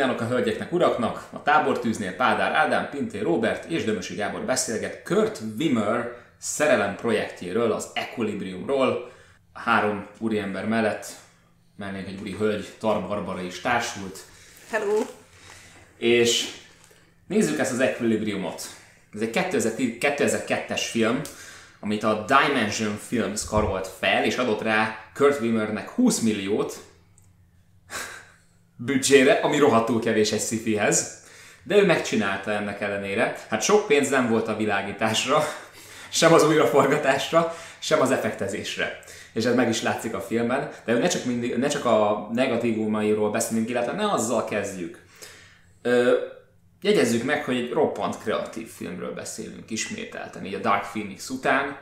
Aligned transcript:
kívánok 0.00 0.20
a 0.20 0.26
hölgyeknek, 0.26 0.72
uraknak! 0.72 1.28
A 1.32 1.42
tábortűznél 1.42 2.16
Pádár 2.16 2.52
Ádám, 2.52 2.88
Pintér 2.90 3.22
Robert 3.22 3.70
és 3.70 3.84
Dömösi 3.84 4.14
Gábor 4.14 4.40
beszélget 4.40 5.02
Kurt 5.02 5.40
Wimmer 5.58 6.16
szerelem 6.38 6.96
projektjéről, 6.96 7.72
az 7.72 7.88
Equilibriumról. 7.94 9.10
A 9.52 9.58
három 9.58 10.06
úriember 10.18 10.66
mellett 10.66 11.06
mellé 11.76 12.04
egy 12.06 12.20
úri 12.20 12.36
hölgy, 12.38 12.72
Tar 12.78 13.06
Barbara 13.06 13.42
is 13.42 13.60
társult. 13.60 14.18
Hello! 14.70 15.00
És 15.96 16.50
nézzük 17.26 17.58
ezt 17.58 17.72
az 17.72 17.80
Equilibriumot. 17.80 18.62
Ez 19.14 19.20
egy 19.20 19.30
2002-es 20.00 20.82
film, 20.90 21.20
amit 21.80 22.02
a 22.02 22.24
Dimension 22.26 22.96
Films 22.96 23.44
karolt 23.44 23.90
fel, 23.98 24.24
és 24.24 24.36
adott 24.36 24.62
rá 24.62 24.98
Kurt 25.14 25.40
Wimmernek 25.40 25.88
20 25.88 26.20
milliót, 26.20 26.89
büdzsére, 28.84 29.32
ami 29.32 29.58
rohadtul 29.58 30.00
kevés 30.00 30.32
egy 30.32 30.40
szifihez. 30.40 31.18
De 31.62 31.76
ő 31.76 31.86
megcsinálta 31.86 32.50
ennek 32.50 32.80
ellenére. 32.80 33.36
Hát 33.48 33.62
sok 33.62 33.86
pénz 33.86 34.08
nem 34.08 34.28
volt 34.28 34.48
a 34.48 34.56
világításra, 34.56 35.42
sem 36.10 36.32
az 36.32 36.46
újraforgatásra, 36.46 37.54
sem 37.78 38.00
az 38.00 38.10
effektezésre. 38.10 38.98
És 39.32 39.44
ez 39.44 39.54
meg 39.54 39.68
is 39.68 39.82
látszik 39.82 40.14
a 40.14 40.20
filmben, 40.20 40.70
de 40.84 40.92
ne 40.92 41.06
csak, 41.06 41.24
mindig, 41.24 41.56
ne 41.56 41.68
csak 41.68 41.84
a 41.84 42.28
negatívumairól 42.32 43.30
beszélünk, 43.30 43.68
illetve 43.68 43.92
ne 43.92 44.10
azzal 44.10 44.44
kezdjük. 44.44 45.04
Ö, 45.82 46.16
jegyezzük 46.80 47.24
meg, 47.24 47.44
hogy 47.44 47.56
egy 47.56 47.72
roppant 47.72 48.18
kreatív 48.18 48.68
filmről 48.68 49.14
beszélünk 49.14 49.70
ismételten, 49.70 50.44
így 50.44 50.54
a 50.54 50.58
Dark 50.58 50.90
Phoenix 50.90 51.28
után. 51.28 51.76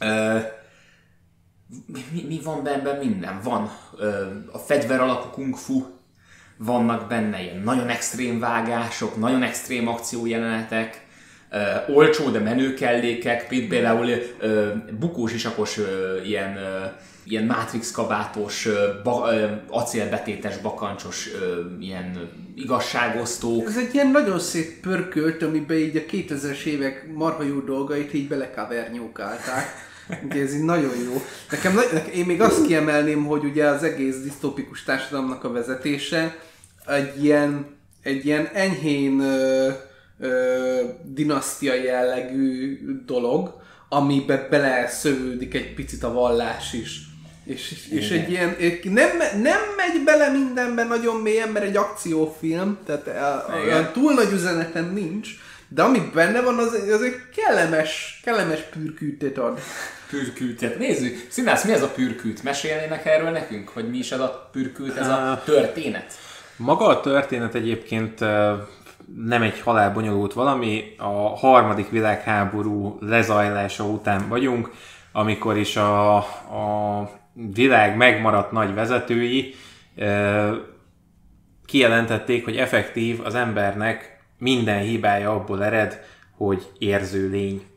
Ö, 0.00 0.38
mi, 1.86 2.24
mi 2.26 2.40
van 2.44 2.62
benne? 2.62 2.92
Minden. 2.92 3.40
Van 3.42 3.70
ö, 3.96 4.26
a 4.52 4.58
fegyver 4.58 5.00
alapú 5.00 5.28
kung 5.28 5.56
fu, 5.56 5.99
vannak 6.64 7.08
benne 7.08 7.42
ilyen 7.42 7.62
nagyon 7.64 7.88
extrém 7.88 8.38
vágások, 8.38 9.16
nagyon 9.16 9.42
extrém 9.42 9.88
akciójelenetek, 9.88 11.00
uh, 11.52 11.96
olcsó, 11.96 12.30
de 12.30 12.38
menő 12.38 12.74
kellékek, 12.74 13.46
például 13.48 14.06
uh, 14.06 14.68
bukós 14.98 15.32
isakos 15.32 15.78
uh, 15.78 15.86
ilyen, 16.24 16.56
uh, 16.56 16.90
ilyen 17.24 17.44
Matrix 17.44 17.90
kabátos, 17.90 18.66
uh, 18.66 18.74
ba, 19.04 19.32
uh, 19.32 19.50
acélbetétes, 19.68 20.58
bakancsos 20.58 21.26
uh, 21.26 21.82
ilyen 21.84 22.30
igazságosztók. 22.54 23.68
Ez 23.68 23.76
egy 23.76 23.94
ilyen 23.94 24.10
nagyon 24.10 24.38
szép 24.38 24.80
pörkölt, 24.80 25.42
amiben 25.42 25.76
így 25.76 25.96
a 25.96 26.10
2000-es 26.10 26.62
évek 26.64 27.06
marha 27.14 27.42
jó 27.42 27.58
dolgait 27.58 28.14
így 28.14 28.28
belekavernyókálták. 28.28 29.88
Ugye 30.24 30.42
ez 30.42 30.54
így 30.54 30.64
nagyon 30.64 30.92
jó. 31.04 31.22
Nekem, 31.50 31.80
én 32.14 32.26
még 32.26 32.40
azt 32.40 32.66
kiemelném, 32.66 33.24
hogy 33.24 33.44
ugye 33.44 33.64
az 33.64 33.82
egész 33.82 34.16
disztópikus 34.16 34.82
társadalomnak 34.82 35.44
a 35.44 35.52
vezetése, 35.52 36.36
egy 36.86 37.24
ilyen, 37.24 37.76
egy 38.02 38.26
ilyen 38.26 38.48
enyhén 38.52 39.20
ö, 39.20 39.70
ö, 40.20 40.80
dinasztia 41.04 41.74
jellegű 41.74 42.78
dolog, 43.06 43.60
amiben 43.88 44.46
beleszövődik 44.50 45.54
egy 45.54 45.74
picit 45.74 46.02
a 46.02 46.12
vallás 46.12 46.72
is. 46.72 47.08
És, 47.44 47.86
és 47.90 48.10
egy 48.10 48.30
ilyen, 48.30 48.56
nem, 48.82 49.16
nem 49.42 49.60
megy 49.76 50.04
bele 50.04 50.28
mindenben 50.28 50.86
nagyon 50.86 51.16
mélyen, 51.16 51.48
mert 51.48 51.64
egy 51.64 51.76
akciófilm, 51.76 52.78
tehát 52.86 53.06
olyan 53.64 53.92
túl 53.92 54.12
nagy 54.12 54.32
üzeneten 54.32 54.84
nincs, 54.84 55.28
de 55.68 55.82
ami 55.82 56.10
benne 56.14 56.40
van, 56.40 56.58
az, 56.58 56.72
az 56.92 57.02
egy 57.02 57.16
kellemes, 57.36 58.20
kellemes 58.24 58.60
pürkűtet 58.60 59.38
ad. 59.38 59.60
Pürkűtet. 60.08 60.78
Nézzük, 60.78 61.26
Színász, 61.28 61.64
mi 61.64 61.72
ez 61.72 61.82
a 61.82 61.88
pürkűt? 61.88 62.42
Mesélnének 62.42 63.06
erről 63.06 63.30
nekünk, 63.30 63.68
hogy 63.68 63.90
mi 63.90 63.98
is 63.98 64.12
ez 64.12 64.20
a 64.20 64.48
pürkűt, 64.52 64.96
ez 64.96 65.08
a 65.08 65.42
történet? 65.44 66.12
Maga 66.60 66.86
a 66.86 67.00
történet 67.00 67.54
egyébként 67.54 68.20
nem 69.16 69.42
egy 69.42 69.60
halálbonyolult 69.60 70.32
valami. 70.32 70.94
A 70.98 71.36
harmadik 71.36 71.90
világháború 71.90 72.98
lezajlása 73.00 73.84
után 73.84 74.28
vagyunk, 74.28 74.70
amikor 75.12 75.56
is 75.56 75.76
a, 75.76 76.16
a 76.16 77.10
világ 77.54 77.96
megmaradt 77.96 78.52
nagy 78.52 78.74
vezetői 78.74 79.54
kijelentették, 81.66 82.44
hogy 82.44 82.56
effektív 82.56 83.20
az 83.24 83.34
embernek 83.34 84.20
minden 84.38 84.80
hibája 84.80 85.30
abból 85.30 85.64
ered, 85.64 86.00
hogy 86.36 86.66
érző 86.78 87.28
lény 87.30 87.69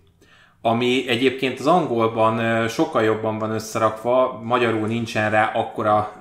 ami 0.66 1.06
egyébként 1.08 1.60
az 1.60 1.68
angolban 1.68 2.68
sokkal 2.68 3.04
jobban 3.04 3.38
van 3.38 3.52
összerakva, 3.52 4.42
magyarul 4.44 4.88
nincsen 4.88 5.32
rá 5.32 5.52
akkora 5.54 6.12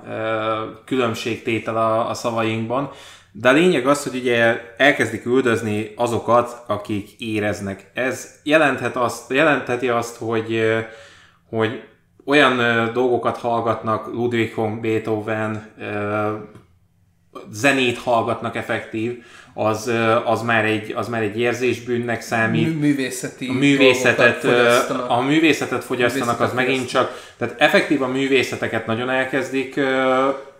különbségtétel 0.85 1.77
a, 1.77 2.09
a 2.09 2.13
szavainkban, 2.13 2.89
de 3.31 3.49
a 3.49 3.51
lényeg 3.51 3.87
az, 3.87 4.03
hogy 4.03 4.15
ugye 4.19 4.61
elkezdik 4.77 5.25
üldözni 5.25 5.93
azokat, 5.95 6.63
akik 6.67 7.09
éreznek. 7.17 7.91
Ez 7.93 8.39
jelenthet 8.43 8.95
azt, 8.95 9.31
jelentheti 9.31 9.89
azt, 9.89 10.17
hogy, 10.17 10.61
hogy 11.49 11.83
olyan 12.25 12.57
dolgokat 12.93 13.37
hallgatnak, 13.37 14.13
Ludwig 14.13 14.55
von 14.55 14.81
Beethoven, 14.81 15.73
zenét 17.49 17.97
hallgatnak 17.97 18.55
effektív, 18.55 19.23
az, 19.53 19.91
az, 20.25 20.41
már 20.41 20.65
egy, 20.65 20.93
az 20.95 21.07
már 21.07 21.21
egy 21.21 21.39
érzésbűnnek 21.39 22.21
számít. 22.21 22.79
Művészeti 22.79 23.47
a 23.47 23.53
művészetet, 23.53 24.43
a 25.07 25.21
művészetet 25.21 25.83
fogyasztanak, 25.83 26.39
az 26.39 26.53
megint 26.53 26.87
csak, 26.87 27.33
tehát 27.37 27.55
effektív 27.57 28.01
a 28.01 28.07
művészeteket 28.07 28.85
nagyon 28.85 29.09
elkezdik 29.09 29.79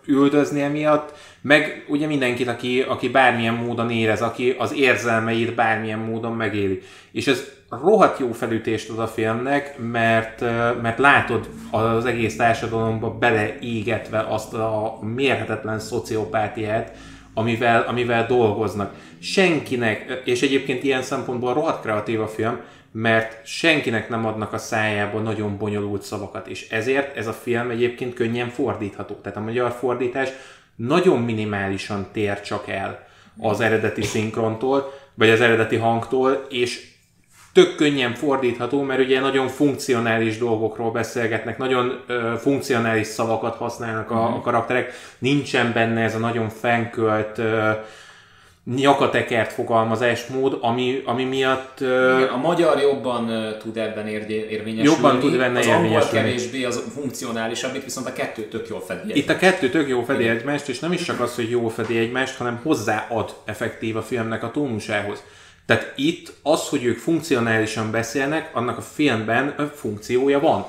üldözni 0.06 0.62
emiatt, 0.62 1.12
meg 1.40 1.84
ugye 1.88 2.06
mindenkit, 2.06 2.48
aki, 2.48 2.80
aki 2.80 3.08
bármilyen 3.08 3.54
módon 3.54 3.90
érez, 3.90 4.22
aki 4.22 4.54
az 4.58 4.74
érzelmeit 4.76 5.54
bármilyen 5.54 5.98
módon 5.98 6.32
megéli. 6.32 6.82
És 7.12 7.26
ez 7.26 7.44
rohadt 7.70 8.18
jó 8.18 8.32
felütést 8.32 8.90
ad 8.90 8.98
a 8.98 9.06
filmnek, 9.06 9.74
mert, 9.90 10.40
mert 10.82 10.98
látod 10.98 11.48
az 11.70 12.04
egész 12.04 12.36
társadalomba 12.36 13.10
beleégetve 13.10 14.26
azt 14.28 14.54
a 14.54 14.98
mérhetetlen 15.14 15.78
szociopátiát, 15.78 16.92
amivel, 17.34 17.82
amivel 17.82 18.26
dolgoznak. 18.26 18.94
Senkinek, 19.20 20.22
és 20.24 20.42
egyébként 20.42 20.82
ilyen 20.82 21.02
szempontból 21.02 21.54
rohadt 21.54 21.82
kreatív 21.82 22.20
a 22.20 22.28
film, 22.28 22.60
mert 22.92 23.46
senkinek 23.46 24.08
nem 24.08 24.26
adnak 24.26 24.52
a 24.52 24.58
szájába 24.58 25.18
nagyon 25.18 25.58
bonyolult 25.58 26.02
szavakat, 26.02 26.46
és 26.46 26.68
ezért 26.68 27.16
ez 27.16 27.26
a 27.26 27.32
film 27.32 27.70
egyébként 27.70 28.14
könnyen 28.14 28.48
fordítható. 28.48 29.14
Tehát 29.14 29.38
a 29.38 29.42
magyar 29.42 29.70
fordítás 29.72 30.28
nagyon 30.76 31.20
minimálisan 31.20 32.06
tér 32.12 32.40
csak 32.40 32.68
el 32.68 33.06
az 33.38 33.60
eredeti 33.60 34.02
szinkrontól, 34.02 34.92
vagy 35.14 35.30
az 35.30 35.40
eredeti 35.40 35.76
hangtól, 35.76 36.46
és 36.48 36.93
tök 37.54 37.76
könnyen 37.76 38.14
fordítható, 38.14 38.82
mert 38.82 39.00
ugye 39.00 39.20
nagyon 39.20 39.48
funkcionális 39.48 40.38
dolgokról 40.38 40.90
beszélgetnek, 40.90 41.58
nagyon 41.58 42.00
ö, 42.06 42.32
funkcionális 42.38 43.06
szavakat 43.06 43.56
használnak 43.56 44.10
a, 44.10 44.34
a 44.36 44.40
karakterek, 44.40 44.92
nincsen 45.18 45.72
benne 45.72 46.02
ez 46.02 46.14
a 46.14 46.18
nagyon 46.18 46.48
fenkölt 46.48 47.38
ö, 47.38 47.70
nyakatekert 48.64 49.52
fogalmazásmód, 49.52 50.58
ami, 50.60 51.02
ami 51.04 51.24
miatt... 51.24 51.78
Uh, 51.80 52.32
a 52.32 52.36
magyar 52.36 52.80
jobban 52.80 53.24
uh, 53.24 53.56
tud 53.56 53.76
ebben 53.76 54.06
ér- 54.06 54.30
érvényesülni. 54.30 54.82
Jobban 54.82 55.18
tud 55.18 55.36
benne 55.36 55.58
az 55.58 55.66
angol 55.66 56.08
kevésbé, 56.12 56.64
az 56.64 56.82
funkcionálisabb, 56.94 57.74
itt 57.74 57.84
viszont 57.84 58.06
a 58.06 58.12
kettő 58.12 58.42
tök 58.42 58.68
jól 58.68 58.80
fedi 58.80 59.18
Itt 59.18 59.28
a 59.28 59.36
kettő 59.36 59.68
tök 59.68 59.88
jól 59.88 60.04
fedi 60.04 60.28
egymást, 60.28 60.68
és 60.68 60.78
nem 60.78 60.92
is 60.92 61.02
csak 61.02 61.20
az, 61.20 61.34
hogy 61.34 61.50
jól 61.50 61.70
fedi 61.70 61.98
egymást, 61.98 62.36
hanem 62.36 62.60
hozzáad 62.62 63.34
effektív 63.44 63.96
a 63.96 64.02
filmnek 64.02 64.42
a 64.42 64.50
tónusához. 64.50 65.22
Tehát 65.66 65.92
itt 65.96 66.32
az, 66.42 66.68
hogy 66.68 66.84
ők 66.84 66.98
funkcionálisan 66.98 67.90
beszélnek, 67.90 68.50
annak 68.56 68.78
a 68.78 68.82
filmben 68.82 69.70
funkciója 69.74 70.40
van. 70.40 70.66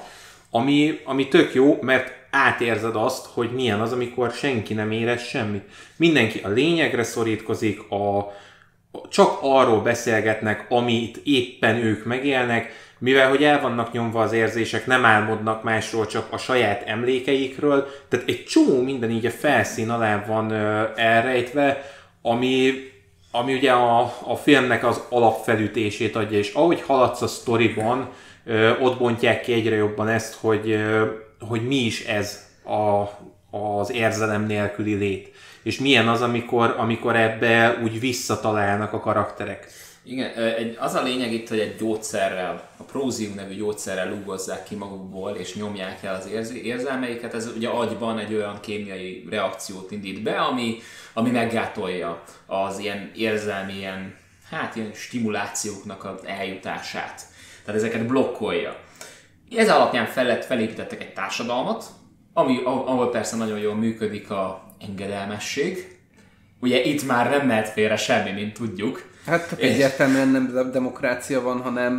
Ami, 0.50 1.00
ami 1.06 1.28
tök 1.28 1.54
jó, 1.54 1.78
mert 1.82 2.14
átérzed 2.32 2.96
azt, 2.96 3.26
hogy 3.26 3.52
milyen 3.52 3.82
az, 3.82 3.92
amikor 3.92 4.32
senki 4.32 4.74
nem 4.74 4.92
érez 4.92 5.22
semmit. 5.22 5.64
Mindenki 5.96 6.40
a 6.44 6.50
lényegre 6.50 7.04
szorítkozik, 7.04 7.92
a, 7.92 8.34
csak 9.10 9.38
arról 9.42 9.82
beszélgetnek, 9.82 10.66
amit 10.70 11.22
éppen 11.24 11.76
ők 11.76 12.06
megélnek, 12.06 12.72
mivel 13.00 13.30
hogy 13.30 13.44
el 13.44 13.62
vannak 13.62 13.92
nyomva 13.92 14.22
az 14.22 14.32
érzések, 14.32 14.86
nem 14.86 15.06
álmodnak 15.06 15.64
másról, 15.64 16.06
csak 16.06 16.28
a 16.32 16.38
saját 16.38 16.84
emlékeikről, 16.88 17.88
tehát 18.10 18.30
egy 18.30 18.46
csomó 18.46 18.82
minden 18.82 19.12
így 19.12 19.26
a 19.26 19.32
felszín 19.32 19.90
alá 19.90 20.26
van 20.26 20.54
elrejtve, 20.96 21.92
ami 22.22 22.74
ami 23.40 23.54
ugye 23.54 23.72
a, 23.72 24.14
a 24.26 24.36
filmnek 24.36 24.86
az 24.86 25.02
alapfelütését 25.10 26.16
adja, 26.16 26.38
és 26.38 26.54
ahogy 26.54 26.82
haladsz 26.82 27.22
a 27.22 27.28
sztoriban, 27.28 28.10
ott 28.82 28.98
bontják 28.98 29.42
ki 29.42 29.54
egyre 29.54 29.76
jobban 29.76 30.08
ezt, 30.08 30.34
hogy, 30.34 30.86
hogy 31.40 31.68
mi 31.68 31.76
is 31.76 32.06
ez 32.06 32.46
a, 32.64 33.10
az 33.58 33.92
érzelem 33.92 34.46
nélküli 34.46 34.94
lét. 34.94 35.34
És 35.64 35.80
milyen 35.80 36.08
az, 36.08 36.22
amikor, 36.22 36.76
amikor 36.78 37.16
ebbe 37.16 37.80
úgy 37.84 38.00
visszatalálnak 38.00 38.94
a 38.94 39.00
karakterek. 39.00 39.68
Igen, 40.08 40.34
egy, 40.34 40.76
az 40.80 40.94
a 40.94 41.04
lényeg 41.04 41.34
itt, 41.34 41.50
hogy 41.50 41.60
egy 41.60 41.76
gyógyszerrel, 41.76 42.70
a 42.78 42.84
prózium 42.84 43.36
nevű 43.36 43.56
gyógyszerrel 43.56 44.10
lúgozzák 44.10 44.64
ki 44.64 44.76
magukból, 44.76 45.36
és 45.36 45.56
nyomják 45.56 46.04
el 46.04 46.16
az 46.16 46.28
érzi, 46.28 46.66
érzelmeiket. 46.66 47.34
Ez 47.34 47.52
ugye 47.56 47.68
agyban 47.68 48.20
egy 48.20 48.34
olyan 48.34 48.60
kémiai 48.60 49.26
reakciót 49.30 49.92
indít 49.92 50.24
be, 50.24 50.40
ami, 50.40 50.78
ami 51.14 51.30
meggátolja 51.30 52.24
az 52.46 52.80
ilyen 52.80 53.12
érzelmi, 53.16 53.74
ilyen, 53.74 54.16
hát 54.50 54.76
ilyen 54.76 54.92
stimulációknak 54.94 56.04
az 56.04 56.26
eljutását. 56.26 57.22
Tehát 57.66 57.82
ezeket 57.82 58.08
blokkolja. 58.08 58.80
Ez 59.56 59.70
alapján 59.70 60.06
fel 60.06 60.42
felépítettek 60.42 61.02
egy 61.02 61.14
társadalmat, 61.14 61.86
ami, 62.34 62.60
ahol 62.64 63.10
persze 63.10 63.36
nagyon 63.36 63.60
jól 63.60 63.76
működik 63.76 64.30
a 64.30 64.64
engedelmesség. 64.80 65.98
Ugye 66.60 66.84
itt 66.84 67.06
már 67.06 67.30
nem 67.30 67.48
mehet 67.48 67.70
félre 67.70 67.96
semmi, 67.96 68.32
mint 68.32 68.54
tudjuk 68.54 69.14
Hát 69.26 69.56
egyértelműen 69.58 70.28
nem 70.28 70.72
demokrácia 70.72 71.42
van, 71.42 71.62
hanem 71.62 71.94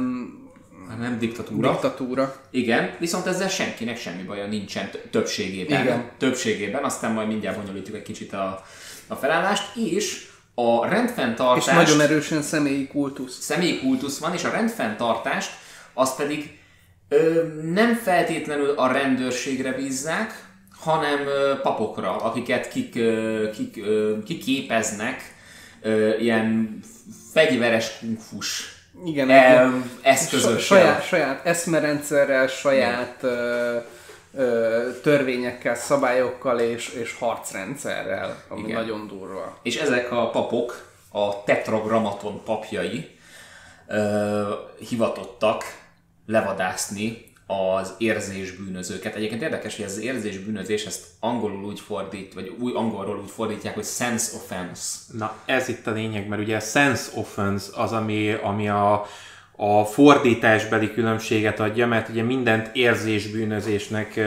nem 0.99 1.19
diktatúra. 1.19 1.71
Diktatúra. 1.71 2.37
Igen, 2.51 2.91
viszont 2.99 3.27
ezzel 3.27 3.49
senkinek 3.49 3.99
semmi 3.99 4.23
baja 4.23 4.47
nincsen 4.47 4.91
többségében. 5.11 5.83
Igen. 5.83 6.11
Többségében, 6.19 6.85
aztán 6.85 7.13
majd 7.13 7.29
mindjárt 7.29 7.61
bonyolítjuk 7.61 7.97
egy 7.97 8.03
kicsit 8.03 8.33
a, 8.33 8.65
a 9.07 9.15
felállást, 9.15 9.77
és 9.77 10.27
a 10.55 10.89
rendfenntartást... 10.89 11.67
És 11.67 11.73
nagyon 11.73 12.01
erősen 12.01 12.43
személyi 12.43 12.87
kultusz. 12.87 13.39
Személyi 13.41 13.79
kultusz 13.79 14.19
van, 14.19 14.35
és 14.35 14.45
a 14.45 14.51
rendfenntartást 14.51 15.51
az 15.95 16.17
pedig 16.17 16.59
ö, 17.09 17.43
nem 17.73 17.95
feltétlenül 17.95 18.71
a 18.71 18.93
rendőrségre 18.93 19.73
bízzák, 19.73 20.45
hanem 20.79 21.27
ö, 21.27 21.61
papokra, 21.63 22.17
akiket 22.17 22.69
kik, 22.69 22.97
ö, 22.97 23.51
kik, 23.51 23.77
ö, 23.77 24.23
kiképeznek 24.25 25.35
ö, 25.87 26.17
ilyen 26.19 26.79
fegyveres 27.33 27.99
kungfus 27.99 28.75
igen, 29.05 29.31
e. 29.31 29.71
Saját, 30.59 31.07
saját 31.07 31.47
eszmerendszerrel, 31.47 32.47
saját 32.47 33.23
ö, 33.23 33.77
ö, 34.35 34.89
törvényekkel, 35.03 35.75
szabályokkal 35.75 36.61
és, 36.61 36.89
és 36.89 37.17
harcrendszerrel, 37.19 38.43
ami 38.49 38.61
Igen. 38.61 38.81
nagyon 38.81 39.07
durva. 39.07 39.59
És 39.63 39.77
ezek 39.77 40.13
a 40.13 40.31
papok, 40.31 40.85
a 41.13 41.45
tetragrammaton 41.45 42.43
papjai 42.45 43.19
ö, 43.87 44.43
hivatottak 44.89 45.65
levadászni 46.27 47.26
az 47.47 47.95
érzésbűnözőket. 47.99 49.15
Egyébként 49.15 49.43
érdekes, 49.43 49.77
hogy 49.77 49.85
ez 49.85 49.93
az 49.93 50.03
érzésbűnözés, 50.03 50.85
ezt 50.85 51.05
angolul 51.21 51.65
úgy 51.65 51.81
fordít, 51.81 52.35
vagy 52.35 52.57
új 52.61 52.73
angolról 52.75 53.19
úgy 53.19 53.31
fordítják, 53.31 53.75
hogy 53.75 53.85
sense 53.85 54.37
offense. 54.37 54.99
Na, 55.13 55.35
ez 55.45 55.69
itt 55.69 55.87
a 55.87 55.93
lényeg, 55.93 56.29
mert 56.29 56.43
ugye 56.43 56.57
a 56.57 56.61
sense 56.61 57.11
offense 57.15 57.67
az, 57.75 57.93
ami, 57.93 58.33
ami 58.33 58.69
a, 58.69 59.07
a 59.57 59.85
fordításbeli 59.85 60.93
különbséget 60.93 61.61
adja, 61.61 61.87
mert 61.87 62.09
ugye 62.09 62.23
mindent 62.23 62.71
érzésbűnözésnek 62.77 64.21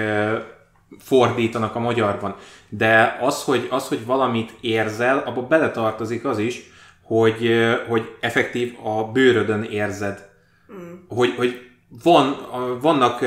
fordítanak 1.00 1.76
a 1.76 1.80
magyarban. 1.80 2.36
De 2.70 3.18
az, 3.22 3.44
hogy, 3.44 3.68
az, 3.70 3.88
hogy 3.88 4.06
valamit 4.06 4.54
érzel, 4.62 5.18
abba 5.18 5.42
beletartozik 5.42 6.26
az 6.26 6.38
is, 6.38 6.62
hogy, 7.04 7.50
hogy 7.88 8.16
effektív 8.20 8.78
a 8.84 9.04
bőrödön 9.04 9.64
érzed. 9.64 10.30
Mm. 10.74 10.94
Hogy, 11.08 11.34
hogy 11.36 11.69
van, 12.04 12.48
vannak 12.82 13.22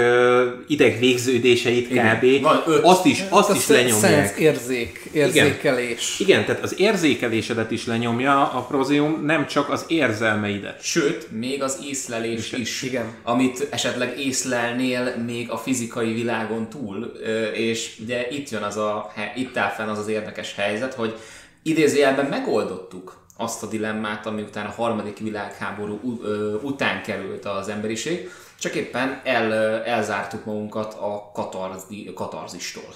idegvégződéseit 0.67 1.89
kb. 1.89 2.43
Van 2.43 2.63
öt. 2.67 2.85
Azt 2.85 3.05
is, 3.07 3.25
azt 3.29 3.51
a 3.51 3.55
is 3.55 3.67
lenyomják. 3.67 4.39
érzék, 4.39 5.09
érzékelés. 5.13 6.21
Igen. 6.21 6.29
Igen, 6.29 6.47
tehát 6.47 6.63
az 6.63 6.81
érzékelésedet 6.81 7.71
is 7.71 7.87
lenyomja 7.87 8.51
a 8.51 8.61
prozium, 8.61 9.25
nem 9.25 9.47
csak 9.47 9.71
az 9.71 9.85
érzelmeidet. 9.89 10.83
Sőt, 10.83 11.31
még 11.31 11.63
az 11.63 11.79
észlelés 11.89 12.53
is. 12.53 12.83
Igen. 12.83 13.15
Amit 13.23 13.67
esetleg 13.71 14.19
észlelnél 14.21 15.17
még 15.27 15.51
a 15.51 15.57
fizikai 15.57 16.13
világon 16.13 16.69
túl. 16.69 17.13
És 17.55 17.97
ugye 18.03 18.29
itt 18.31 18.51
jön 18.51 18.63
az 18.63 18.77
a, 18.77 19.13
itt 19.37 19.57
áll 19.57 19.71
fenn 19.71 19.89
az 19.89 19.99
az 19.99 20.09
érdekes 20.09 20.55
helyzet, 20.55 20.95
hogy 20.95 21.15
idézőjelben 21.63 22.27
megoldottuk 22.27 23.21
azt 23.37 23.63
a 23.63 23.67
dilemmát, 23.67 24.27
ami 24.27 24.43
után 24.43 24.67
a 24.67 24.71
harmadik 24.71 25.19
világháború 25.19 26.21
után 26.63 27.03
került 27.03 27.45
az 27.45 27.69
emberiség, 27.69 28.31
csak 28.63 28.75
éppen 28.75 29.21
el, 29.25 29.53
elzártuk 29.85 30.45
magunkat 30.45 30.95
a 30.95 31.31
katarzi, 31.35 32.13
katarzistól. 32.15 32.95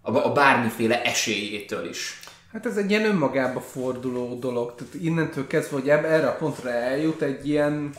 A, 0.00 0.16
a 0.16 0.32
bármiféle 0.32 1.02
esélyétől 1.02 1.88
is. 1.88 2.20
Hát 2.52 2.66
ez 2.66 2.76
egy 2.76 2.90
ilyen 2.90 3.04
önmagába 3.04 3.60
forduló 3.60 4.38
dolog. 4.38 4.74
Tehát 4.74 4.94
innentől 4.94 5.46
kezdve, 5.46 5.76
hogy 5.76 5.88
erre 5.88 6.28
a 6.28 6.36
pontra 6.36 6.70
eljut, 6.70 7.22
egy 7.22 7.48
ilyen 7.48 7.92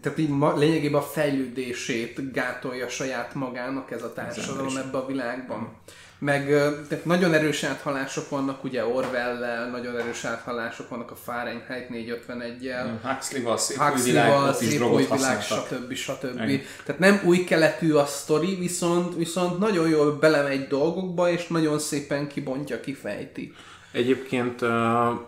tehát 0.00 0.18
így 0.18 0.28
ma, 0.28 0.56
lényegében 0.56 1.00
a 1.00 1.04
fejlődését 1.04 2.32
gátolja 2.32 2.88
saját 2.88 3.34
magának 3.34 3.90
ez 3.90 4.02
a 4.02 4.12
társadalom 4.12 4.76
ebbe 4.76 4.98
a 4.98 5.06
világban. 5.06 5.76
Meg 6.24 6.46
tehát 6.88 7.04
nagyon 7.04 7.34
erős 7.34 7.64
áthalások 7.64 8.28
vannak, 8.28 8.64
ugye 8.64 8.86
Orwell-lel, 8.86 9.70
nagyon 9.70 9.98
erős 9.98 10.24
áthalások 10.24 10.88
vannak 10.88 11.10
a 11.10 11.14
Fahrenheit 11.14 11.88
451-jel. 11.90 12.86
Huxley-val, 13.02 13.56
szép 13.56 13.76
Huxley-val, 13.76 14.52
szép 14.52 14.82
új 14.82 15.06
világ, 15.12 15.42
stb. 15.42 15.92
stb. 15.92 16.62
Tehát 16.84 16.98
nem 16.98 17.20
új 17.24 17.44
keletű 17.44 17.92
a 17.92 18.04
sztori, 18.04 18.54
viszont, 18.54 19.14
viszont 19.14 19.58
nagyon 19.58 19.88
jól 19.88 20.12
belemegy 20.12 20.66
dolgokba, 20.66 21.30
és 21.30 21.46
nagyon 21.46 21.78
szépen 21.78 22.28
kibontja, 22.28 22.80
kifejti. 22.80 23.54
Egyébként 23.92 24.62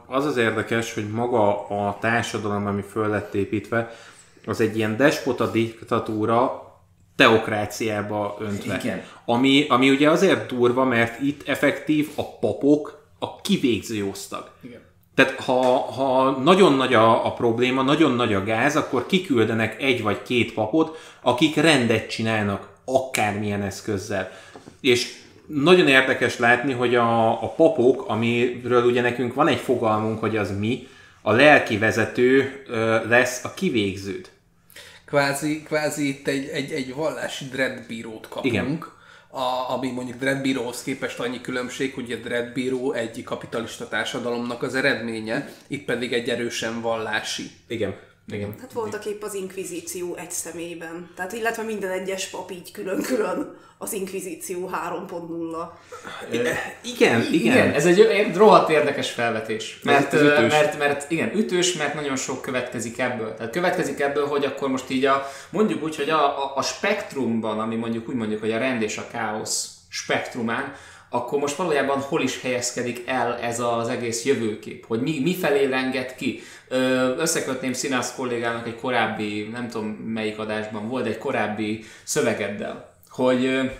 az 0.06 0.24
az 0.24 0.36
érdekes, 0.36 0.94
hogy 0.94 1.08
maga 1.08 1.68
a 1.68 1.98
társadalom, 2.00 2.66
ami 2.66 2.82
föl 2.90 3.08
lett 3.08 3.34
építve, 3.34 3.94
az 4.46 4.60
egy 4.60 4.76
ilyen 4.76 4.96
despota 4.96 5.50
diktatúra, 5.50 6.65
teokráciába 7.16 8.36
öntve. 8.40 8.78
Igen. 8.82 9.02
Ami, 9.24 9.66
ami 9.68 9.90
ugye 9.90 10.10
azért 10.10 10.46
durva, 10.46 10.84
mert 10.84 11.20
itt 11.20 11.48
effektív 11.48 12.08
a 12.14 12.38
papok 12.38 13.04
a 13.18 13.40
kivégző 13.40 14.04
osztag. 14.04 14.50
Igen. 14.60 14.80
Tehát 15.14 15.40
ha, 15.40 15.62
ha 15.78 16.30
nagyon 16.30 16.72
nagy 16.72 16.94
a, 16.94 17.26
a 17.26 17.32
probléma, 17.32 17.82
nagyon 17.82 18.12
nagy 18.12 18.34
a 18.34 18.44
gáz, 18.44 18.76
akkor 18.76 19.06
kiküldenek 19.06 19.82
egy 19.82 20.02
vagy 20.02 20.22
két 20.22 20.52
papot, 20.52 20.98
akik 21.20 21.56
rendet 21.56 22.10
csinálnak 22.10 22.68
akármilyen 22.84 23.62
eszközzel. 23.62 24.30
És 24.80 25.14
nagyon 25.46 25.88
érdekes 25.88 26.38
látni, 26.38 26.72
hogy 26.72 26.94
a, 26.94 27.42
a 27.42 27.48
papok, 27.48 28.04
amiről 28.08 28.84
ugye 28.84 29.00
nekünk 29.00 29.34
van 29.34 29.48
egy 29.48 29.58
fogalmunk, 29.58 30.20
hogy 30.20 30.36
az 30.36 30.58
mi, 30.58 30.86
a 31.22 31.32
lelki 31.32 31.78
vezető 31.78 32.62
ö, 32.68 33.08
lesz 33.08 33.44
a 33.44 33.54
kivégződ 33.54 34.28
kvázi, 35.06 35.62
kvázi 35.62 36.08
itt 36.08 36.26
egy, 36.26 36.48
egy, 36.48 36.72
egy 36.72 36.94
vallási 36.94 37.44
dreadbírót 37.44 38.28
kapunk. 38.28 38.54
Igen. 38.54 38.84
A, 39.28 39.70
ami 39.70 39.90
mondjuk 39.90 40.18
dreadbíróhoz 40.18 40.82
képest 40.82 41.20
annyi 41.20 41.40
különbség, 41.40 41.94
hogy 41.94 42.12
a 42.12 42.16
dreadbíró 42.16 42.92
egy 42.92 43.22
kapitalista 43.24 43.88
társadalomnak 43.88 44.62
az 44.62 44.74
eredménye, 44.74 45.48
itt 45.66 45.84
pedig 45.84 46.12
egy 46.12 46.28
erősen 46.28 46.80
vallási. 46.80 47.50
Igen. 47.66 47.94
Igen. 48.28 48.54
Hát 48.60 48.72
voltak 48.72 49.06
épp 49.06 49.22
az 49.22 49.34
inkvizíció 49.34 50.14
egy 50.14 50.30
személyben. 50.30 51.10
Tehát 51.16 51.32
illetve 51.32 51.62
minden 51.62 51.90
egyes 51.90 52.26
pap 52.28 52.50
így 52.50 52.72
külön-külön 52.72 53.56
az 53.78 53.92
inkvizíció 53.92 54.70
3.0. 54.72 55.68
Igen, 56.30 56.56
igen, 56.82 57.22
igen. 57.32 57.72
Ez 57.72 57.86
egy, 57.86 58.00
egy 58.00 58.36
rohadt 58.36 58.70
érdekes 58.70 59.10
felvetés. 59.10 59.80
Mert, 59.82 60.12
ütős. 60.12 60.52
mert, 60.52 60.78
mert, 60.78 61.10
igen, 61.10 61.36
ütős, 61.36 61.72
mert 61.72 61.94
nagyon 61.94 62.16
sok 62.16 62.42
következik 62.42 62.98
ebből. 62.98 63.34
Tehát 63.34 63.52
következik 63.52 64.00
ebből, 64.00 64.26
hogy 64.26 64.44
akkor 64.44 64.68
most 64.68 64.90
így 64.90 65.04
a, 65.04 65.28
mondjuk 65.50 65.82
úgy, 65.82 65.96
hogy 65.96 66.10
a, 66.10 66.44
a, 66.44 66.52
a 66.56 66.62
spektrumban, 66.62 67.60
ami 67.60 67.76
mondjuk 67.76 68.08
úgy 68.08 68.14
mondjuk, 68.14 68.40
hogy 68.40 68.52
a 68.52 68.58
rend 68.58 68.82
és 68.82 68.96
a 68.96 69.06
káosz 69.10 69.70
spektrumán, 69.88 70.74
akkor 71.10 71.38
most 71.38 71.56
valójában 71.56 72.00
hol 72.00 72.22
is 72.22 72.40
helyezkedik 72.40 73.02
el 73.06 73.38
ez 73.38 73.60
az 73.60 73.88
egész 73.88 74.24
jövőkép, 74.24 74.86
hogy 74.86 75.00
mi, 75.00 75.20
mi 75.20 75.34
felé 75.34 75.64
renged 75.64 76.14
ki. 76.14 76.40
Összekötném 77.16 77.72
Színász 77.72 78.14
kollégának 78.14 78.66
egy 78.66 78.76
korábbi, 78.80 79.48
nem 79.52 79.68
tudom 79.68 79.88
melyik 79.88 80.38
adásban 80.38 80.88
volt, 80.88 81.06
egy 81.06 81.18
korábbi 81.18 81.84
szövegeddel, 82.04 82.92
hogy, 83.08 83.70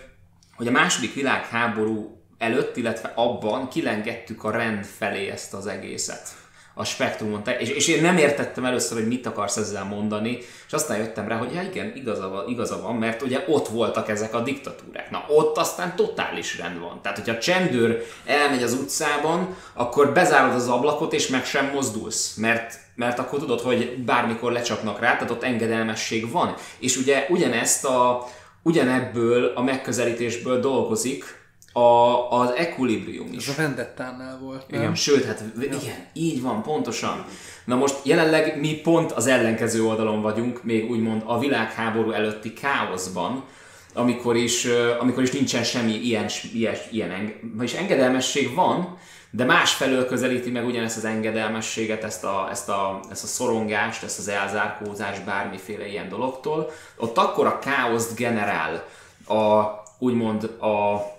hogy 0.55 0.67
a 0.67 0.71
második 0.71 1.13
világháború 1.13 2.21
előtt, 2.37 2.77
illetve 2.77 3.11
abban 3.15 3.69
kilengettük 3.69 4.43
a 4.43 4.51
rend 4.51 4.85
felé 4.85 5.29
ezt 5.29 5.53
az 5.53 5.67
egészet 5.67 6.46
a 6.77 6.83
spektrumon. 6.83 7.41
És, 7.59 7.69
és 7.69 7.87
én 7.87 8.01
nem 8.01 8.17
értettem 8.17 8.65
először, 8.65 8.97
hogy 8.97 9.07
mit 9.07 9.25
akarsz 9.25 9.57
ezzel 9.57 9.83
mondani, 9.83 10.37
és 10.67 10.73
aztán 10.73 10.97
jöttem 10.97 11.27
rá, 11.27 11.37
hogy 11.37 11.53
ja 11.53 11.61
igen, 11.61 11.95
igaza 11.95 12.29
van, 12.29 12.47
igaza 12.47 12.81
van, 12.81 12.95
mert 12.95 13.21
ugye 13.21 13.43
ott 13.47 13.67
voltak 13.67 14.09
ezek 14.09 14.33
a 14.33 14.39
diktatúrák. 14.39 15.09
Na 15.09 15.25
ott 15.27 15.57
aztán 15.57 15.95
totális 15.95 16.57
rend 16.57 16.79
van. 16.79 16.99
Tehát, 17.01 17.17
hogyha 17.17 17.33
a 17.33 17.39
csendőr 17.39 18.05
elmegy 18.25 18.63
az 18.63 18.73
utcában, 18.73 19.55
akkor 19.73 20.13
bezárod 20.13 20.55
az 20.55 20.67
ablakot, 20.67 21.13
és 21.13 21.27
meg 21.27 21.45
sem 21.45 21.69
mozdulsz, 21.73 22.35
mert 22.35 22.85
mert 22.95 23.19
akkor 23.19 23.39
tudod, 23.39 23.61
hogy 23.61 24.03
bármikor 24.03 24.51
lecsapnak 24.51 24.99
rá, 24.99 25.13
tehát 25.13 25.31
ott 25.31 25.43
engedelmesség 25.43 26.31
van. 26.31 26.55
És 26.79 26.97
ugye 26.97 27.25
ugyanezt 27.29 27.85
a, 27.85 28.27
ugyanebből 28.63 29.51
a 29.55 29.61
megközelítésből 29.61 30.59
dolgozik 30.59 31.23
a, 31.77 32.31
az 32.31 32.51
Equilibrium 32.55 33.27
is. 33.31 33.47
Ez 33.47 33.57
a 33.57 33.61
Vendettánál 33.61 34.39
volt, 34.41 34.63
nem? 34.67 34.81
Igen, 34.81 34.95
sőt, 34.95 35.25
hát 35.25 35.43
igen, 35.61 36.05
így 36.13 36.41
van, 36.41 36.61
pontosan. 36.61 37.25
Na 37.65 37.75
most 37.75 37.95
jelenleg 38.03 38.59
mi 38.59 38.73
pont 38.73 39.11
az 39.11 39.27
ellenkező 39.27 39.83
oldalon 39.83 40.21
vagyunk, 40.21 40.63
még 40.63 40.89
úgymond 40.89 41.21
a 41.25 41.39
világháború 41.39 42.11
előtti 42.11 42.53
káoszban, 42.53 43.43
amikor 43.93 44.35
is, 44.35 44.67
amikor 44.99 45.23
is 45.23 45.31
nincsen 45.31 45.63
semmi 45.63 45.93
ilyen, 45.93 46.25
ilyen, 46.53 46.75
ilyen 46.91 47.33
vagyis 47.55 47.73
engedelmesség 47.73 48.55
van, 48.55 48.97
de 49.29 49.45
másfelől 49.45 50.05
közelíti 50.05 50.51
meg 50.51 50.65
ugyanezt 50.65 50.97
az 50.97 51.05
engedelmességet, 51.05 52.03
ezt 52.03 52.23
a, 52.23 52.47
ezt, 52.51 52.69
a, 52.69 52.99
ezt 53.11 53.23
a 53.23 53.27
szorongást, 53.27 54.03
ezt 54.03 54.19
az 54.19 54.27
elzárkózást 54.27 55.25
bármiféle 55.25 55.87
ilyen 55.87 56.09
dologtól. 56.09 56.71
Ott 56.97 57.17
akkor 57.17 57.45
a 57.45 57.59
káoszt 57.59 58.15
generál 58.15 58.83
a, 59.27 59.63
úgymond 59.99 60.43
a, 60.43 61.15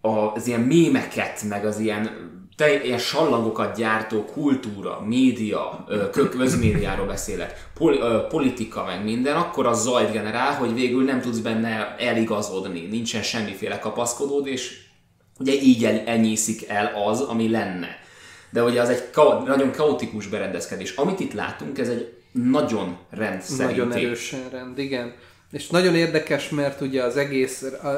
az 0.00 0.46
ilyen 0.46 0.60
mémeket, 0.60 1.42
meg 1.42 1.64
az 1.64 1.78
ilyen 1.78 2.26
te, 2.56 2.84
ilyen 2.84 2.98
sallangokat 2.98 3.76
gyártó 3.76 4.24
kultúra, 4.24 5.00
média, 5.06 5.86
közmédiáról 6.30 7.06
beszélek, 7.06 7.68
pol, 7.74 8.26
politika, 8.28 8.84
meg 8.84 9.04
minden, 9.04 9.36
akkor 9.36 9.66
az 9.66 9.82
zajt 9.82 10.12
generál, 10.12 10.52
hogy 10.54 10.74
végül 10.74 11.04
nem 11.04 11.20
tudsz 11.20 11.38
benne 11.38 11.96
eligazodni, 11.98 12.80
nincsen 12.80 13.22
semmiféle 13.22 13.78
kapaszkodód, 13.78 14.46
és 14.46 14.86
ugye 15.38 15.52
így 15.52 15.84
el, 15.84 16.02
elnyíszik 16.06 16.68
el 16.68 16.92
az, 17.06 17.20
ami 17.20 17.50
lenne. 17.50 17.88
De 18.50 18.62
ugye 18.62 18.80
az 18.80 18.88
egy 18.88 19.10
ka- 19.10 19.46
nagyon 19.46 19.72
kaotikus 19.72 20.26
berendezkedés. 20.26 20.90
Amit 20.96 21.20
itt 21.20 21.32
látunk, 21.32 21.78
ez 21.78 21.88
egy 21.88 22.12
nagyon 22.32 22.96
rendszerű. 23.10 23.70
Nagyon 23.70 23.92
erősen 23.92 24.48
rend, 24.50 24.78
igen. 24.78 25.14
És 25.50 25.68
nagyon 25.68 25.94
érdekes, 25.94 26.48
mert 26.48 26.80
ugye 26.80 27.02
az 27.02 27.16
egész 27.16 27.62
a, 27.82 27.88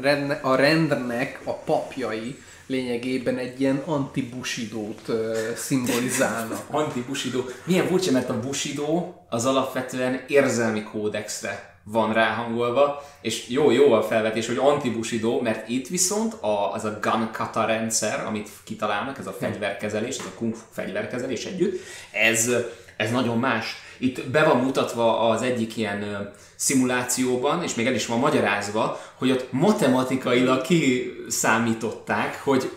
rend, 0.00 0.38
a 0.42 0.54
rendnek 0.54 1.40
a 1.44 1.52
papjai 1.52 2.36
lényegében 2.66 3.38
egy 3.38 3.60
ilyen 3.60 3.82
anti-busidót 3.84 5.08
uh, 5.08 5.36
szimbolizálnak. 5.56 6.64
anti-busidó. 6.80 7.44
Milyen 7.64 7.86
furcsa, 7.86 8.12
mert 8.12 8.30
a 8.30 8.40
busidó 8.40 9.14
az 9.28 9.44
alapvetően 9.44 10.24
érzelmi 10.26 10.82
kódexre 10.82 11.72
van 11.82 12.12
ráhangolva, 12.12 13.04
és 13.20 13.48
jó, 13.48 13.70
jó 13.70 13.92
a 13.92 14.02
felvetés, 14.02 14.46
hogy 14.46 14.56
anti-busidó, 14.56 15.40
mert 15.40 15.68
itt 15.68 15.88
viszont 15.88 16.32
a, 16.32 16.72
az 16.72 16.84
a 16.84 16.98
gun 17.02 17.30
kata 17.32 17.64
rendszer, 17.64 18.26
amit 18.26 18.48
kitalálnak, 18.64 19.18
ez 19.18 19.26
a 19.26 19.32
fegyverkezelés, 19.32 20.16
ez 20.18 20.24
a 20.24 20.38
kung 20.38 20.54
fu 20.54 20.64
fegyverkezelés 20.70 21.44
együtt, 21.44 21.80
ez, 22.12 22.50
ez 22.96 23.10
nagyon 23.10 23.38
más. 23.38 23.76
Itt 23.98 24.26
be 24.26 24.44
van 24.44 24.56
mutatva 24.56 25.28
az 25.28 25.42
egyik 25.42 25.76
ilyen 25.76 26.30
szimulációban, 26.56 27.62
és 27.62 27.74
még 27.74 27.86
el 27.86 27.94
is 27.94 28.06
van 28.06 28.18
magyarázva, 28.18 29.00
hogy 29.18 29.30
ott 29.30 29.52
matematikailag 29.52 30.62
kiszámították, 30.62 32.40
hogy 32.44 32.70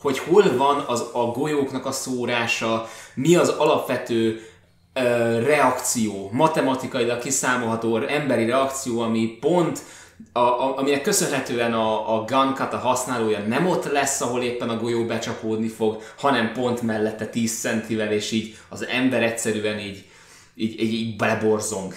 hogy 0.00 0.18
hol 0.18 0.56
van 0.56 0.84
az 0.86 1.04
a 1.12 1.24
golyóknak 1.24 1.86
a 1.86 1.92
szórása, 1.92 2.88
mi 3.14 3.36
az 3.36 3.48
alapvető 3.48 4.40
ö, 4.92 5.00
reakció, 5.42 6.30
matematikailag 6.32 7.18
kiszámolható 7.18 7.96
emberi 7.96 8.44
reakció, 8.44 9.00
ami 9.00 9.38
pont 9.40 9.82
a, 10.32 10.38
a, 10.38 10.78
aminek 10.78 11.02
köszönhetően 11.02 11.72
a, 11.72 12.14
a 12.14 12.24
a 12.58 12.76
használója 12.76 13.38
nem 13.38 13.66
ott 13.66 13.92
lesz, 13.92 14.20
ahol 14.20 14.42
éppen 14.42 14.68
a 14.68 14.76
golyó 14.76 15.04
becsapódni 15.04 15.68
fog, 15.68 16.02
hanem 16.16 16.52
pont 16.52 16.82
mellette 16.82 17.26
10 17.26 17.60
centivel, 17.60 18.12
és 18.12 18.32
így 18.32 18.56
az 18.68 18.86
ember 18.86 19.22
egyszerűen 19.22 19.78
így, 19.78 20.04
így, 20.54 20.80
így, 20.82 20.92
így 20.92 21.16
beleborzong. 21.16 21.94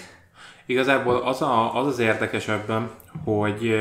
Igazából 0.66 1.16
az, 1.16 1.42
a, 1.42 1.76
az 1.76 1.86
az 1.86 1.98
érdekes 1.98 2.48
ebben, 2.48 2.90
hogy 3.24 3.74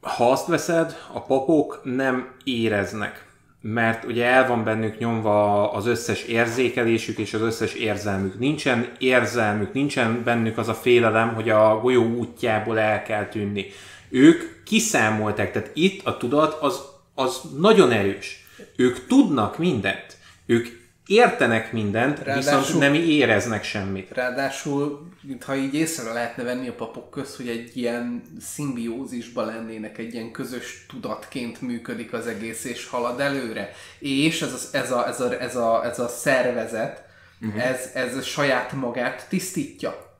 ha 0.00 0.30
azt 0.30 0.46
veszed, 0.46 0.96
a 1.12 1.20
papok 1.20 1.80
nem 1.82 2.34
éreznek. 2.44 3.25
Mert 3.72 4.04
ugye 4.04 4.24
el 4.24 4.46
van 4.46 4.64
bennük 4.64 4.98
nyomva 4.98 5.70
az 5.72 5.86
összes 5.86 6.22
érzékelésük 6.22 7.18
és 7.18 7.34
az 7.34 7.40
összes 7.40 7.74
érzelmük. 7.74 8.38
Nincsen 8.38 8.88
érzelmük, 8.98 9.72
nincsen 9.72 10.22
bennük 10.24 10.58
az 10.58 10.68
a 10.68 10.74
félelem, 10.74 11.34
hogy 11.34 11.48
a 11.48 11.80
golyó 11.80 12.04
útjából 12.04 12.78
el 12.78 13.02
kell 13.02 13.26
tűnni. 13.28 13.66
Ők 14.08 14.62
kiszámolták, 14.64 15.52
tehát 15.52 15.70
itt 15.74 16.06
a 16.06 16.16
tudat 16.16 16.62
az, 16.62 16.80
az 17.14 17.40
nagyon 17.58 17.90
erős. 17.90 18.46
Ők 18.76 19.06
tudnak 19.06 19.58
mindent. 19.58 20.16
Ők 20.46 20.66
értenek 21.06 21.72
mindent, 21.72 22.18
ráadásul, 22.18 22.58
viszont 22.58 22.78
nem 22.78 22.94
éreznek 22.94 23.64
semmit. 23.64 24.10
Ráadásul, 24.10 25.08
ha 25.46 25.54
így 25.54 25.74
észre 25.74 26.12
lehetne 26.12 26.42
venni 26.42 26.68
a 26.68 26.74
papok 26.74 27.10
közt, 27.10 27.36
hogy 27.36 27.48
egy 27.48 27.76
ilyen 27.76 28.22
szimbiózisban 28.40 29.46
lennének, 29.46 29.98
egy 29.98 30.14
ilyen 30.14 30.30
közös 30.30 30.84
tudatként 30.88 31.60
működik 31.60 32.12
az 32.12 32.26
egész, 32.26 32.64
és 32.64 32.86
halad 32.86 33.20
előre. 33.20 33.70
És 33.98 34.42
ez 34.42 34.52
a, 34.52 34.76
ez 34.76 34.90
a, 34.90 35.08
ez 35.08 35.20
a, 35.20 35.40
ez 35.40 35.56
a, 35.56 35.84
ez 35.84 35.98
a 35.98 36.08
szervezet, 36.08 37.04
uh-huh. 37.40 37.66
ez, 37.66 37.90
ez 37.94 38.24
saját 38.24 38.72
magát 38.72 39.26
tisztítja. 39.28 40.18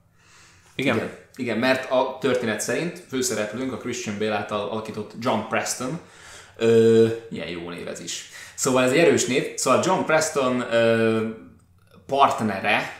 Igen. 0.75 0.97
Igen. 0.97 1.11
Igen, 1.39 1.59
mert 1.59 1.91
a 1.91 2.19
történet 2.21 2.61
szerint 2.61 3.03
főszereplőnk 3.09 3.73
a 3.73 3.77
Christian 3.77 4.19
Bale 4.19 4.35
által 4.35 4.69
alakított 4.69 5.13
John 5.21 5.49
Preston, 5.49 6.01
ö, 6.57 7.07
ilyen 7.31 7.49
jó 7.49 7.71
név 7.71 7.89
ez 7.89 8.01
is 8.01 8.31
Szóval 8.57 8.85
ez 8.85 8.91
egy 8.91 8.99
erős 8.99 9.27
név. 9.27 9.55
Szóval 9.57 9.81
John 9.85 10.05
Preston 10.05 10.61
ö, 10.61 11.29
partnere 12.07 12.91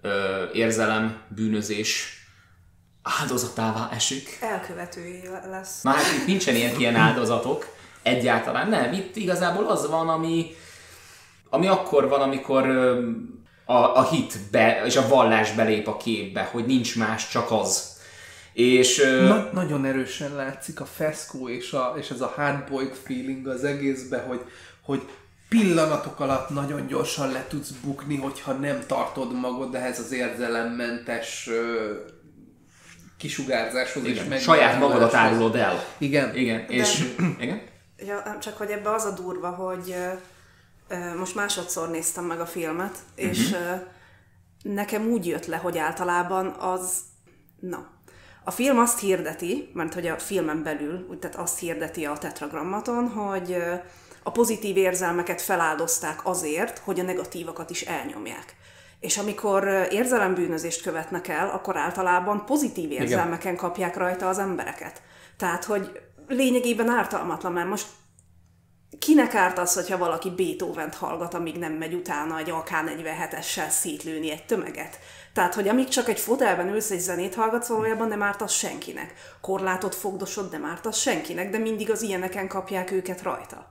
ö, 0.00 0.44
érzelem, 0.52 1.20
bűnözés 1.28 2.20
áldozatává 3.02 3.88
esik. 3.92 4.38
Elkövetője 4.40 5.46
lesz. 5.50 5.82
Na 5.82 5.90
hát 5.90 6.12
itt 6.18 6.26
nincsen 6.26 6.54
ilyen, 6.54 6.78
ilyen 6.78 6.96
áldozatok. 6.96 7.74
Egyáltalán 8.02 8.68
nem. 8.68 8.92
Itt 8.92 9.16
igazából 9.16 9.66
az 9.66 9.88
van, 9.90 10.08
ami, 10.08 10.54
ami 11.50 11.66
akkor 11.66 12.08
van, 12.08 12.20
amikor 12.20 12.66
ö, 12.66 13.08
a, 13.64 13.74
a 13.74 14.08
hit 14.08 14.38
be, 14.50 14.82
és 14.84 14.96
a 14.96 15.08
vallás 15.08 15.52
belép 15.52 15.88
a 15.88 15.96
képbe, 15.96 16.42
hogy 16.52 16.66
nincs 16.66 16.96
más, 16.96 17.28
csak 17.28 17.50
az. 17.50 17.95
És, 18.56 18.96
Na, 19.28 19.48
nagyon 19.52 19.84
erősen 19.84 20.34
látszik 20.34 20.80
a 20.80 20.84
feszkó 20.84 21.48
és, 21.48 21.72
a, 21.72 21.94
és 21.98 22.10
ez 22.10 22.20
a 22.20 22.32
hardboiled 22.36 22.94
feeling 22.94 23.46
az 23.46 23.64
egészbe, 23.64 24.18
hogy, 24.18 24.40
hogy 24.82 25.08
pillanatok 25.48 26.20
alatt 26.20 26.48
nagyon 26.48 26.86
gyorsan 26.86 27.32
le 27.32 27.46
tudsz 27.48 27.70
bukni, 27.70 28.16
hogyha 28.16 28.52
nem 28.52 28.84
tartod 28.86 29.40
magad 29.40 29.74
ehhez 29.74 29.98
az 29.98 30.12
érzelemmentes 30.12 31.50
kisugárzáshoz 33.16 34.04
igen. 34.04 34.22
és 34.24 34.28
meg 34.28 34.40
Saját 34.40 34.78
magadat 34.78 35.14
árulod 35.14 35.56
el. 35.56 35.84
Igen. 35.98 36.36
Igen. 36.36 36.66
De, 36.66 36.72
és, 36.72 37.14
igen? 37.38 37.62
Ja, 37.96 38.36
csak 38.40 38.56
hogy 38.56 38.70
ebbe 38.70 38.90
az 38.90 39.04
a 39.04 39.10
durva, 39.10 39.50
hogy 39.50 39.94
uh, 40.90 41.14
most 41.18 41.34
másodszor 41.34 41.90
néztem 41.90 42.24
meg 42.24 42.40
a 42.40 42.46
filmet, 42.46 42.96
uh-huh. 43.16 43.30
és 43.30 43.50
uh, 43.50 43.80
nekem 44.62 45.06
úgy 45.06 45.26
jött 45.26 45.46
le, 45.46 45.56
hogy 45.56 45.78
általában 45.78 46.46
az, 46.46 46.98
na, 47.60 47.94
a 48.48 48.50
film 48.50 48.78
azt 48.78 49.00
hirdeti, 49.00 49.70
mert 49.72 49.94
hogy 49.94 50.06
a 50.06 50.18
filmen 50.18 50.62
belül, 50.62 51.18
tehát 51.20 51.36
azt 51.36 51.58
hirdeti 51.58 52.04
a 52.04 52.18
tetragrammaton, 52.18 53.08
hogy 53.08 53.56
a 54.22 54.30
pozitív 54.30 54.76
érzelmeket 54.76 55.42
feláldozták 55.42 56.20
azért, 56.22 56.78
hogy 56.78 57.00
a 57.00 57.02
negatívakat 57.02 57.70
is 57.70 57.82
elnyomják. 57.82 58.56
És 59.00 59.18
amikor 59.18 59.86
érzelembűnözést 59.90 60.82
követnek 60.82 61.28
el, 61.28 61.48
akkor 61.48 61.76
általában 61.76 62.44
pozitív 62.44 62.90
érzelmeken 62.90 63.52
Igen. 63.52 63.64
kapják 63.64 63.96
rajta 63.96 64.28
az 64.28 64.38
embereket. 64.38 65.02
Tehát, 65.36 65.64
hogy 65.64 66.00
lényegében 66.28 66.88
ártalmatlan, 66.88 67.52
mert 67.52 67.68
most 67.68 67.86
kinek 68.98 69.34
árt 69.34 69.58
az, 69.58 69.74
hogyha 69.74 69.98
valaki 69.98 70.30
Beethoven-t 70.30 70.94
hallgat, 70.94 71.34
amíg 71.34 71.56
nem 71.56 71.72
megy 71.72 71.94
utána 71.94 72.38
egy 72.38 72.50
AK-47-essel 72.50 73.68
szétlőni 73.68 74.30
egy 74.30 74.44
tömeget? 74.44 74.98
Tehát, 75.32 75.54
hogy 75.54 75.68
amíg 75.68 75.88
csak 75.88 76.08
egy 76.08 76.20
fotelben 76.20 76.68
ülsz 76.68 76.90
egy 76.90 77.00
zenét 77.00 77.34
hallgatsz, 77.34 77.68
valójában 77.68 78.08
nem 78.08 78.22
árt 78.22 78.42
az 78.42 78.52
senkinek. 78.52 79.14
Korlátot 79.40 79.94
fogdosod, 79.94 80.50
nem 80.50 80.64
árt 80.64 80.86
az 80.86 80.96
senkinek, 80.96 81.50
de 81.50 81.58
mindig 81.58 81.90
az 81.90 82.02
ilyeneken 82.02 82.48
kapják 82.48 82.90
őket 82.90 83.22
rajta. 83.22 83.66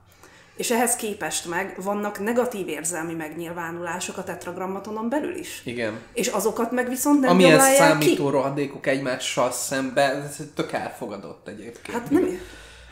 És 0.55 0.71
ehhez 0.71 0.95
képest 0.95 1.45
meg 1.49 1.75
vannak 1.83 2.19
negatív 2.19 2.67
érzelmi 2.67 3.13
megnyilvánulások 3.13 4.17
a 4.17 4.23
tetragrammatonon 4.23 5.09
belül 5.09 5.35
is. 5.35 5.61
Igen. 5.65 5.99
És 6.13 6.27
azokat 6.27 6.71
meg 6.71 6.89
viszont 6.89 7.19
nem 7.19 7.29
Amilyen 7.29 7.59
számító 7.59 8.25
ki. 8.25 8.31
rohadékok 8.31 8.87
egymással 8.87 9.51
szemben, 9.51 10.21
ez 10.21 10.37
tök 10.55 10.71
elfogadott 10.71 11.47
egyébként. 11.47 11.97
Hát 11.97 12.09
nem... 12.09 12.39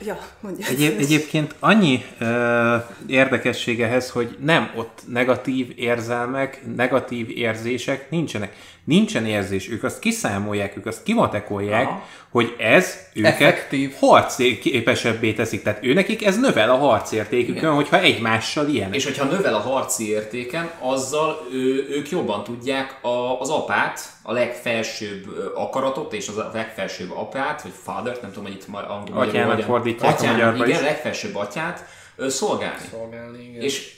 Ja, 0.05 0.17
mondja. 0.39 0.67
Egyéb, 0.67 0.99
egyébként 0.99 1.55
annyi 1.59 2.05
ö, 2.19 2.75
érdekessége 3.07 3.85
ehhez, 3.85 4.09
hogy 4.09 4.37
nem 4.39 4.71
ott 4.75 5.01
negatív 5.07 5.73
érzelmek, 5.75 6.61
negatív 6.75 7.29
érzések 7.29 8.09
nincsenek. 8.09 8.55
Nincsen 8.83 9.25
érzés, 9.25 9.69
ők 9.69 9.83
azt 9.83 9.99
kiszámolják, 9.99 10.77
ők 10.77 10.85
azt 10.85 11.03
kimatekolják, 11.03 11.87
Aha. 11.87 12.03
hogy 12.29 12.55
ez 12.57 12.97
őket 13.13 13.33
Effektív. 13.33 13.93
harcképesebbé 13.99 15.33
teszik. 15.33 15.63
Tehát 15.63 15.85
őnekik 15.85 16.25
ez 16.25 16.39
növel 16.39 16.69
a 16.69 16.75
harcértékükön, 16.75 17.57
Igen. 17.57 17.73
hogyha 17.73 17.99
egymással 17.99 18.67
ilyen. 18.67 18.93
És 18.93 19.03
hogyha 19.03 19.25
növel 19.25 19.53
a 19.55 19.59
harci 19.59 20.09
értéken, 20.09 20.71
azzal 20.79 21.47
ő, 21.51 21.87
ők 21.89 22.09
jobban 22.09 22.43
tudják 22.43 22.97
a, 23.01 23.39
az 23.39 23.49
apát, 23.49 23.99
a 24.21 24.31
legfelsőbb 24.31 25.51
akaratot 25.55 26.13
és 26.13 26.27
az 26.27 26.37
a 26.37 26.49
legfelsőbb 26.53 27.11
apát, 27.11 27.61
vagy 27.61 27.73
father 27.83 28.17
nem 28.21 28.31
tudom, 28.31 28.43
hogy 28.43 28.53
itt 28.53 28.67
már 28.67 28.91
angol 28.91 29.21
Atyának 29.21 29.61
fordítják 29.61 30.19
atyán, 30.19 30.39
a 30.39 30.55
igen, 30.55 30.69
is. 30.69 30.81
legfelsőbb 30.81 31.35
atyát 31.35 31.85
szolgálni. 32.27 32.85
Szolgálni, 32.91 33.43
igen. 33.43 33.61
És 33.61 33.95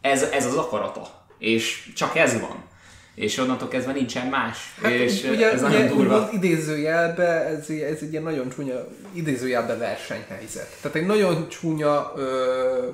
ez, 0.00 0.22
ez 0.22 0.46
az 0.46 0.56
akarata. 0.56 1.20
És 1.38 1.88
csak 1.94 2.16
ez 2.16 2.40
van 2.40 2.70
és 3.14 3.38
onnantól 3.38 3.68
kezdve 3.68 3.92
nincsen 3.92 4.26
más. 4.26 4.74
Hát, 4.82 4.92
és 4.92 5.22
ugye, 5.22 5.52
ez 5.52 5.62
ugye, 5.62 5.70
nagyon 5.70 5.96
durva. 5.96 6.28
Idézőjelbe, 6.32 7.44
ez, 7.44 7.68
ez 7.68 7.98
egy 8.00 8.10
ilyen 8.10 8.22
nagyon 8.22 8.48
csúnya 8.48 8.88
idézőjelbe 9.12 9.76
versenyhelyzet. 9.76 10.76
Tehát 10.80 10.96
egy 10.96 11.06
nagyon 11.06 11.48
csúnya 11.48 12.12
ö, 12.16 12.88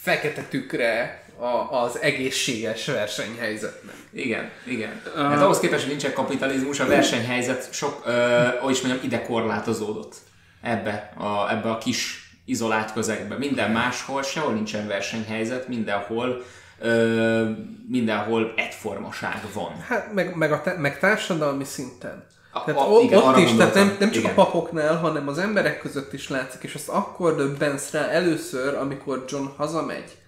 fekete 0.00 0.42
tükre 0.42 1.24
a, 1.38 1.78
az 1.82 1.98
egészséges 2.00 2.86
versenyhelyzetnek. 2.86 3.94
Igen, 4.12 4.50
igen. 4.66 5.02
Uh, 5.14 5.20
hát 5.20 5.42
ahhoz 5.42 5.60
képest, 5.60 5.80
hogy 5.80 5.90
nincsen 5.90 6.12
kapitalizmus, 6.12 6.80
a 6.80 6.86
versenyhelyzet 6.86 7.72
sok, 7.72 8.02
ö, 8.06 8.12
ahogy 8.60 8.72
is 8.72 8.80
mondjam, 8.80 9.04
ide 9.04 9.22
korlátozódott 9.22 10.14
ebbe 10.62 11.12
a, 11.16 11.50
ebbe 11.50 11.70
a 11.70 11.78
kis 11.78 12.30
izolált 12.44 12.92
közegbe. 12.92 13.36
Minden 13.36 13.70
máshol, 13.70 14.22
sehol 14.22 14.52
nincsen 14.52 14.86
versenyhelyzet, 14.86 15.68
mindenhol 15.68 16.42
ö, 16.80 17.50
mindenhol 17.88 18.52
egyformaság 18.56 19.40
van. 19.54 19.80
Hát 19.88 20.12
meg, 20.12 20.36
meg, 20.36 20.52
a 20.52 20.60
te, 20.60 20.76
meg 20.78 20.98
társadalmi 20.98 21.64
szinten. 21.64 22.26
A, 22.52 22.64
tehát 22.64 22.80
a, 22.80 23.00
igen, 23.00 23.22
ott 23.22 23.36
is, 23.36 23.56
tehát 23.56 23.74
nem, 23.74 23.96
nem 23.98 24.10
csak 24.10 24.22
igen. 24.22 24.30
a 24.30 24.34
papoknál, 24.34 24.96
hanem 24.96 25.28
az 25.28 25.38
emberek 25.38 25.80
között 25.80 26.12
is 26.12 26.28
látszik, 26.28 26.62
és 26.62 26.74
azt 26.74 26.88
akkor 26.88 27.36
döbbensz 27.36 27.90
rá 27.90 28.08
először, 28.08 28.74
amikor 28.74 29.24
John 29.28 29.46
hazamegy 29.56 30.18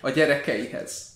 a 0.00 0.10
gyerekeihez. 0.10 1.10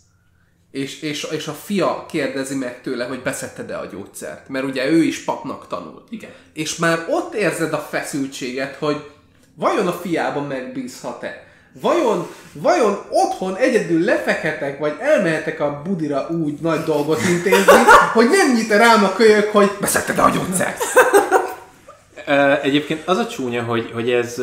És, 0.70 1.02
és, 1.02 1.22
és 1.22 1.48
a 1.48 1.52
fia 1.52 2.06
kérdezi 2.08 2.54
meg 2.54 2.80
tőle, 2.80 3.04
hogy 3.04 3.22
beszedted-e 3.22 3.78
a 3.78 3.86
gyógyszert. 3.86 4.48
Mert 4.48 4.64
ugye 4.64 4.90
ő 4.90 5.02
is 5.02 5.24
papnak 5.24 5.66
tanult. 5.66 6.06
Igen. 6.10 6.30
És 6.52 6.76
már 6.76 7.06
ott 7.08 7.34
érzed 7.34 7.72
a 7.72 7.78
feszültséget, 7.78 8.74
hogy 8.74 9.10
vajon 9.54 9.86
a 9.86 9.92
fiában 9.92 10.46
megbízhat-e? 10.46 11.45
Vajon, 11.80 12.26
vajon 12.52 12.98
otthon 13.10 13.56
egyedül 13.56 14.04
lefeketek, 14.04 14.78
vagy 14.78 14.94
elmehetek 15.00 15.60
a 15.60 15.82
budira 15.84 16.28
úgy 16.28 16.58
nagy 16.60 16.80
dolgot 16.84 17.20
intézni, 17.28 17.82
hogy 18.12 18.28
nem 18.30 18.54
nyit 18.54 18.68
rám 18.68 19.04
a 19.04 19.12
kölyök, 19.12 19.52
hogy 19.52 19.70
beszedted 19.80 20.18
a 20.18 20.30
gyógyszert? 20.30 20.82
Egyébként 22.62 23.02
az 23.04 23.18
a 23.18 23.26
csúnya, 23.26 23.62
hogy, 23.62 23.90
hogy 23.94 24.10
ez, 24.10 24.36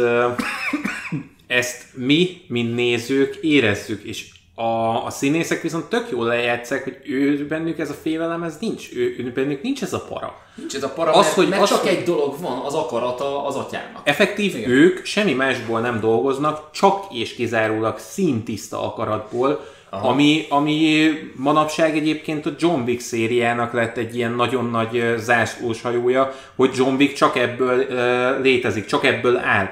ezt 1.47 1.83
mi, 1.93 2.41
mint 2.47 2.75
nézők 2.75 3.35
érezzük, 3.35 4.03
és 4.03 4.25
a, 4.55 5.05
a 5.05 5.09
színészek 5.09 5.61
viszont 5.61 5.85
tök 5.85 6.09
jól 6.11 6.25
lejátszák, 6.25 6.83
hogy 6.83 6.97
ő 7.03 7.47
bennük 7.47 7.79
ez 7.79 7.89
a 7.89 7.93
félelem, 8.01 8.43
ez 8.43 8.57
nincs. 8.59 8.93
Ő, 8.95 9.15
ő 9.17 9.31
bennük 9.35 9.61
nincs 9.61 9.81
ez 9.81 9.93
a 9.93 10.05
para. 10.09 10.35
Nincs 10.55 10.75
ez 10.75 10.83
a 10.83 10.89
para, 10.89 11.11
az, 11.11 11.25
mert, 11.25 11.35
hogy, 11.35 11.49
mert 11.49 11.61
az, 11.61 11.69
csak 11.69 11.79
hogy 11.79 11.89
egy 11.89 12.03
dolog 12.03 12.39
van, 12.41 12.59
az 12.65 12.73
akarata 12.73 13.45
az 13.45 13.55
atyának. 13.55 14.01
Effektív, 14.03 14.55
Igen. 14.55 14.69
ők 14.69 15.05
semmi 15.05 15.33
másból 15.33 15.79
nem 15.79 15.99
dolgoznak, 15.99 16.71
csak 16.71 17.05
és 17.13 17.35
kizárólag 17.35 17.97
színtiszta 17.97 18.83
akaratból, 18.83 19.71
Aha. 19.89 20.07
Ami, 20.07 20.45
ami 20.49 21.09
manapság 21.35 21.97
egyébként 21.97 22.45
a 22.45 22.51
John 22.59 22.81
Wick 22.81 23.01
szériának 23.01 23.73
lett 23.73 23.97
egy 23.97 24.15
ilyen 24.15 24.31
nagyon 24.31 24.69
nagy 24.69 25.13
zászlós 25.17 25.81
hajója, 25.81 26.33
hogy 26.55 26.71
John 26.75 26.95
Wick 26.95 27.15
csak 27.15 27.35
ebből 27.35 27.79
uh, 27.79 28.43
létezik, 28.43 28.85
csak 28.85 29.05
ebből 29.05 29.37
áll. 29.37 29.69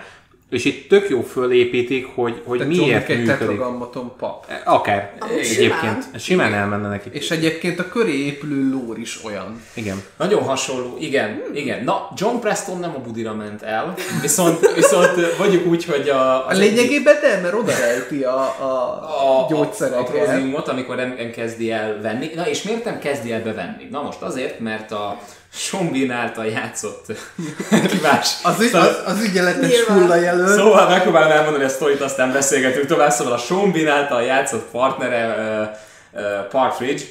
És 0.52 0.66
itt 0.66 0.90
tök 0.90 1.10
jó 1.10 1.22
fölépítik, 1.22 2.08
hogy, 2.16 2.42
hogy 2.46 2.58
Tehát 2.58 2.74
miért 2.74 3.10
egy 3.10 3.26
működik. 3.26 3.60
pap. 4.18 4.46
E, 4.48 4.62
akár. 4.66 5.14
Amúgy 5.20 5.38
egyébként. 5.38 5.74
Simán, 5.74 6.04
simán 6.20 6.54
elmenne 6.54 6.88
neki. 6.88 7.10
És 7.12 7.32
egyébként 7.32 7.80
a 7.80 7.88
köré 7.88 8.26
épülő 8.26 8.70
lór 8.70 9.00
is 9.00 9.24
olyan. 9.24 9.62
Igen. 9.74 10.02
Nagyon 10.18 10.44
hasonló. 10.44 10.98
Igen, 11.00 11.42
hmm. 11.46 11.56
igen. 11.56 11.84
Na, 11.84 12.10
John 12.16 12.40
Preston 12.40 12.80
nem 12.80 12.94
a 12.96 13.00
budira 13.00 13.34
ment 13.34 13.62
el, 13.62 13.94
viszont, 14.22 14.74
viszont 14.76 15.38
vagyunk 15.38 15.66
úgy, 15.66 15.86
hogy 15.86 16.10
a... 16.10 16.48
A 16.48 16.54
lényegében 16.54 17.16
nem, 17.22 17.42
mert 17.42 17.54
oda 17.54 17.72
rejti 17.78 18.24
a, 18.24 18.40
a, 18.40 19.44
a 19.44 19.48
gyógyszereket. 19.50 20.28
A, 20.28 20.58
a 20.58 20.70
amikor 20.70 20.96
nem 20.96 21.32
kezdi 21.36 21.72
el 21.72 22.02
venni. 22.02 22.32
Na 22.36 22.48
és 22.48 22.64
miért 22.64 22.86
nem 22.86 23.00
kezdi 23.00 23.32
el 23.32 23.42
bevenni? 23.42 23.88
Na 23.92 24.02
most 24.02 24.22
azért, 24.22 24.60
mert 24.60 24.92
a 24.92 25.20
Sombin 25.54 26.12
által 26.12 26.46
játszott 26.46 27.06
kívás. 27.92 28.38
Az, 28.44 28.62
ügy, 28.62 28.76
az, 28.76 29.02
az 29.06 29.24
ügyeletes 29.24 29.80
hulla 29.80 30.16
jelölt. 30.42 30.60
Szóval 30.60 30.90
megpróbálom 30.90 31.32
elmondani 31.32 31.64
a 31.64 31.70
sztorit, 31.70 32.02
aztán 32.02 32.32
beszélgetünk 32.32 32.86
tovább. 32.86 33.12
Szóval 33.12 33.34
a 33.34 33.38
Sombin 33.38 33.88
által 33.88 34.22
játszott 34.22 34.70
partnere 34.72 35.26
uh, 36.14 36.22
uh, 36.22 36.48
Partridge 36.48 37.04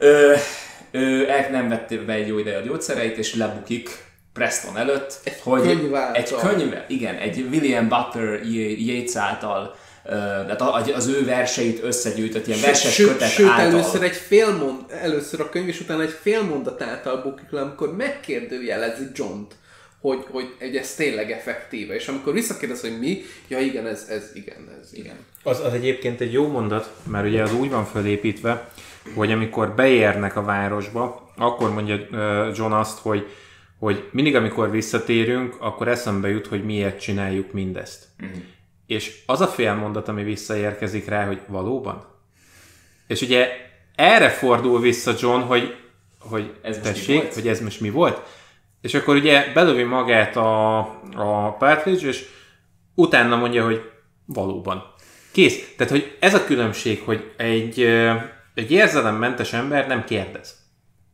uh, 0.00 0.38
ő 0.90 1.22
uh, 1.22 1.50
nem 1.50 1.68
vette 1.68 1.96
be 1.96 2.12
egy 2.12 2.28
jó 2.28 2.38
ideje 2.38 2.56
a 2.56 2.60
gyógyszereit, 2.60 3.16
és 3.16 3.34
lebukik 3.34 4.06
Preston 4.32 4.76
előtt, 4.76 5.20
egy 5.24 5.40
hogy 5.42 5.62
könyv 5.62 5.94
egy 6.12 6.34
könyv, 6.34 6.74
igen, 6.88 7.14
egy 7.14 7.46
William 7.50 7.88
Butler 7.88 8.40
Yeats 8.78 9.16
által 9.16 9.74
tehát 10.46 10.60
az 10.94 11.06
ő 11.06 11.24
verseit 11.24 11.82
összegyűjtött, 11.82 12.46
ilyen 12.46 12.60
verses 12.60 12.94
sőt, 12.94 13.08
kötet 13.08 13.30
sőt, 13.30 13.48
által. 13.48 13.64
először 13.64 14.02
egy 14.02 14.16
fél 14.16 14.56
mond, 14.56 14.80
először 15.02 15.40
a 15.40 15.48
könyv, 15.48 15.68
és 15.68 15.80
utána 15.80 16.02
egy 16.02 16.16
fél 16.22 16.42
mondat 16.42 16.82
által 16.82 17.22
bukik 17.22 17.50
le, 17.50 17.60
amikor 17.60 17.96
megkérdőjelezi 17.96 19.06
John-t, 19.14 19.54
hogy, 20.00 20.24
hogy, 20.30 20.54
hogy 20.58 20.76
ez 20.76 20.94
tényleg 20.94 21.30
effektíve. 21.30 21.94
És 21.94 22.08
amikor 22.08 22.32
visszakérdez, 22.32 22.80
hogy 22.80 22.98
mi, 22.98 23.22
ja 23.48 23.58
igen, 23.58 23.86
ez, 23.86 24.06
ez 24.08 24.30
igen, 24.34 24.78
ez 24.82 24.94
igen. 24.94 25.16
Az, 25.42 25.60
az 25.60 25.72
egyébként 25.72 26.20
egy 26.20 26.32
jó 26.32 26.46
mondat, 26.46 26.94
mert 27.06 27.26
ugye 27.26 27.42
az 27.42 27.54
úgy 27.54 27.70
van 27.70 27.84
felépítve, 27.84 28.70
hogy 29.14 29.32
amikor 29.32 29.74
beérnek 29.74 30.36
a 30.36 30.42
városba, 30.42 31.32
akkor 31.36 31.72
mondja 31.72 31.96
John 32.54 32.72
azt, 32.72 32.98
hogy 32.98 33.26
hogy 33.78 34.08
mindig, 34.10 34.34
amikor 34.34 34.70
visszatérünk, 34.70 35.56
akkor 35.60 35.88
eszembe 35.88 36.28
jut, 36.28 36.46
hogy 36.46 36.64
miért 36.64 37.00
csináljuk 37.00 37.52
mindezt. 37.52 38.04
Uh-huh. 38.22 38.38
És 38.86 39.22
az 39.26 39.40
a 39.40 39.46
fél 39.46 39.74
mondat, 39.74 40.08
ami 40.08 40.22
visszaérkezik 40.22 41.08
rá, 41.08 41.26
hogy 41.26 41.40
valóban? 41.46 42.06
És 43.06 43.20
ugye 43.20 43.48
erre 43.94 44.28
fordul 44.28 44.80
vissza 44.80 45.14
John, 45.20 45.40
hogy, 45.40 45.74
hogy 46.18 46.54
ez 46.62 46.78
tessék, 46.78 47.34
hogy 47.34 47.48
ez 47.48 47.60
most 47.60 47.80
mi 47.80 47.90
volt? 47.90 48.37
És 48.80 48.94
akkor 48.94 49.16
ugye 49.16 49.52
belövi 49.54 49.82
magát 49.82 50.36
a, 50.36 50.78
a 51.14 51.56
Partridge, 51.58 52.06
és 52.06 52.24
utána 52.94 53.36
mondja, 53.36 53.64
hogy 53.64 53.90
valóban. 54.24 54.94
Kész. 55.32 55.74
Tehát, 55.76 55.92
hogy 55.92 56.16
ez 56.20 56.34
a 56.34 56.44
különbség, 56.44 57.02
hogy 57.04 57.32
egy, 57.36 57.80
egy 58.54 58.70
érzelemmentes 58.70 59.52
ember 59.52 59.86
nem 59.86 60.04
kérdez. 60.04 60.57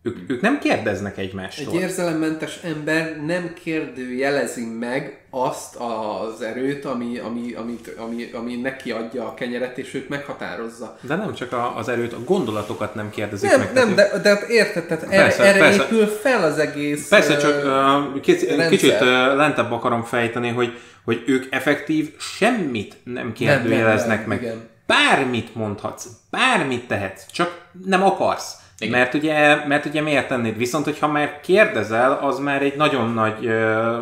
Ők, 0.06 0.16
ők 0.26 0.40
nem 0.40 0.58
kérdeznek 0.58 1.18
egymástól. 1.18 1.74
Egy 1.74 1.80
érzelemmentes 1.80 2.58
ember 2.62 3.20
nem 3.26 3.54
kérdőjelezi 3.62 4.64
meg 4.64 5.24
azt 5.30 5.76
az 5.76 6.42
erőt, 6.42 6.84
ami, 6.84 7.18
ami, 7.18 7.52
amit, 7.52 7.88
ami, 7.98 8.30
ami 8.32 8.56
neki 8.56 8.90
adja 8.90 9.26
a 9.26 9.34
kenyeret, 9.34 9.78
és 9.78 9.94
őt 9.94 10.08
meghatározza. 10.08 10.98
De 11.00 11.16
nem 11.16 11.34
csak 11.34 11.52
a, 11.52 11.76
az 11.76 11.88
erőt, 11.88 12.12
a 12.12 12.24
gondolatokat 12.24 12.94
nem 12.94 13.10
kérdezik 13.10 13.50
nem, 13.50 13.60
meg. 13.60 13.72
Nem, 13.72 13.94
de, 13.94 14.18
de 14.22 14.28
hát 14.28 14.42
érted, 14.48 14.86
tehát 14.86 15.08
persze, 15.08 15.42
erre, 15.42 15.48
erre 15.48 15.58
persze. 15.58 15.82
épül 15.82 16.06
fel 16.06 16.42
az 16.42 16.58
egész 16.58 17.08
Persze, 17.08 17.36
csak 17.36 17.64
uh, 17.64 18.20
kicsit, 18.20 18.68
kicsit 18.68 19.00
uh, 19.00 19.06
lentebb 19.36 19.72
akarom 19.72 20.02
fejteni, 20.02 20.48
hogy, 20.48 20.78
hogy 21.04 21.22
ők 21.26 21.54
effektív 21.54 22.12
semmit 22.18 22.96
nem 23.04 23.32
kérdőjeleznek 23.32 24.26
nem, 24.26 24.28
nem, 24.28 24.28
nem, 24.28 24.28
meg. 24.28 24.42
Igen. 24.42 24.68
Bármit 24.86 25.54
mondhatsz, 25.54 26.06
bármit 26.30 26.86
tehetsz, 26.86 27.26
csak 27.32 27.60
nem 27.84 28.02
akarsz. 28.02 28.62
Igen. 28.78 28.98
Mert 28.98 29.14
ugye, 29.14 29.66
mert 29.66 29.84
ugye 29.84 30.00
miért 30.00 30.28
tennéd? 30.28 30.56
Viszont, 30.56 30.84
hogyha 30.84 31.08
már 31.08 31.40
kérdezel, 31.40 32.12
az 32.12 32.38
már 32.38 32.62
egy 32.62 32.76
nagyon 32.76 33.12
nagy 33.12 33.46
ö, 33.46 33.98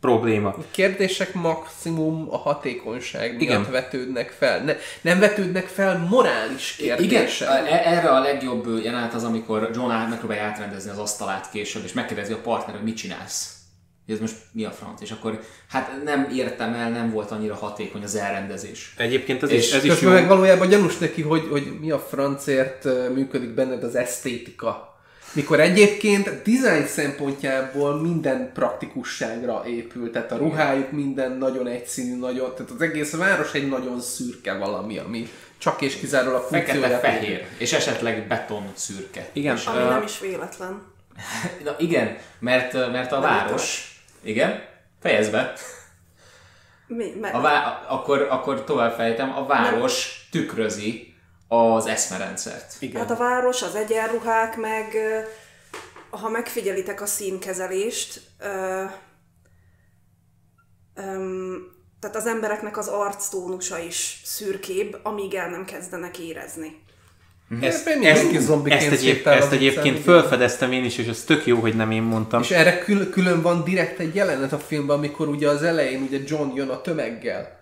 probléma. 0.00 0.48
A 0.48 0.64
kérdések 0.70 1.34
maximum 1.34 2.26
a 2.30 2.36
hatékonyság 2.36 3.30
miatt 3.30 3.40
Igen. 3.40 3.66
vetődnek 3.70 4.30
fel. 4.30 4.64
Ne, 4.64 4.74
nem 5.00 5.18
vetődnek 5.18 5.66
fel 5.66 6.06
morális 6.10 6.76
kérdések. 6.76 7.48
Igen, 7.48 7.72
e, 7.72 7.82
erre 7.84 8.08
a 8.08 8.20
legjobb 8.20 8.82
jelenet 8.82 9.14
az, 9.14 9.24
amikor 9.24 9.70
John 9.74 10.08
megpróbálja 10.08 10.42
átrendezni 10.42 10.90
az 10.90 10.98
asztalát 10.98 11.50
később, 11.50 11.84
és 11.84 11.92
megkérdezi 11.92 12.32
a 12.32 12.40
partner, 12.42 12.74
hogy 12.74 12.84
mit 12.84 12.96
csinálsz 12.96 13.55
ez 14.06 14.18
most 14.20 14.34
mi 14.52 14.64
a 14.64 14.70
franc, 14.70 15.00
és 15.00 15.10
akkor 15.10 15.40
hát 15.68 16.04
nem 16.04 16.28
értem 16.34 16.74
el, 16.74 16.90
nem 16.90 17.10
volt 17.10 17.30
annyira 17.30 17.54
hatékony 17.54 18.02
az 18.02 18.14
elrendezés. 18.14 18.94
Egyébként 18.96 19.42
ez 19.42 19.50
és 19.50 19.66
is, 19.66 19.72
ez 19.72 19.84
is 19.84 20.00
jó. 20.00 20.10
meg 20.10 20.26
valójában 20.26 20.68
gyanús 20.68 20.98
neki, 20.98 21.22
hogy, 21.22 21.48
hogy 21.50 21.78
mi 21.80 21.90
a 21.90 21.98
francért 21.98 22.84
működik 23.14 23.50
benned 23.50 23.82
az 23.82 23.94
esztétika. 23.94 24.94
Mikor 25.32 25.60
egyébként 25.60 26.24
design 26.24 26.86
szempontjából 26.86 28.00
minden 28.00 28.50
praktikusságra 28.54 29.62
épül, 29.66 30.10
tehát 30.10 30.32
a 30.32 30.36
ruhájuk 30.36 30.90
minden 30.90 31.32
nagyon 31.32 31.66
egyszínű, 31.66 32.18
nagyon, 32.18 32.54
tehát 32.54 32.70
az 32.70 32.80
egész 32.80 33.16
város 33.16 33.52
egy 33.52 33.68
nagyon 33.68 34.00
szürke 34.00 34.54
valami, 34.54 34.98
ami 34.98 35.28
csak 35.58 35.80
és 35.80 35.96
kizárólag 35.96 36.42
Fekete, 36.42 36.98
fehér, 36.98 37.46
és 37.58 37.72
esetleg 37.72 38.26
beton 38.26 38.72
szürke. 38.74 39.28
Igen. 39.32 39.58
Ami 39.66 39.82
uh, 39.82 39.88
nem 39.88 40.02
is 40.02 40.20
véletlen. 40.20 40.82
Na 41.64 41.74
igen, 41.78 42.16
mert, 42.38 42.72
mert 42.72 43.12
a 43.12 43.20
város... 43.20 43.90
Igen? 44.22 44.64
Fejezd 45.00 45.30
be. 45.30 45.52
Mi? 46.86 47.12
Mert... 47.20 47.34
A 47.34 47.40
vá- 47.40 47.84
akkor, 47.88 48.26
akkor 48.30 48.64
tovább 48.64 48.94
fejtem, 48.94 49.36
a 49.36 49.46
város 49.46 50.28
nem. 50.30 50.42
tükrözi 50.42 51.14
az 51.48 51.86
eszmerendszert. 51.86 52.74
Igen. 52.78 53.00
Hát 53.00 53.10
a 53.10 53.16
város, 53.16 53.62
az 53.62 53.74
egyenruhák, 53.74 54.56
meg 54.56 54.96
ha 56.10 56.28
megfigyelitek 56.28 57.00
a 57.00 57.06
színkezelést, 57.06 58.20
ö, 58.38 58.84
tehát 62.00 62.16
az 62.16 62.26
embereknek 62.26 62.76
az 62.76 62.88
arctónusa 62.88 63.78
is 63.78 64.20
szürkébb, 64.24 65.00
amíg 65.02 65.34
el 65.34 65.48
nem 65.48 65.64
kezdenek 65.64 66.18
érezni. 66.18 66.84
Ezt, 67.60 67.86
ezt, 67.86 68.32
ezt, 68.32 68.62
ezt, 68.66 68.92
egyéb, 68.92 69.26
ezt 69.26 69.52
egyébként 69.52 69.98
felfedeztem 69.98 70.72
én 70.72 70.84
is, 70.84 70.98
és 70.98 71.06
ez 71.06 71.22
tök 71.22 71.46
jó, 71.46 71.58
hogy 71.58 71.76
nem 71.76 71.90
én 71.90 72.02
mondtam. 72.02 72.40
És 72.42 72.50
erre 72.50 72.78
kül- 72.78 73.10
külön 73.10 73.42
van 73.42 73.64
direkt 73.64 73.98
egy 73.98 74.14
jelenet 74.14 74.52
a 74.52 74.58
filmben, 74.58 74.96
amikor 74.96 75.28
ugye 75.28 75.48
az 75.48 75.62
elején 75.62 76.02
ugye 76.02 76.18
John 76.26 76.56
jön 76.56 76.68
a 76.68 76.80
tömeggel, 76.80 77.60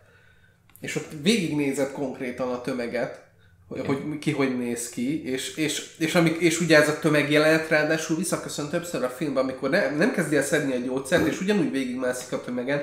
és 0.80 0.96
ott 0.96 1.08
végignézett 1.22 1.92
konkrétan 1.92 2.48
a 2.48 2.60
tömeget, 2.60 3.22
hogy, 3.68 3.86
hogy 3.86 4.18
ki 4.18 4.30
hogy 4.30 4.58
néz 4.58 4.88
ki, 4.88 5.30
és, 5.30 5.56
és, 5.56 5.90
és, 5.98 6.14
amik, 6.14 6.36
és 6.36 6.60
ugye 6.60 6.76
ez 6.76 6.88
a 6.88 6.98
tömegjelenet 6.98 7.68
ráadásul 7.68 8.16
visszaköszön 8.16 8.68
többször 8.68 9.04
a 9.04 9.08
filmben, 9.08 9.42
amikor 9.42 9.70
ne, 9.70 9.90
nem 9.90 10.12
kezdi 10.12 10.36
el 10.36 10.42
szedni 10.42 10.72
a 10.72 10.78
gyógyszert, 10.78 11.26
és 11.26 11.40
ugyanúgy 11.40 11.70
végigmászik 11.70 12.32
a 12.32 12.40
tömegen, 12.40 12.82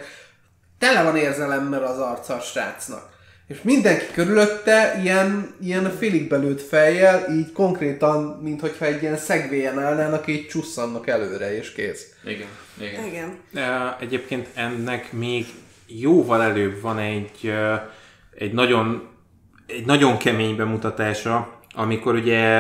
tele 0.77 1.03
van 1.03 1.17
érzelemmel 1.17 1.83
az 1.83 1.99
arca 1.99 2.35
a 2.35 2.39
srácnak. 2.39 3.09
És 3.51 3.61
mindenki 3.61 4.05
körülötte 4.13 4.99
ilyen, 5.03 5.55
ilyen 5.61 5.95
félig 5.97 6.27
belőtt 6.27 6.61
fejjel, 6.61 7.25
így 7.37 7.51
konkrétan, 7.51 8.39
mint 8.41 8.61
hogyha 8.61 8.85
egy 8.85 9.01
ilyen 9.01 9.17
szegvélyen 9.17 9.79
állnának, 9.79 10.27
így 10.27 10.47
csusszannak 10.47 11.07
előre, 11.07 11.57
és 11.57 11.71
kész. 11.71 12.15
Igen, 12.25 12.47
igen. 12.81 13.05
igen. 13.05 13.37
Egyébként 13.99 14.47
ennek 14.53 15.11
még 15.11 15.45
jóval 15.87 16.41
előbb 16.41 16.81
van 16.81 16.97
egy, 16.97 17.53
egy 18.35 18.53
nagyon 18.53 19.09
egy 19.67 19.85
nagyon 19.85 20.17
kemény 20.17 20.55
bemutatása, 20.55 21.59
amikor 21.73 22.15
ugye 22.15 22.59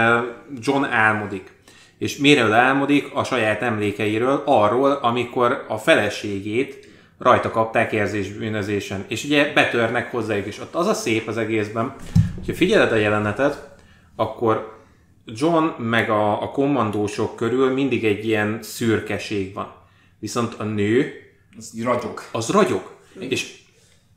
John 0.59 0.83
álmodik. 0.83 1.51
És 1.97 2.17
miről 2.17 2.53
álmodik? 2.53 3.09
A 3.13 3.23
saját 3.23 3.61
emlékeiről, 3.61 4.43
arról, 4.45 4.91
amikor 4.91 5.65
a 5.67 5.77
feleségét 5.77 6.80
rajta 7.21 7.51
kapták 7.51 7.91
érzésbűnözésen. 7.91 9.05
És 9.07 9.23
ugye 9.23 9.53
betörnek 9.53 10.11
hozzájuk 10.11 10.47
is. 10.47 10.59
Ott 10.59 10.75
az 10.75 10.87
a 10.87 10.93
szép 10.93 11.27
az 11.27 11.37
egészben, 11.37 11.95
hogyha 12.35 12.53
figyeled 12.53 12.91
a 12.91 12.95
jelenetet, 12.95 13.69
akkor 14.15 14.79
John 15.25 15.81
meg 15.81 16.09
a, 16.09 16.41
a 16.41 16.51
kommandósok 16.51 17.35
körül 17.35 17.73
mindig 17.73 18.05
egy 18.05 18.25
ilyen 18.25 18.59
szürkeség 18.61 19.53
van. 19.53 19.73
Viszont 20.19 20.53
a 20.57 20.63
nő... 20.63 21.13
Az 21.57 21.83
ragyog. 21.83 22.21
Az 22.31 22.49
ragyog. 22.49 22.95
És 23.19 23.59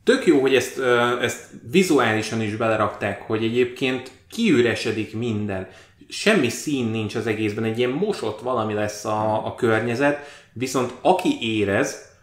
tök 0.03 0.25
jó, 0.25 0.39
hogy 0.39 0.55
ezt, 0.55 0.79
ezt 1.21 1.49
vizuálisan 1.71 2.41
is 2.41 2.55
belerakták, 2.55 3.21
hogy 3.21 3.43
egyébként 3.43 4.11
kiüresedik 4.31 5.17
minden. 5.17 5.67
Semmi 6.07 6.49
szín 6.49 6.85
nincs 6.85 7.15
az 7.15 7.27
egészben, 7.27 7.63
egy 7.63 7.77
ilyen 7.77 7.89
mosott 7.89 8.41
valami 8.41 8.73
lesz 8.73 9.05
a, 9.05 9.45
a 9.45 9.55
környezet, 9.55 10.25
viszont 10.53 10.93
aki 11.01 11.37
érez, 11.41 12.14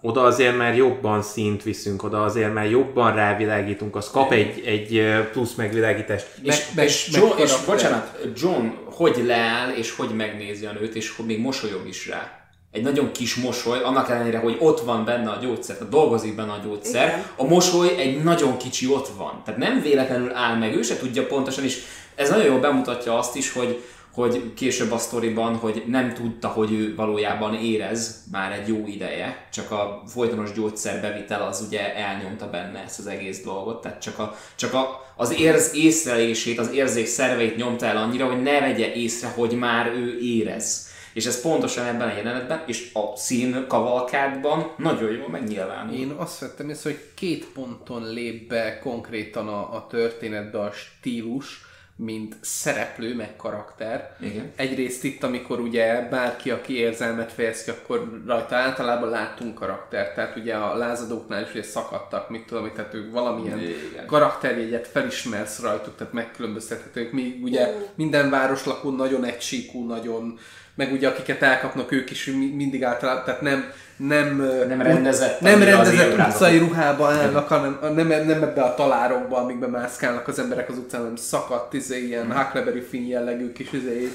oda 0.00 0.22
azért 0.22 0.56
már 0.56 0.76
jobban 0.76 1.22
színt 1.22 1.62
viszünk, 1.62 2.02
oda 2.02 2.22
azért 2.22 2.54
már 2.54 2.70
jobban 2.70 3.14
rávilágítunk, 3.14 3.96
az 3.96 4.10
kap 4.10 4.32
egy, 4.32 4.62
egy 4.66 5.04
plusz 5.32 5.54
megvilágítást. 5.54 6.26
És, 6.42 6.64
meg, 6.74 6.84
és, 6.84 7.08
meg, 7.10 7.22
John, 7.22 7.38
és 7.40 7.52
bocsánat, 7.66 8.18
John 8.36 8.66
hogy 8.84 9.22
leáll, 9.26 9.70
és 9.70 9.96
hogy 9.96 10.10
megnézi 10.16 10.66
a 10.66 10.72
nőt, 10.72 10.94
és 10.94 11.16
hogy 11.16 11.26
még 11.26 11.40
mosolyog 11.40 11.86
is 11.88 12.08
rá 12.08 12.46
egy 12.76 12.82
nagyon 12.82 13.12
kis 13.12 13.34
mosoly, 13.34 13.82
annak 13.82 14.10
ellenére, 14.10 14.38
hogy 14.38 14.56
ott 14.58 14.80
van 14.80 15.04
benne 15.04 15.30
a 15.30 15.38
gyógyszer, 15.42 15.76
tehát 15.76 15.92
dolgozik 15.92 16.34
benne 16.34 16.52
a 16.52 16.60
gyógyszer, 16.64 17.06
Igen. 17.06 17.24
a 17.36 17.44
mosoly 17.44 17.96
egy 17.98 18.22
nagyon 18.22 18.56
kicsi 18.56 18.86
ott 18.88 19.08
van. 19.16 19.42
Tehát 19.44 19.60
nem 19.60 19.80
véletlenül 19.80 20.34
áll 20.34 20.56
meg, 20.56 20.76
ő 20.76 20.82
se 20.82 20.96
tudja 20.96 21.26
pontosan, 21.26 21.64
és 21.64 21.82
ez 22.14 22.30
nagyon 22.30 22.44
jól 22.44 22.60
bemutatja 22.60 23.18
azt 23.18 23.36
is, 23.36 23.52
hogy, 23.52 23.84
hogy 24.16 24.52
később 24.54 24.92
a 24.92 24.98
sztoriban, 24.98 25.56
hogy 25.56 25.82
nem 25.86 26.14
tudta, 26.14 26.48
hogy 26.48 26.72
ő 26.72 26.94
valójában 26.94 27.54
érez 27.54 28.24
már 28.32 28.52
egy 28.52 28.68
jó 28.68 28.86
ideje, 28.86 29.46
csak 29.52 29.70
a 29.70 30.02
folytonos 30.06 30.52
gyógyszerbevitel 30.52 31.42
az 31.42 31.64
ugye 31.66 31.94
elnyomta 31.94 32.50
benne 32.50 32.82
ezt 32.82 32.98
az 32.98 33.06
egész 33.06 33.42
dolgot, 33.42 33.80
tehát 33.80 34.00
csak, 34.00 34.18
a, 34.18 34.36
csak 34.54 34.74
a, 34.74 35.12
az 35.16 35.40
érz 35.40 35.74
észlelését, 35.74 36.58
az 36.58 36.72
érzék 36.72 37.06
szerveit 37.06 37.56
nyomta 37.56 37.86
el 37.86 37.96
annyira, 37.96 38.26
hogy 38.26 38.42
ne 38.42 38.60
vegye 38.60 38.94
észre, 38.94 39.28
hogy 39.28 39.52
már 39.52 39.86
ő 39.86 40.18
érez. 40.20 40.88
És 41.12 41.26
ez 41.26 41.40
pontosan 41.40 41.86
ebben 41.86 42.08
a 42.08 42.16
jelenetben, 42.16 42.62
és 42.66 42.90
a 42.92 43.16
szín 43.16 43.64
kavalkádban 43.68 44.72
nagyon 44.76 45.12
jól 45.12 45.28
megnyilvánul. 45.28 45.94
Én 45.94 46.10
azt 46.10 46.38
vettem 46.38 46.68
észre, 46.68 46.90
hogy 46.90 47.00
két 47.14 47.46
ponton 47.54 48.12
lép 48.12 48.48
be 48.48 48.78
konkrétan 48.78 49.48
a, 49.48 49.74
a 49.74 49.86
történetbe 49.86 50.60
a 50.60 50.72
stílus, 50.72 51.64
mint 51.96 52.36
szereplő, 52.40 53.14
meg 53.14 53.36
karakter. 53.36 54.16
Igen. 54.20 54.52
Egyrészt 54.56 55.04
itt, 55.04 55.22
amikor 55.22 55.60
ugye 55.60 56.08
bárki, 56.10 56.50
aki 56.50 56.76
érzelmet 56.76 57.32
fejez 57.32 57.64
ki, 57.64 57.70
akkor 57.70 58.22
rajta 58.26 58.56
általában 58.56 59.08
látunk 59.08 59.54
karaktert. 59.54 60.14
Tehát 60.14 60.36
ugye 60.36 60.54
a 60.54 60.76
lázadóknál 60.76 61.42
is 61.42 61.50
ugye 61.50 61.62
szakadtak, 61.62 62.30
mit 62.30 62.46
tudom, 62.46 62.70
tehát 62.74 62.94
ők 62.94 63.12
valamilyen 63.12 63.58
Igen. 63.58 64.06
karakterjegyet 64.06 64.86
felismersz 64.86 65.60
rajtuk, 65.60 65.96
tehát 65.96 66.12
megkülönböztethetők. 66.12 67.12
Mi 67.12 67.40
ugye 67.42 67.74
minden 67.94 68.30
városlakó 68.30 68.90
nagyon 68.90 69.24
egysíkú, 69.24 69.86
nagyon 69.86 70.38
meg 70.76 70.92
ugye 70.92 71.08
akiket 71.08 71.42
elkapnak 71.42 71.92
ők 71.92 72.10
is 72.10 72.26
mindig 72.54 72.84
általában, 72.84 73.24
tehát 73.24 73.40
nem, 73.40 73.72
nem, 73.96 74.36
nem 74.68 74.82
rendezett, 74.82 75.40
nem 75.40 75.62
rendezett 75.62 76.18
utcai 76.18 76.58
ruhába 76.58 77.10
állnak, 77.10 77.48
hanem 77.48 77.78
nem, 77.94 78.06
nem 78.06 78.42
ebbe 78.42 78.62
a 78.62 78.74
talárokba, 78.74 79.36
amikbe 79.36 79.66
mászkálnak 79.66 80.28
az 80.28 80.38
emberek 80.38 80.68
az 80.68 80.78
utcán, 80.78 81.00
hanem 81.00 81.16
szakadt, 81.16 81.72
izé, 81.72 82.06
ilyen 82.06 82.24
hmm. 82.24 82.36
Huckleberry 82.36 82.80
Finn 82.80 83.06
jellegű 83.06 83.52
kis 83.52 83.72
izé, 83.72 84.12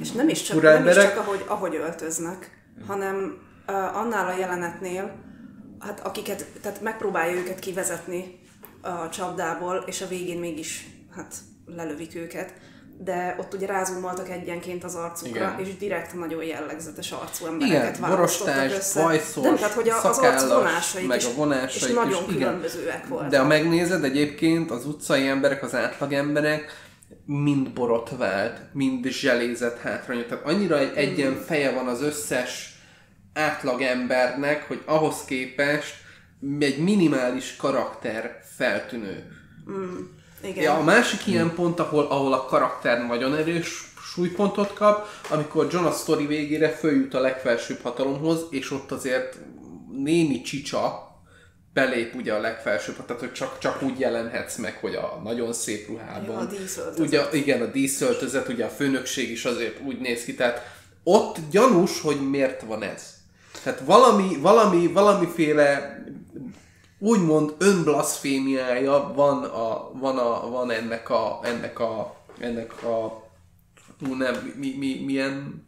És 0.00 0.10
nem 0.10 0.28
is 0.28 0.42
csak, 0.42 0.62
nem 0.62 0.88
is 0.88 0.94
csak 0.94 1.18
ahogy, 1.18 1.44
ahogy 1.46 1.74
öltöznek, 1.74 2.50
hanem 2.86 3.38
uh, 3.68 3.96
annál 3.96 4.26
a 4.26 4.38
jelenetnél, 4.38 5.12
hát 5.78 6.00
akiket, 6.00 6.46
tehát 6.62 6.80
megpróbálja 6.80 7.36
őket 7.36 7.58
kivezetni 7.58 8.38
a 8.80 9.08
csapdából, 9.08 9.84
és 9.86 10.00
a 10.00 10.06
végén 10.06 10.38
mégis 10.38 10.86
hát 11.16 11.34
lelövik 11.66 12.14
őket 12.14 12.52
de 12.98 13.36
ott 13.38 13.54
ugye 13.54 13.66
rázumoltak 13.66 14.30
egyenként 14.30 14.84
az 14.84 14.94
arcukra, 14.94 15.54
Igen. 15.54 15.58
és 15.58 15.76
direkt 15.76 16.14
nagyon 16.14 16.44
jellegzetes 16.44 17.12
arcú 17.12 17.46
embereket 17.46 17.96
Igen, 17.96 18.10
borostás, 18.10 18.72
össze. 18.72 19.02
bajszos, 19.02 19.42
de, 19.44 19.54
tehát, 19.54 19.72
hogy 19.72 19.88
az 19.88 20.18
arc 20.18 20.48
vonásai 20.48 21.06
meg 21.06 21.18
is, 21.18 21.24
a 21.24 21.34
vonásai 21.36 21.88
és 21.88 21.94
nagyon 21.94 22.24
is, 22.28 22.34
különbözőek 22.34 23.06
voltak. 23.08 23.30
De 23.30 23.38
ha 23.38 23.46
megnézed 23.46 24.04
egyébként 24.04 24.70
az 24.70 24.86
utcai 24.86 25.26
emberek, 25.26 25.62
az 25.62 25.74
átlag 25.74 26.12
emberek, 26.12 26.72
mind 27.26 27.70
borotvált, 27.70 28.60
mind 28.72 29.06
zselézett 29.06 29.78
hátrányú. 29.78 30.22
Tehát 30.28 30.46
annyira 30.46 30.78
egy 30.78 30.96
egyen 30.96 31.42
feje 31.46 31.72
van 31.72 31.86
az 31.86 32.02
összes 32.02 32.78
átlag 33.32 33.80
embernek, 33.80 34.68
hogy 34.68 34.82
ahhoz 34.84 35.24
képest 35.24 35.94
egy 36.58 36.78
minimális 36.78 37.56
karakter 37.56 38.42
feltűnő. 38.56 39.24
Mm. 39.70 39.98
Igen. 40.44 40.62
Ja, 40.62 40.74
a 40.74 40.82
másik 40.82 41.26
ilyen 41.26 41.54
pont, 41.54 41.80
ahol, 41.80 42.06
ahol 42.06 42.32
a 42.32 42.44
karakter 42.44 43.06
nagyon 43.06 43.34
erős 43.34 43.92
súlypontot 44.12 44.72
kap, 44.72 45.08
amikor 45.30 45.68
John 45.70 45.84
a 45.84 45.92
sztori 45.92 46.26
végére 46.26 46.68
följut 46.68 47.14
a 47.14 47.20
legfelsőbb 47.20 47.80
hatalomhoz, 47.82 48.46
és 48.50 48.70
ott 48.70 48.92
azért 48.92 49.38
némi 50.02 50.40
csicsa 50.40 51.12
belép 51.72 52.14
ugye 52.14 52.32
a 52.32 52.40
legfelsőbb, 52.40 53.06
tehát 53.06 53.22
hogy 53.22 53.32
csak, 53.32 53.58
csak 53.58 53.82
úgy 53.82 53.98
jelenhetsz 53.98 54.56
meg, 54.56 54.78
hogy 54.80 54.94
a 54.94 55.20
nagyon 55.24 55.52
szép 55.52 55.88
ruhában. 55.88 56.34
Ja, 56.34 56.38
a 56.38 56.44
díszöltözet. 56.44 57.06
Ugye, 57.06 57.22
igen, 57.32 57.62
a 57.62 57.66
díszöltözet, 57.66 58.48
ugye 58.48 58.64
a 58.64 58.68
főnökség 58.68 59.30
is 59.30 59.44
azért 59.44 59.80
úgy 59.84 59.98
néz 59.98 60.24
ki, 60.24 60.34
tehát 60.34 60.72
ott 61.02 61.36
gyanús, 61.50 62.00
hogy 62.00 62.30
miért 62.30 62.62
van 62.62 62.82
ez. 62.82 63.14
Tehát 63.62 63.80
valami, 63.80 64.36
valami, 64.40 64.86
valamiféle 64.86 65.98
úgymond 67.04 67.54
önblaszfémiája 67.58 69.12
van, 69.14 69.44
a, 69.44 69.90
van, 69.92 70.18
a, 70.18 70.48
van 70.50 70.70
ennek 70.70 71.10
a, 71.10 71.40
ennek 71.42 71.78
a, 71.80 72.16
ennek 72.38 72.82
a, 72.82 73.22
ú, 74.08 74.14
nem, 74.14 74.54
mi, 74.56 74.74
mi, 74.78 75.02
milyen 75.04 75.64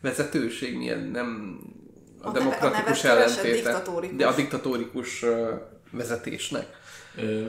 vezetőség, 0.00 0.76
milyen, 0.76 0.98
nem 0.98 1.58
a, 2.22 2.28
a 2.28 2.32
demokratikus 2.32 3.04
ellentéte, 3.04 3.82
de 4.16 4.26
a 4.26 4.34
diktatórikus 4.34 5.24
vezetésnek. 5.90 6.66
Ö, 7.16 7.48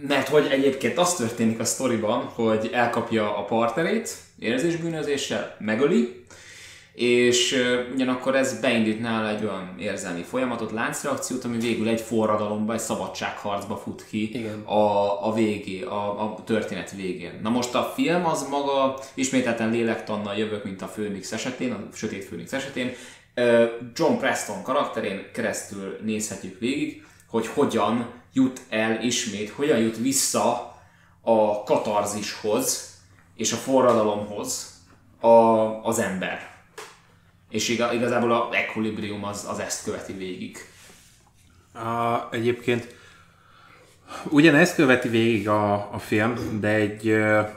mert 0.00 0.28
hogy 0.28 0.46
egyébként 0.46 0.98
az 0.98 1.14
történik 1.14 1.58
a 1.58 1.64
sztoriban, 1.64 2.24
hogy 2.24 2.70
elkapja 2.72 3.36
a 3.36 3.44
partnerét 3.44 4.16
érzésbűnözéssel, 4.38 5.56
megöli, 5.58 6.24
és 6.94 7.56
ugyanakkor 7.94 8.36
ez 8.36 8.60
beindít 8.60 9.00
nála 9.00 9.28
egy 9.28 9.44
olyan 9.44 9.74
érzelmi 9.78 10.22
folyamatot, 10.22 10.72
láncreakciót, 10.72 11.44
ami 11.44 11.58
végül 11.58 11.88
egy 11.88 12.00
forradalomba, 12.00 12.72
egy 12.72 12.80
szabadságharcba 12.80 13.76
fut 13.76 14.06
ki 14.08 14.38
Igen. 14.38 14.60
a, 14.60 15.26
a 15.26 15.32
végé, 15.34 15.82
a, 15.82 16.22
a 16.22 16.42
történet 16.44 16.90
végén. 16.90 17.40
Na 17.42 17.50
most 17.50 17.74
a 17.74 17.92
film 17.94 18.26
az 18.26 18.48
maga, 18.48 18.98
ismételten 19.14 19.70
lélektannal 19.70 20.36
jövök, 20.36 20.64
mint 20.64 20.82
a 20.82 20.86
Főnix 20.86 21.32
esetén, 21.32 21.72
a 21.72 21.78
Sötét 21.92 22.24
Főnix 22.24 22.52
esetén, 22.52 22.92
John 23.94 24.16
Preston 24.18 24.62
karakterén 24.62 25.30
keresztül 25.32 25.98
nézhetjük 26.02 26.58
végig, 26.58 27.04
hogy 27.28 27.46
hogyan 27.46 28.10
jut 28.32 28.60
el 28.68 29.02
ismét, 29.02 29.50
hogyan 29.50 29.78
jut 29.78 29.96
vissza 29.96 30.76
a 31.20 31.62
katarzishoz 31.62 32.90
és 33.36 33.52
a 33.52 33.56
forradalomhoz 33.56 34.80
a, 35.20 35.28
az 35.82 35.98
ember. 35.98 36.51
És 37.52 37.68
igazából 37.68 38.32
a 38.32 38.48
equilibrium 38.52 39.24
az, 39.24 39.46
az 39.50 39.58
ezt 39.58 39.84
követi 39.84 40.12
végig. 40.12 40.56
A, 41.74 42.28
egyébként 42.30 42.94
ugyanezt 44.28 44.74
követi 44.74 45.08
végig 45.08 45.48
a, 45.48 45.72
a 45.92 45.98
film, 45.98 46.58
de 46.60 46.68
egy, 46.68 47.08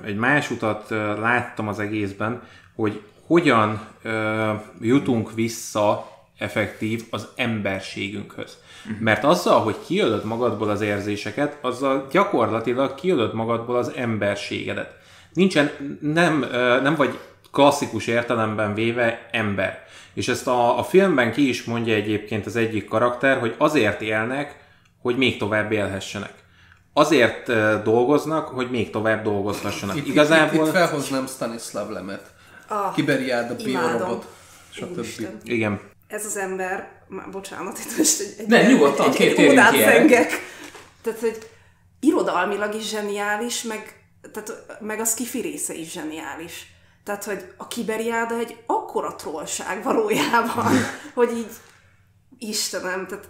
egy 0.05 0.15
más 0.15 0.51
utat 0.51 0.89
láttam 1.19 1.67
az 1.67 1.79
egészben, 1.79 2.41
hogy 2.75 3.01
hogyan 3.27 3.87
ö, 4.01 4.51
jutunk 4.81 5.33
vissza 5.33 6.11
effektív 6.37 7.03
az 7.09 7.27
emberségünkhöz. 7.35 8.57
Uh-huh. 8.85 9.01
Mert 9.01 9.23
azzal, 9.23 9.59
hogy 9.59 9.75
kiölöd 9.85 10.25
magadból 10.25 10.69
az 10.69 10.81
érzéseket, 10.81 11.57
azzal 11.61 12.07
gyakorlatilag 12.11 12.95
kiölöd 12.95 13.33
magadból 13.33 13.75
az 13.77 13.91
emberségedet. 13.95 14.97
Nincsen, 15.33 15.97
nem, 16.01 16.39
nem 16.81 16.95
vagy 16.95 17.19
klasszikus 17.51 18.07
értelemben 18.07 18.73
véve 18.73 19.27
ember. 19.31 19.84
És 20.15 20.27
ezt 20.27 20.47
a, 20.47 20.79
a 20.79 20.83
filmben 20.83 21.31
ki 21.31 21.47
is 21.47 21.63
mondja 21.63 21.93
egyébként 21.93 22.45
az 22.45 22.55
egyik 22.55 22.87
karakter, 22.87 23.39
hogy 23.39 23.55
azért 23.57 24.01
élnek, 24.01 24.55
hogy 25.01 25.17
még 25.17 25.37
tovább 25.37 25.71
élhessenek. 25.71 26.33
Azért 26.93 27.45
dolgoznak, 27.83 28.47
hogy 28.47 28.69
még 28.69 28.89
tovább 28.89 29.23
dolgozhassanak. 29.23 29.95
Itt, 29.95 30.07
Igazából... 30.07 30.61
Itt, 30.61 30.67
itt 30.67 30.73
felhoznám 30.73 31.27
Stanislav 31.27 31.89
Lemet. 31.89 32.33
Ah, 32.67 32.93
Kiberiád, 32.93 33.51
a 33.51 33.55
biorobot, 33.55 34.25
stb. 34.71 35.05
Igen. 35.43 35.79
Ez 36.07 36.25
az 36.25 36.37
ember, 36.37 36.89
már 37.07 37.29
bocsánat, 37.29 37.79
itt 37.79 37.97
most 37.97 38.19
egy, 38.19 38.33
egy, 38.37 38.47
ne, 38.47 38.67
nyugodtan, 38.67 39.09
egy, 39.09 39.15
két 39.15 39.37
egy, 39.37 39.57
egy 39.57 39.79
szengek. 39.79 40.31
Tehát, 41.01 41.19
hogy 41.19 41.49
irodalmilag 41.99 42.75
is 42.75 42.89
zseniális, 42.89 43.61
meg, 43.61 44.05
tehát, 44.33 44.77
meg 44.79 44.99
a 44.99 45.05
skifi 45.05 45.41
része 45.41 45.73
is 45.73 45.91
zseniális. 45.91 46.74
Tehát, 47.05 47.23
hogy 47.23 47.53
a 47.57 47.67
kiberiáda 47.67 48.37
egy 48.37 48.63
akkora 48.65 49.15
trollság 49.15 49.83
valójában, 49.83 50.73
hogy 51.13 51.31
így 51.37 51.51
Istenem, 52.37 53.07
tehát, 53.07 53.29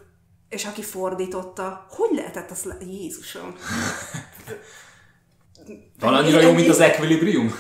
és 0.50 0.66
aki 0.66 0.82
fordította, 0.82 1.86
hogy 1.90 2.10
lehetett 2.16 2.52
az 2.52 2.64
le... 2.64 2.78
Jézusom. 2.80 3.56
Van 6.00 6.14
annyira 6.14 6.42
jó, 6.42 6.52
mint 6.52 6.68
az 6.68 6.80
Equilibrium? 6.80 7.56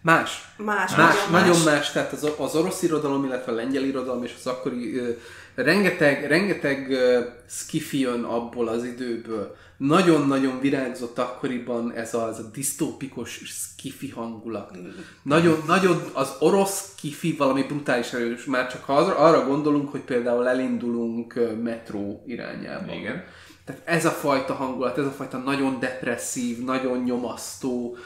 Más. 0.00 0.52
Más, 0.56 0.96
más 0.96 1.14
nagyon, 1.14 1.30
nagyon 1.30 1.62
más. 1.62 1.74
más. 1.74 1.92
Tehát 1.92 2.12
az, 2.12 2.32
az 2.38 2.54
orosz 2.54 2.82
irodalom, 2.82 3.24
illetve 3.24 3.52
a 3.52 3.54
lengyel 3.54 3.82
irodalom 3.82 4.24
és 4.24 4.34
az 4.38 4.46
akkori 4.46 4.98
uh, 4.98 5.16
rengeteg, 5.54 6.26
rengeteg 6.26 6.88
uh, 6.90 7.24
skifi 7.48 8.00
jön 8.00 8.24
abból 8.24 8.68
az 8.68 8.84
időből. 8.84 9.56
Nagyon-nagyon 9.80 10.60
virágzott 10.60 11.18
akkoriban 11.18 11.92
ez 11.92 12.14
a, 12.14 12.28
ez 12.28 12.38
a 12.38 12.50
disztópikus 12.52 13.42
skifi 13.44 14.08
hangulat. 14.10 14.78
Nagyon, 15.22 15.62
nagyon 15.66 16.02
az 16.12 16.36
orosz 16.38 16.92
skifi 16.96 17.34
valami 17.38 17.62
brutális 17.62 18.12
erős, 18.12 18.44
már 18.44 18.70
csak 18.70 18.84
ha 18.84 18.94
arra 18.94 19.46
gondolunk, 19.46 19.90
hogy 19.90 20.00
például 20.00 20.48
elindulunk 20.48 21.40
metró 21.62 22.22
irányába. 22.26 22.92
Igen. 22.92 23.24
Tehát 23.64 23.82
ez 23.84 24.04
a 24.04 24.10
fajta 24.10 24.54
hangulat, 24.54 24.98
ez 24.98 25.04
a 25.04 25.10
fajta 25.10 25.38
nagyon 25.38 25.80
depresszív, 25.80 26.64
nagyon 26.64 27.02
nyomasztó, 27.02 27.96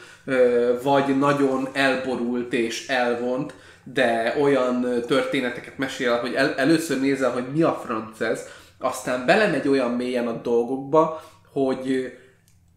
vagy 0.83 1.17
nagyon 1.17 1.67
elborult 1.73 2.53
és 2.53 2.87
elvont, 2.87 3.53
de 3.83 4.35
olyan 4.41 4.81
történeteket 5.07 5.77
mesél, 5.77 6.19
hogy 6.19 6.33
el, 6.33 6.53
először 6.53 6.99
nézel, 6.99 7.31
hogy 7.31 7.45
mi 7.53 7.61
a 7.61 7.81
franc 7.85 8.19
ez, 8.19 8.47
aztán 8.79 9.25
belemegy 9.25 9.67
olyan 9.67 9.91
mélyen 9.91 10.27
a 10.27 10.41
dolgokba, 10.41 11.21
hogy 11.55 12.17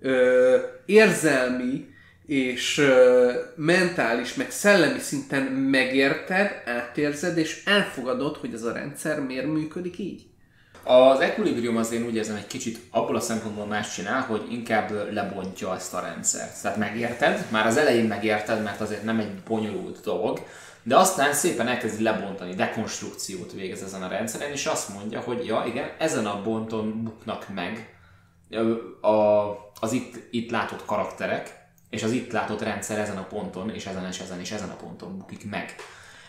ö, 0.01 0.57
érzelmi 0.87 1.87
és 2.27 2.79
ö, 2.79 3.33
mentális, 3.57 4.35
meg 4.35 4.51
szellemi 4.51 4.99
szinten 4.99 5.43
megérted, 5.43 6.63
átérzed, 6.65 7.39
és 7.39 7.63
elfogadod, 7.65 8.37
hogy 8.37 8.55
ez 8.55 8.63
a 8.63 8.73
rendszer 8.73 9.21
miért 9.21 9.47
működik 9.47 9.99
így. 9.99 10.27
Az 10.85 11.21
Equilibrium 11.21 11.77
az 11.77 11.93
én 11.93 12.05
úgy 12.05 12.15
érzem 12.15 12.37
egy 12.37 12.47
kicsit 12.47 12.79
abból 12.91 13.17
a 13.17 13.21
szempontból 13.21 13.67
más 13.67 13.95
csinál, 13.95 14.21
hogy 14.21 14.43
inkább 14.51 15.13
lebontja 15.13 15.75
ezt 15.75 15.95
a 15.95 16.01
rendszert. 16.01 16.63
Tehát 16.63 16.79
megérted, 16.79 17.45
már 17.51 17.67
az 17.67 17.77
elején 17.77 18.07
megérted, 18.07 18.63
mert 18.63 18.81
azért 18.81 19.05
nem 19.05 19.19
egy 19.19 19.35
bonyolult 19.49 20.01
dolog, 20.01 20.41
de 20.83 20.97
aztán 20.97 21.33
szépen 21.33 21.69
elkezdi 21.69 22.03
lebontani, 22.03 22.55
dekonstrukciót 22.55 23.53
végez 23.53 23.83
ezen 23.83 24.03
a 24.03 24.09
rendszeren, 24.09 24.53
és 24.53 24.67
azt 24.67 24.95
mondja, 24.95 25.21
hogy 25.21 25.47
ja 25.47 25.65
igen, 25.67 25.91
ezen 25.99 26.27
a 26.27 26.41
ponton 26.41 27.03
buknak 27.03 27.47
meg 27.55 27.98
a, 29.01 29.49
az 29.81 29.93
itt, 29.93 30.15
itt 30.31 30.51
látott 30.51 30.85
karakterek, 30.85 31.67
és 31.91 32.03
az 32.03 32.11
itt 32.11 32.33
látott 32.33 32.63
rendszer 32.63 32.99
ezen 32.99 33.17
a 33.17 33.27
ponton, 33.27 33.71
és 33.71 33.87
ezen 33.87 34.07
és 34.07 34.19
ezen 34.19 34.41
és 34.41 34.51
ezen 34.51 34.69
a 34.69 34.77
ponton 34.77 35.19
bukik 35.19 35.51
meg. 35.51 35.75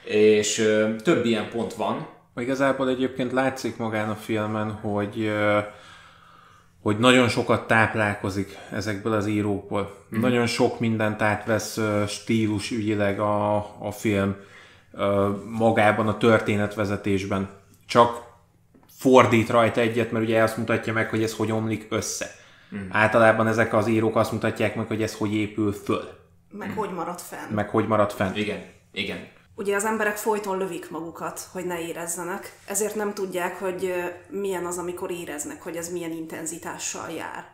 És 0.03 0.60
ö, 0.60 0.95
több 1.03 1.25
ilyen 1.25 1.49
pont 1.49 1.73
van, 1.73 2.08
Igazából 2.39 2.89
egyébként 2.89 3.32
látszik 3.32 3.77
magán 3.77 4.10
a 4.10 4.15
filmen, 4.15 4.71
hogy 4.71 5.32
hogy 6.82 6.99
nagyon 6.99 7.27
sokat 7.27 7.67
táplálkozik 7.67 8.58
ezekből 8.71 9.13
az 9.13 9.27
írókból. 9.27 9.95
Mm. 10.15 10.19
Nagyon 10.19 10.45
sok 10.45 10.79
mindent 10.79 11.21
átvesz 11.21 11.79
stílus 12.08 12.71
ügyileg 12.71 13.19
a, 13.19 13.55
a 13.79 13.91
film 13.91 14.36
magában 15.49 16.08
a 16.08 16.17
történetvezetésben. 16.17 17.49
Csak 17.88 18.23
fordít 18.99 19.49
rajta 19.49 19.81
egyet, 19.81 20.12
mert 20.12 20.25
ugye 20.25 20.43
azt 20.43 20.57
mutatja 20.57 20.93
meg, 20.93 21.09
hogy 21.09 21.23
ez 21.23 21.35
hogy 21.35 21.51
omlik 21.51 21.85
össze. 21.89 22.31
Mm. 22.75 22.88
Általában 22.91 23.47
ezek 23.47 23.73
az 23.73 23.88
írók 23.88 24.15
azt 24.15 24.31
mutatják 24.31 24.75
meg, 24.75 24.88
hogy 24.88 25.01
ez 25.01 25.15
hogy 25.15 25.33
épül 25.33 25.73
föl. 25.73 26.09
Meg 26.51 26.69
mm. 26.69 26.75
hogy 26.75 26.93
marad 26.93 27.19
fenn. 27.19 27.53
Meg 27.53 27.69
hogy 27.69 27.88
marad 27.88 28.12
fenn. 28.12 28.35
Igen, 28.35 28.63
igen. 28.91 29.27
Ugye 29.55 29.75
az 29.75 29.85
emberek 29.85 30.17
folyton 30.17 30.57
lövik 30.57 30.89
magukat, 30.89 31.47
hogy 31.51 31.65
ne 31.65 31.79
érezzenek, 31.81 32.59
ezért 32.65 32.95
nem 32.95 33.13
tudják, 33.13 33.59
hogy 33.59 33.93
milyen 34.29 34.65
az, 34.65 34.77
amikor 34.77 35.12
éreznek, 35.12 35.62
hogy 35.63 35.75
ez 35.75 35.91
milyen 35.91 36.12
intenzitással 36.12 37.09
jár. 37.09 37.45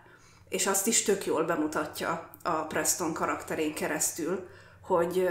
És 0.49 0.67
azt 0.67 0.88
is 0.88 1.03
tök 1.03 1.25
jól 1.25 1.43
bemutatja 1.43 2.29
a 2.43 2.51
Preston 2.51 3.13
karakterén 3.13 3.73
keresztül, 3.73 4.47
hogy 4.81 5.27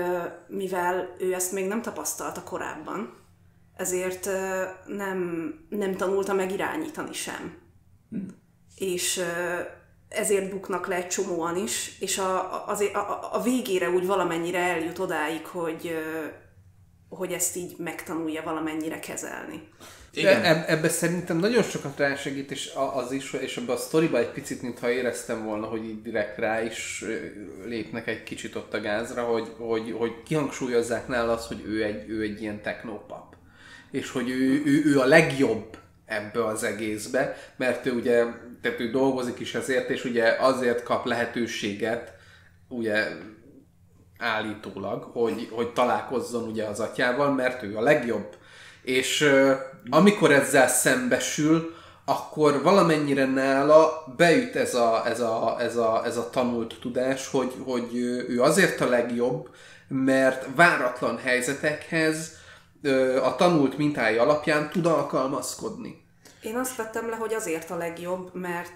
mivel 0.49 1.15
ő 1.19 1.35
ezt 1.35 1.53
még 1.53 1.67
nem 1.67 1.83
tapasztalta 1.83 2.43
korábban, 2.43 3.24
ezért 3.77 4.29
nem, 4.87 5.53
nem 5.69 5.97
tanulta 5.97 6.35
meg 6.35 6.53
irányítani 6.53 7.13
sem. 7.13 7.59
Hm. 8.11 8.19
És 8.77 9.21
ezért 10.09 10.51
buknak 10.51 10.87
le 10.87 10.95
egy 10.95 11.09
csomóan 11.09 11.57
is, 11.57 11.97
és 12.01 12.19
a, 12.19 12.65
azért 12.69 12.95
a, 12.95 13.29
a 13.33 13.43
végére 13.43 13.91
úgy 13.91 14.07
valamennyire 14.07 14.59
eljut 14.59 14.99
odáig, 14.99 15.47
hogy 15.47 15.97
hogy 17.09 17.33
ezt 17.33 17.57
így 17.57 17.75
megtanulja 17.79 18.43
valamennyire 18.43 18.99
kezelni. 18.99 19.69
Igen. 20.13 20.43
De 20.43 20.67
ebbe 20.67 20.89
szerintem 20.89 21.37
nagyon 21.37 21.63
sokat 21.63 21.99
rásegít, 21.99 22.51
és 22.51 22.73
az 22.95 23.13
is, 23.13 23.33
és 23.33 23.57
ebbe 23.57 23.73
a 23.73 23.77
sztoriba 23.77 24.19
egy 24.19 24.31
picit, 24.31 24.63
mintha 24.63 24.91
éreztem 24.91 25.45
volna, 25.45 25.67
hogy 25.67 25.85
így 25.85 26.03
direkt 26.03 26.39
rá 26.39 26.63
is 26.63 27.05
lépnek 27.65 28.07
egy 28.07 28.23
kicsit 28.23 28.55
ott 28.55 28.75
a 28.75 28.81
gázra, 28.81 29.23
hogy, 29.23 29.53
hogy, 29.59 29.95
hogy 29.99 30.23
kihangsúlyozzák 30.25 31.09
nála 31.09 31.33
azt, 31.33 31.47
hogy 31.47 31.63
ő 31.67 31.85
egy, 31.85 32.09
ő 32.09 32.23
egy 32.23 32.43
ilyen 32.43 32.63
technopap. 32.63 33.34
És 33.95 34.11
hogy 34.11 34.31
ő, 34.31 34.63
ő, 34.65 34.83
ő 34.85 35.01
a 35.01 35.05
legjobb 35.05 35.77
ebbe 36.07 36.45
az 36.45 36.65
egészbe, 36.65 37.37
mert 37.57 37.87
ő 37.87 37.93
ugye, 37.93 38.25
tehát 38.63 38.81
ő 38.81 38.91
dolgozik 38.91 39.39
is 39.41 39.55
ezért, 39.55 39.91
és 39.91 40.05
ugye 40.05 40.37
azért 40.39 40.83
kap 40.83 41.07
lehetőséget, 41.07 42.13
ugye 42.69 43.07
állítólag, 44.19 45.03
hogy, 45.03 45.49
hogy 45.51 45.73
találkozzon 45.73 46.49
ugye 46.49 46.65
az 46.65 46.81
atyával, 46.81 47.33
mert 47.33 47.63
ő 47.63 47.77
a 47.77 47.81
legjobb. 47.81 48.37
És 48.83 49.31
amikor 49.91 50.33
ezzel 50.33 50.69
szembesül, 50.69 51.75
akkor 52.05 52.63
valamennyire 52.63 53.27
nála 53.27 54.15
beüt 54.17 54.57
ez 54.57 54.75
a, 54.75 55.03
ez 55.07 55.21
a, 55.21 55.57
ez 55.61 55.77
a, 55.77 56.03
ez 56.05 56.17
a 56.17 56.31
tanult 56.31 56.77
tudás, 56.81 57.29
hogy, 57.29 57.53
hogy 57.65 57.97
ő 58.29 58.43
azért 58.43 58.81
a 58.81 58.89
legjobb, 58.89 59.49
mert 59.89 60.47
váratlan 60.55 61.19
helyzetekhez 61.19 62.43
a 63.23 63.35
tanult 63.37 63.79
mintái 63.79 64.17
alapján 64.17 64.71
tud 64.71 64.87
alkalmazkodni. 64.87 66.03
Én 66.43 66.57
azt 66.57 66.77
vettem 66.77 67.09
le, 67.09 67.17
hogy 67.17 67.35
azért 67.35 67.71
a 67.71 67.77
legjobb, 67.77 68.31
mert 68.35 68.75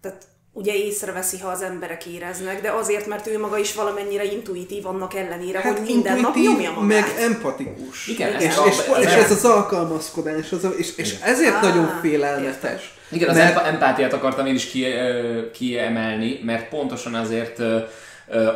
tehát 0.00 0.22
ugye 0.52 0.74
észreveszi, 0.74 1.38
ha 1.38 1.48
az 1.48 1.62
emberek 1.62 2.06
éreznek, 2.06 2.60
de 2.60 2.70
azért, 2.70 3.06
mert 3.06 3.26
ő 3.26 3.38
maga 3.38 3.58
is 3.58 3.74
valamennyire 3.74 4.24
intuitív 4.24 4.86
annak 4.86 5.14
ellenére, 5.14 5.60
hát 5.60 5.78
hogy 5.78 5.86
minden 5.86 6.20
nap 6.20 6.34
nyomja 6.34 6.70
magát. 6.72 6.86
meg 6.88 7.04
empatikus. 7.18 8.06
Igen, 8.06 8.28
és, 8.40 8.44
ez 8.44 8.58
és, 8.66 8.78
a- 8.88 9.00
és, 9.00 9.06
ez 9.06 9.30
az 9.30 9.44
alkalmazkodás, 9.44 10.52
az 10.52 10.64
a, 10.64 10.68
és, 10.68 10.96
és 10.96 11.14
ezért 11.22 11.54
Á, 11.54 11.60
nagyon 11.62 11.98
félelmetes. 12.00 12.94
Igen, 13.10 13.28
az 13.28 13.36
Mert- 13.36 13.56
emp- 13.56 13.66
empátiát 13.66 14.12
akartam 14.12 14.46
én 14.46 14.54
is 14.54 14.66
ki, 14.66 14.86
kiemelni, 15.52 16.40
mert 16.44 16.68
pontosan 16.68 17.14
azért 17.14 17.58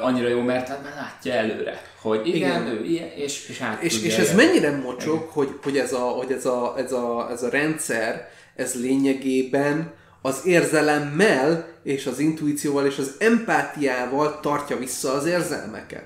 annyira 0.02 0.28
jó, 0.28 0.40
mert 0.40 0.68
hát 0.68 0.82
már 0.82 0.94
látja 0.94 1.32
előre, 1.32 1.82
hogy 2.00 2.26
igen, 2.26 2.62
Igen. 2.62 2.66
ő 2.66 2.84
ilyen, 2.84 3.08
és, 3.16 3.48
és 3.48 3.60
át 3.60 3.82
És, 3.82 4.02
és 4.02 4.16
ez 4.16 4.34
mennyire 4.34 4.76
mocsok, 4.76 5.30
hogy, 5.30 5.58
hogy, 5.62 5.78
ez, 5.78 5.92
a, 5.92 5.98
hogy 5.98 6.32
ez, 6.32 6.46
a, 6.46 6.74
ez, 6.76 6.92
a, 6.92 7.28
ez 7.30 7.42
a 7.42 7.48
rendszer, 7.48 8.28
ez 8.56 8.74
lényegében 8.80 9.92
az 10.22 10.40
érzelemmel 10.44 11.68
és 11.82 12.06
az 12.06 12.18
intuícióval 12.18 12.86
és 12.86 12.98
az 12.98 13.14
empátiával 13.18 14.40
tartja 14.40 14.76
vissza 14.76 15.12
az 15.12 15.26
érzelmeket. 15.26 16.04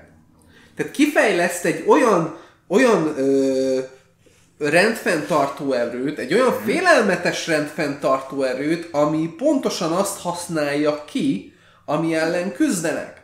Tehát 0.75 0.91
kifejleszt 0.91 1.65
egy 1.65 1.83
olyan, 1.87 2.37
olyan 2.67 3.13
ö, 3.17 3.79
rendfenntartó 4.57 5.71
erőt, 5.73 6.19
egy 6.19 6.33
olyan 6.33 6.53
félelmetes 6.65 7.47
rendfenntartó 7.47 8.43
erőt, 8.43 8.87
ami 8.91 9.33
pontosan 9.37 9.91
azt 9.91 10.21
használja 10.21 11.05
ki, 11.05 11.53
ami 11.85 12.15
ellen 12.15 12.53
küzdenek. 12.53 13.18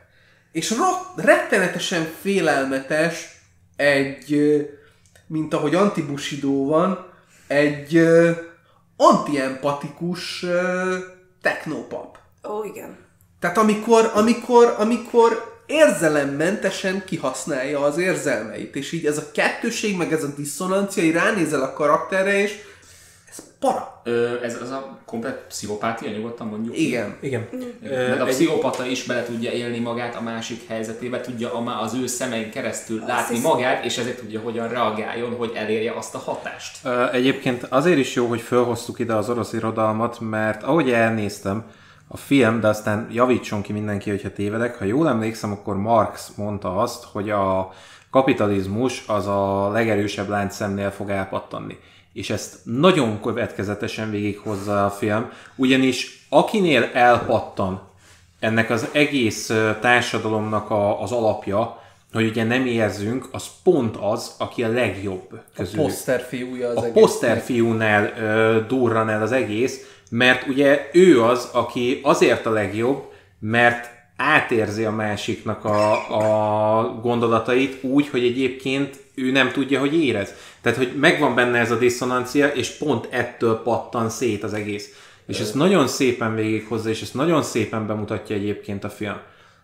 És 0.55 0.69
ro- 0.69 1.25
rettenetesen 1.25 2.07
félelmetes 2.21 3.41
egy, 3.75 4.39
mint 5.27 5.53
ahogy 5.53 5.75
Antibusidó 5.75 6.67
van, 6.67 7.05
egy 7.47 8.07
antiempatikus 8.97 10.45
technopap. 11.41 12.17
Ó, 12.49 12.63
igen. 12.63 12.97
Tehát 13.39 13.57
amikor, 13.57 14.11
amikor, 14.13 14.75
amikor 14.77 15.61
érzelemmentesen 15.65 17.03
kihasználja 17.05 17.81
az 17.81 17.97
érzelmeit, 17.97 18.75
és 18.75 18.91
így 18.91 19.05
ez 19.05 19.17
a 19.17 19.31
kettőség, 19.31 19.97
meg 19.97 20.13
ez 20.13 20.23
a 20.23 20.33
diszonancia, 20.35 21.03
így 21.03 21.13
ránézel 21.13 21.61
a 21.61 21.73
karakterre, 21.73 22.41
és 22.41 22.55
ez 23.37 23.43
para. 23.59 24.01
Ö, 24.03 24.43
ez 24.43 24.61
az 24.61 24.71
a 24.71 24.97
komplet 25.05 25.45
pszichopátia, 25.47 26.11
nyugodtan 26.11 26.47
mondjuk. 26.47 26.77
Igen. 26.77 27.17
Igen. 27.21 27.47
Mert 27.81 28.21
a 28.21 28.25
pszichopata 28.25 28.85
is 28.85 29.03
bele 29.03 29.23
tudja 29.23 29.51
élni 29.51 29.79
magát 29.79 30.15
a 30.15 30.21
másik 30.21 30.67
helyzetébe, 30.67 31.21
tudja 31.21 31.53
a, 31.53 31.81
az 31.81 31.93
ő 31.93 32.07
szemein 32.07 32.51
keresztül 32.51 32.99
látni 33.07 33.35
hiszem. 33.35 33.51
magát, 33.51 33.85
és 33.85 33.97
ezért 33.97 34.19
tudja 34.19 34.39
hogyan 34.39 34.67
reagáljon, 34.67 35.35
hogy 35.35 35.51
elérje 35.55 35.93
azt 35.93 36.15
a 36.15 36.17
hatást. 36.17 36.77
Ö, 36.85 37.11
Egyébként 37.11 37.63
azért 37.69 37.97
is 37.97 38.15
jó, 38.15 38.25
hogy 38.25 38.41
felhoztuk 38.41 38.99
ide 38.99 39.13
az 39.13 39.29
orosz 39.29 39.53
irodalmat, 39.53 40.19
mert 40.19 40.63
ahogy 40.63 40.91
elnéztem, 40.91 41.63
a 42.07 42.17
film, 42.17 42.59
de 42.59 42.67
aztán 42.67 43.07
javítson 43.11 43.61
ki 43.61 43.73
mindenki, 43.73 44.09
hogyha 44.09 44.31
tévedek, 44.31 44.77
ha 44.77 44.85
jól 44.85 45.07
emlékszem, 45.07 45.51
akkor 45.51 45.77
Marx 45.77 46.31
mondta 46.35 46.77
azt, 46.77 47.03
hogy 47.11 47.29
a 47.29 47.73
kapitalizmus 48.09 49.03
az 49.07 49.27
a 49.27 49.69
legerősebb 49.71 50.29
láncszemnél 50.29 50.91
fog 50.91 51.09
elpattanni. 51.09 51.77
És 52.15 52.29
ezt 52.29 52.55
nagyon 52.63 53.21
következetesen 53.21 54.11
végighozza 54.11 54.85
a 54.85 54.89
film, 54.89 55.29
ugyanis 55.55 56.25
akinél 56.29 56.89
elpattan 56.93 57.81
ennek 58.39 58.69
az 58.69 58.87
egész 58.91 59.51
társadalomnak 59.81 60.69
a, 60.69 61.01
az 61.01 61.11
alapja, 61.11 61.83
hogy 62.13 62.27
ugye 62.27 62.43
nem 62.43 62.65
érzünk, 62.65 63.27
az 63.31 63.43
pont 63.63 63.95
az, 63.95 64.35
aki 64.37 64.63
a 64.63 64.69
legjobb 64.71 65.27
A 65.31 65.43
közül. 65.55 65.81
poszter 65.81 66.25
fiúja 66.29 66.69
az 66.69 66.75
A 66.77 66.83
egész. 66.85 67.01
poszter 67.01 67.41
fiúnál 67.41 68.13
ö, 68.19 68.59
durran 68.67 69.09
el 69.09 69.21
az 69.21 69.31
egész, 69.31 69.99
mert 70.09 70.47
ugye 70.47 70.89
ő 70.93 71.21
az, 71.23 71.49
aki 71.53 71.99
azért 72.03 72.45
a 72.45 72.51
legjobb, 72.51 73.11
mert 73.39 73.89
átérzi 74.17 74.83
a 74.83 74.91
másiknak 74.91 75.65
a, 75.65 75.91
a 76.79 76.99
gondolatait 77.01 77.83
úgy, 77.83 78.09
hogy 78.09 78.23
egyébként 78.23 79.03
ő 79.15 79.31
nem 79.31 79.51
tudja, 79.51 79.79
hogy 79.79 80.03
érez. 80.03 80.33
Tehát, 80.65 80.79
hogy 80.79 80.95
megvan 80.95 81.35
benne 81.35 81.59
ez 81.59 81.71
a 81.71 81.77
diszonancia, 81.77 82.47
és 82.47 82.69
pont 82.69 83.07
ettől 83.09 83.61
pattan 83.61 84.09
szét 84.09 84.43
az 84.43 84.53
egész. 84.53 84.89
És 85.27 85.39
ezt 85.39 85.53
nagyon 85.53 85.87
szépen 85.87 86.35
végighozza, 86.35 86.89
és 86.89 87.01
ezt 87.01 87.13
nagyon 87.13 87.43
szépen 87.43 87.87
bemutatja 87.87 88.35
egyébként 88.35 88.83
a 88.83 88.89
film. 88.89 89.17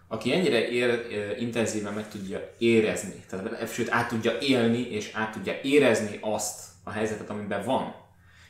Aki 0.07 0.33
ennyire 0.33 0.69
ér, 0.69 1.05
intenzíven 1.39 1.93
meg 1.93 2.09
tudja 2.09 2.53
érezni, 2.57 3.23
tehát 3.29 3.71
sőt 3.73 3.91
át 3.91 4.07
tudja 4.07 4.37
élni, 4.39 4.91
és 4.91 5.11
át 5.13 5.31
tudja 5.31 5.53
érezni 5.63 6.17
azt 6.21 6.59
a 6.83 6.91
helyzetet, 6.91 7.29
amiben 7.29 7.65
van, 7.65 7.95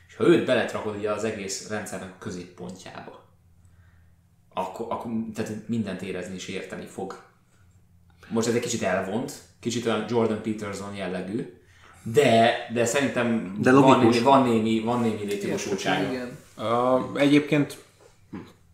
és 0.08 0.16
ha 0.16 0.26
őt 0.26 0.44
beletrakod 0.44 0.96
ugye 0.96 1.10
az 1.10 1.24
egész 1.24 1.68
rendszernek 1.68 2.08
a 2.08 2.18
középpontjába, 2.18 3.28
akkor, 4.54 4.86
akkor 4.88 5.10
tehát 5.34 5.68
mindent 5.68 6.02
érezni 6.02 6.34
és 6.34 6.48
érteni 6.48 6.86
fog. 6.86 7.22
Most 8.28 8.48
ez 8.48 8.54
egy 8.54 8.60
kicsit 8.60 8.82
elvont, 8.82 9.32
kicsit 9.60 9.86
olyan 9.86 10.04
Jordan 10.08 10.42
Peterson 10.42 10.94
jellegű, 10.94 11.60
de, 12.02 12.50
de 12.72 12.84
szerintem 12.84 13.56
De 13.58 13.72
van, 13.72 13.98
némi, 13.98 14.18
van 14.18 14.42
némi, 14.42 14.80
van 14.80 15.00
némi 15.00 15.24
létjogosultsága. 15.24 16.12
Igen. 16.12 16.38
Uh, 16.58 17.20
egyébként 17.20 17.78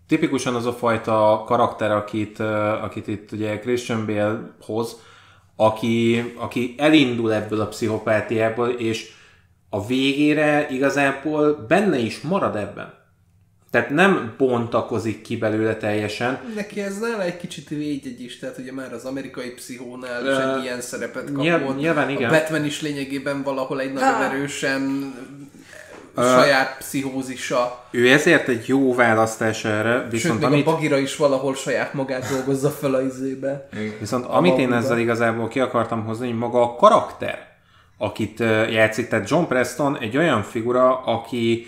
tipikusan 0.07 0.55
az 0.55 0.67
a 0.67 0.73
fajta 0.73 1.45
karakter, 1.47 1.91
akit, 1.91 2.38
uh, 2.38 2.85
akit 2.85 3.07
itt 3.07 3.33
ugye 3.33 3.59
Christian 3.59 4.07
Bale 4.07 4.55
hoz, 4.61 4.97
aki, 5.57 6.25
aki 6.37 6.75
elindul 6.79 7.33
ebből 7.33 7.61
a 7.61 7.67
pszichopátiából, 7.67 8.69
és 8.69 9.12
a 9.69 9.87
végére 9.87 10.67
igazából 10.71 11.64
benne 11.69 11.99
is 11.99 12.21
marad 12.21 12.57
ebben. 12.57 12.98
Tehát 13.71 13.91
nem 13.91 14.35
bontakozik 14.39 15.23
ki 15.23 15.37
belőle 15.37 15.77
teljesen. 15.77 16.39
Neki 16.55 16.81
ez 16.81 16.99
nála 16.99 17.23
egy 17.23 17.37
kicsit 17.37 17.69
védjegy 17.69 18.23
is, 18.23 18.39
tehát 18.39 18.59
ugye 18.59 18.73
már 18.73 18.93
az 18.93 19.05
amerikai 19.05 19.51
pszichónál 19.51 20.27
is 20.31 20.57
egy 20.57 20.65
ilyen 20.65 20.81
szerepet 20.81 21.25
kapott. 21.25 21.43
nyilv- 21.43 21.77
nyilván 21.77 22.11
igen. 22.11 22.29
A 22.29 22.33
Batman 22.33 22.65
is 22.65 22.83
lényegében 22.83 23.43
valahol 23.43 23.81
egy 23.81 23.93
nagyon 23.93 24.23
erősen 24.23 25.15
saját 26.17 26.77
pszichózisa. 26.79 27.85
Ő 27.91 28.11
ezért 28.11 28.49
egy 28.49 28.69
jó 28.69 28.95
választás 28.95 29.65
erre, 29.65 30.01
Sőt, 30.01 30.11
viszont 30.11 30.39
még 30.41 30.49
amit, 30.49 30.67
a 30.67 30.71
Bagira 30.71 30.99
is 30.99 31.17
valahol 31.17 31.55
saját 31.55 31.95
magát 31.95 32.29
dolgozza 32.31 32.71
fel 32.71 32.95
a 32.95 33.01
izébe. 33.03 33.69
Viszont 34.01 34.25
amit 34.27 34.59
én 34.59 34.73
ezzel 34.73 34.99
igazából 34.99 35.49
ki 35.49 35.61
akartam 35.61 36.05
hozni, 36.05 36.27
hogy 36.27 36.39
maga 36.39 36.63
a 36.63 36.77
karakter, 36.77 37.47
akit 37.99 38.39
játszik, 38.71 39.09
tehát 39.09 39.31
John 39.31 39.45
Preston 39.45 39.99
egy 39.99 40.17
olyan 40.17 40.43
figura, 40.43 41.05
aki 41.05 41.67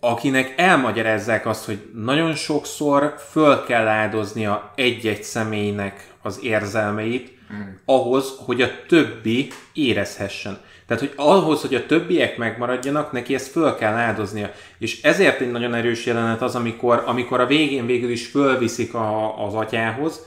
akinek 0.00 0.54
elmagyarázzák 0.56 1.46
azt, 1.46 1.64
hogy 1.64 1.90
nagyon 1.94 2.34
sokszor 2.34 3.14
föl 3.30 3.64
kell 3.64 3.86
áldoznia 3.86 4.72
egy-egy 4.74 5.22
személynek 5.22 6.06
az 6.22 6.38
érzelmeit, 6.42 7.32
mm. 7.54 7.60
ahhoz, 7.84 8.32
hogy 8.44 8.62
a 8.62 8.70
többi 8.88 9.48
érezhessen. 9.72 10.58
Tehát, 10.86 11.02
hogy 11.02 11.12
ahhoz, 11.16 11.60
hogy 11.60 11.74
a 11.74 11.86
többiek 11.86 12.36
megmaradjanak, 12.36 13.12
neki 13.12 13.34
ezt 13.34 13.50
föl 13.50 13.74
kell 13.74 13.92
áldoznia. 13.92 14.50
És 14.78 15.02
ezért 15.02 15.40
egy 15.40 15.50
nagyon 15.50 15.74
erős 15.74 16.06
jelenet 16.06 16.42
az, 16.42 16.54
amikor, 16.54 17.02
amikor 17.06 17.40
a 17.40 17.46
végén 17.46 17.86
végül 17.86 18.10
is 18.10 18.26
fölviszik 18.26 18.94
a, 18.94 19.44
az 19.46 19.54
atyához, 19.54 20.26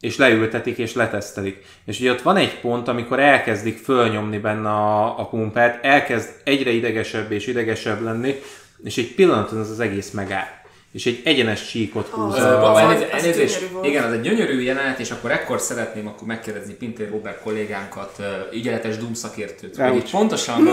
és 0.00 0.16
leültetik 0.16 0.78
és 0.78 0.94
letesztelik. 0.94 1.64
És 1.84 2.00
ugye 2.00 2.10
ott 2.10 2.22
van 2.22 2.36
egy 2.36 2.60
pont, 2.60 2.88
amikor 2.88 3.20
elkezdik 3.20 3.78
fölnyomni 3.78 4.38
benne 4.38 4.68
a, 4.68 5.18
a 5.18 5.26
pumpát, 5.26 5.84
elkezd 5.84 6.28
egyre 6.44 6.70
idegesebb 6.70 7.32
és 7.32 7.46
idegesebb 7.46 8.02
lenni, 8.02 8.34
és 8.84 8.96
egy 8.96 9.14
pillanaton 9.14 9.60
ez 9.60 9.70
az 9.70 9.80
egész 9.80 10.10
megáll. 10.10 10.60
És 10.92 11.06
egy 11.06 11.20
egyenes 11.24 11.68
csíkot 11.68 12.08
húz. 12.08 12.34
Az- 12.34 12.42
Baba, 12.42 12.72
az 12.86 13.02
elnézést. 13.10 13.68
Igen, 13.82 14.04
az 14.04 14.12
egy 14.12 14.20
gyönyörű 14.20 14.60
jelenet, 14.60 14.98
és 14.98 15.10
akkor 15.10 15.30
ekkor 15.30 15.60
szeretném 15.60 16.06
akkor 16.06 16.26
megkérdezni 16.26 16.74
Pintér 16.74 17.10
Robert 17.10 17.42
kollégánkat, 17.42 18.16
ö, 18.18 18.56
ügyeletes 18.56 18.96
Doom 18.96 19.14
szakértőt, 19.14 19.76
hogy 19.76 19.96
itt 19.96 20.10
pontosan, 20.10 20.68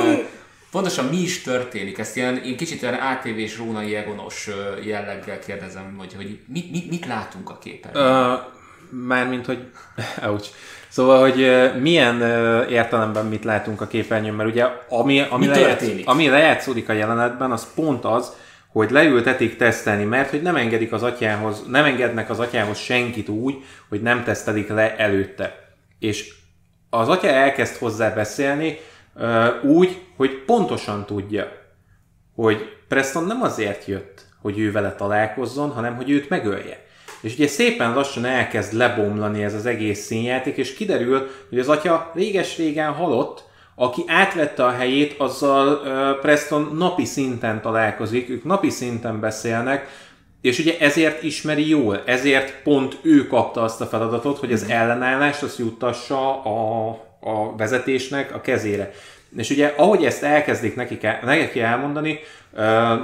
pontosan 0.72 1.06
mi 1.06 1.18
is 1.18 1.42
történik. 1.42 1.98
Ezt 1.98 2.16
ilyen, 2.16 2.38
én 2.38 2.58
kicsit 2.58 2.84
olyan 2.84 2.94
ATV-s 2.96 3.58
Rónai 3.58 3.96
Egonos 3.96 4.50
jelleggel 4.84 5.40
kérdezem, 5.40 5.96
hogy, 5.98 6.14
hogy 6.16 6.40
mit, 6.48 6.72
mit, 6.72 6.90
mit 6.90 7.06
látunk 7.06 7.50
a 7.50 7.58
képen. 7.58 7.96
Ö, 7.96 8.34
mármint, 8.90 9.46
hogy... 9.46 9.60
Ouch. 10.28 10.48
Szóval, 10.90 11.20
hogy 11.20 11.72
milyen 11.82 12.22
értelemben 12.70 13.26
mit 13.26 13.44
látunk 13.44 13.82
a 13.82 13.88
képernyőn, 13.88 14.34
mert 14.34 14.50
ugye 14.50 14.66
ami, 14.90 15.20
ami, 15.30 15.46
Mi 15.46 15.52
lejátsz, 15.52 15.86
ami 16.06 16.28
lejátszódik 16.28 16.90
a 16.90 16.94
jelenetben, 16.94 17.52
az 17.52 17.74
pont 17.76 18.06
az, 18.06 18.34
hogy 18.72 18.92
leültetik 18.92 19.58
tesztelni, 19.58 20.04
mert 20.04 20.30
hogy 20.30 20.42
nem 20.42 20.56
engedik 20.56 20.92
az 20.92 21.04
atyához, 21.04 21.64
nem 21.68 21.86
engednek 21.86 22.30
az 22.30 22.40
atyához 22.40 22.78
senkit 22.78 23.30
úgy, 23.30 23.56
hogy 23.90 24.02
nem 24.02 24.24
tesztelik 24.24 24.70
le 24.70 24.98
előtte. 24.98 25.74
És 26.00 26.34
az 26.90 27.10
atya 27.10 27.28
elkezd 27.28 27.76
hozzá 27.76 28.10
beszélni 28.10 28.78
úgy, 29.64 30.02
hogy 30.16 30.44
pontosan 30.46 31.06
tudja, 31.06 31.52
hogy 32.36 32.78
Preston 32.88 33.26
nem 33.26 33.42
azért 33.42 33.86
jött, 33.86 34.26
hogy 34.42 34.60
ő 34.60 34.72
vele 34.72 34.96
találkozzon, 34.96 35.70
hanem 35.70 35.96
hogy 35.96 36.10
őt 36.10 36.30
megölje. 36.30 36.88
És 37.22 37.34
ugye 37.34 37.48
szépen 37.48 37.94
lassan 37.94 38.26
elkezd 38.26 38.74
lebomlani 38.74 39.44
ez 39.44 39.54
az 39.54 39.66
egész 39.66 40.06
színjáték, 40.06 40.58
és 40.58 40.74
kiderül, 40.74 41.30
hogy 41.50 41.60
az 41.60 41.70
atya 41.70 42.12
réges-régen 42.16 42.92
halott, 42.92 43.44
aki 43.76 44.04
átvette 44.08 44.66
a 44.66 44.72
helyét, 44.72 45.16
azzal 45.18 45.68
uh, 45.68 46.22
Preston 46.22 46.76
napi 46.78 47.06
szinten 47.06 47.62
találkozik, 47.62 48.30
ők 48.30 48.44
napi 48.44 48.70
szinten 48.70 49.20
beszélnek, 49.20 49.88
És 50.42 50.60
ugye 50.60 50.78
ezért 50.80 51.24
ismeri 51.24 51.70
jól, 51.70 52.02
ezért 52.06 52.62
pont 52.64 52.98
ő 53.02 53.28
kapta 53.28 53.62
azt 53.62 53.82
a 53.82 53.86
feladatot, 53.86 54.38
hogy 54.38 54.52
az 54.52 54.66
ellenállást 54.70 55.44
azt 55.44 55.58
juttassa 55.58 56.44
a, 56.44 56.90
a 57.20 57.56
vezetésnek 57.58 58.36
a 58.36 58.42
kezére. 58.42 58.92
És 59.38 59.50
ugye 59.50 59.74
ahogy 59.78 60.06
ezt 60.06 60.24
elkezdik 60.24 60.76
neki, 60.76 60.98
neki 61.24 61.62
elmondani, 61.62 62.20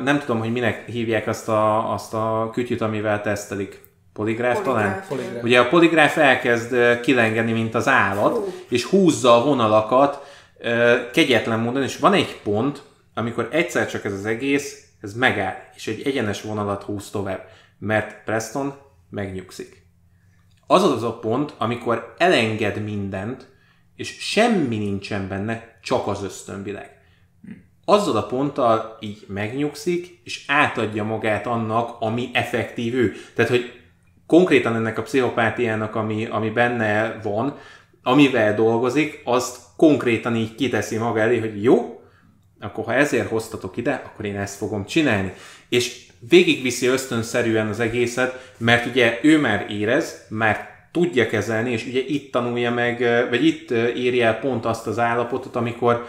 nem 0.03 0.19
tudom, 0.19 0.39
hogy 0.39 0.51
minek 0.51 0.85
hívják 0.89 1.27
azt 1.27 1.49
a, 1.49 1.93
azt 1.93 2.13
a 2.13 2.49
kütyüt, 2.53 2.81
amivel 2.81 3.21
tesztelik. 3.21 3.84
Poligráf, 4.15 4.61
talán? 4.61 5.03
Poligráf. 5.07 5.43
Ugye 5.43 5.59
a 5.59 5.67
poligráf 5.67 6.17
elkezd 6.17 6.99
kilengeni, 6.99 7.51
mint 7.51 7.75
az 7.75 7.87
állat, 7.87 8.47
és 8.69 8.83
húzza 8.83 9.35
a 9.35 9.43
vonalakat 9.43 10.23
kegyetlen 11.13 11.59
módon, 11.59 11.83
és 11.83 11.97
van 11.97 12.13
egy 12.13 12.39
pont, 12.43 12.83
amikor 13.13 13.47
egyszer 13.51 13.87
csak 13.87 14.05
ez 14.05 14.13
az 14.13 14.25
egész, 14.25 14.87
ez 15.01 15.13
megáll, 15.13 15.55
és 15.75 15.87
egy 15.87 16.01
egyenes 16.01 16.41
vonalat 16.41 16.83
húz 16.83 17.09
tovább, 17.09 17.47
mert 17.79 18.23
Preston 18.25 18.73
megnyugszik. 19.09 19.85
Az 20.67 20.83
az 20.83 21.03
a 21.03 21.19
pont, 21.19 21.53
amikor 21.57 22.13
elenged 22.17 22.83
mindent, 22.83 23.47
és 23.95 24.17
semmi 24.19 24.77
nincsen 24.77 25.27
benne, 25.27 25.77
csak 25.81 26.07
az 26.07 26.23
ösztönvilág. 26.23 26.89
Azzal 27.85 28.17
a 28.17 28.25
ponttal 28.25 28.97
így 28.99 29.25
megnyugszik, 29.27 30.21
és 30.23 30.43
átadja 30.47 31.03
magát 31.03 31.47
annak, 31.47 31.95
ami 31.99 32.29
effektív 32.33 32.93
ő. 32.93 33.13
Tehát, 33.33 33.51
hogy 33.51 33.83
konkrétan 34.27 34.75
ennek 34.75 34.97
a 34.97 35.01
pszichopátiának, 35.01 35.95
ami, 35.95 36.25
ami 36.25 36.49
benne 36.49 37.19
van, 37.23 37.57
amivel 38.03 38.55
dolgozik, 38.55 39.21
azt 39.23 39.57
konkrétan 39.77 40.35
így 40.35 40.55
kiteszi 40.55 40.97
maga 40.97 41.19
elé, 41.19 41.39
hogy 41.39 41.63
jó, 41.63 41.99
akkor 42.59 42.83
ha 42.83 42.93
ezért 42.93 43.29
hoztatok 43.29 43.77
ide, 43.77 44.01
akkor 44.05 44.25
én 44.25 44.37
ezt 44.37 44.57
fogom 44.57 44.85
csinálni. 44.85 45.33
És 45.69 46.05
végigviszi 46.29 46.87
ösztönszerűen 46.87 47.67
az 47.67 47.79
egészet, 47.79 48.53
mert 48.57 48.85
ugye 48.85 49.19
ő 49.21 49.39
már 49.39 49.65
érez, 49.69 50.25
már 50.29 50.73
tudja 50.91 51.27
kezelni, 51.27 51.71
és 51.71 51.85
ugye 51.85 51.99
itt 52.07 52.31
tanulja 52.31 52.71
meg, 52.71 53.25
vagy 53.29 53.45
itt 53.45 53.71
éri 53.71 54.21
el 54.21 54.39
pont 54.39 54.65
azt 54.65 54.87
az 54.87 54.99
állapotot, 54.99 55.55
amikor, 55.55 56.07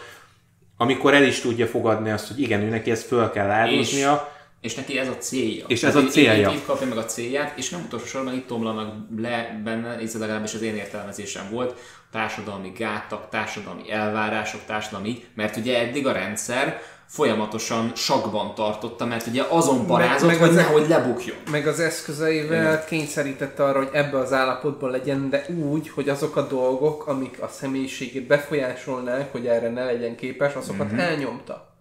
amikor 0.77 1.14
el 1.14 1.25
is 1.25 1.41
tudja 1.41 1.67
fogadni 1.67 2.11
azt, 2.11 2.29
hogy 2.29 2.41
igen, 2.41 2.61
ő 2.61 2.69
neki 2.69 2.91
ezt 2.91 3.07
föl 3.07 3.31
kell 3.31 3.51
áldoznia, 3.51 4.36
és 4.67 4.75
neki 4.75 4.99
ez 4.99 5.09
a 5.09 5.17
célja. 5.19 5.64
És 5.69 5.83
ez 5.83 5.97
a 5.97 6.05
célja. 6.05 6.49
Itt, 6.51 6.57
itt 6.57 6.67
kapja 6.67 6.87
meg 6.87 6.99
a 6.99 7.05
célját, 7.05 7.59
és 7.59 7.71
nem 7.71 7.83
utolsó 7.87 8.07
sorban 8.07 8.35
itt 8.35 8.53
omlanak 8.53 8.95
le 9.17 9.61
benne, 9.64 9.99
ez 9.99 10.19
legalábbis 10.19 10.55
az 10.55 10.62
én 10.62 10.75
értelmezésem 10.75 11.51
volt, 11.51 11.79
társadalmi 12.12 12.73
gátak, 12.77 13.29
társadalmi 13.29 13.91
elvárások, 13.91 14.61
társadalmi, 14.67 15.25
mert 15.35 15.57
ugye 15.57 15.79
eddig 15.79 16.07
a 16.07 16.12
rendszer 16.12 16.81
folyamatosan 17.07 17.93
sakban 17.95 18.55
tartotta, 18.55 19.05
mert 19.07 19.27
ugye 19.27 19.43
azon 19.49 19.87
parázott, 19.87 20.29
meg, 20.29 20.41
meg 20.41 20.49
hogy 20.49 20.57
nehogy 20.57 20.89
lebukjon. 20.89 21.37
Meg 21.51 21.67
az 21.67 21.81
eszközeivel 21.81 22.73
Igen. 22.73 22.85
kényszerítette 22.87 23.64
arra, 23.64 23.79
hogy 23.79 23.91
ebbe 23.93 24.19
az 24.19 24.33
állapotban 24.33 24.91
legyen, 24.91 25.31
de 25.31 25.47
úgy, 25.71 25.89
hogy 25.89 26.09
azok 26.09 26.37
a 26.37 26.47
dolgok, 26.47 27.07
amik 27.07 27.43
a 27.43 27.49
személyiségét 27.49 28.27
befolyásolnák, 28.27 29.33
hogy 29.33 29.47
erre 29.47 29.71
ne 29.71 29.85
legyen 29.85 30.17
képes, 30.17 30.55
azokat 30.55 30.87
mm-hmm. 30.87 30.99
elnyomta. 30.99 31.76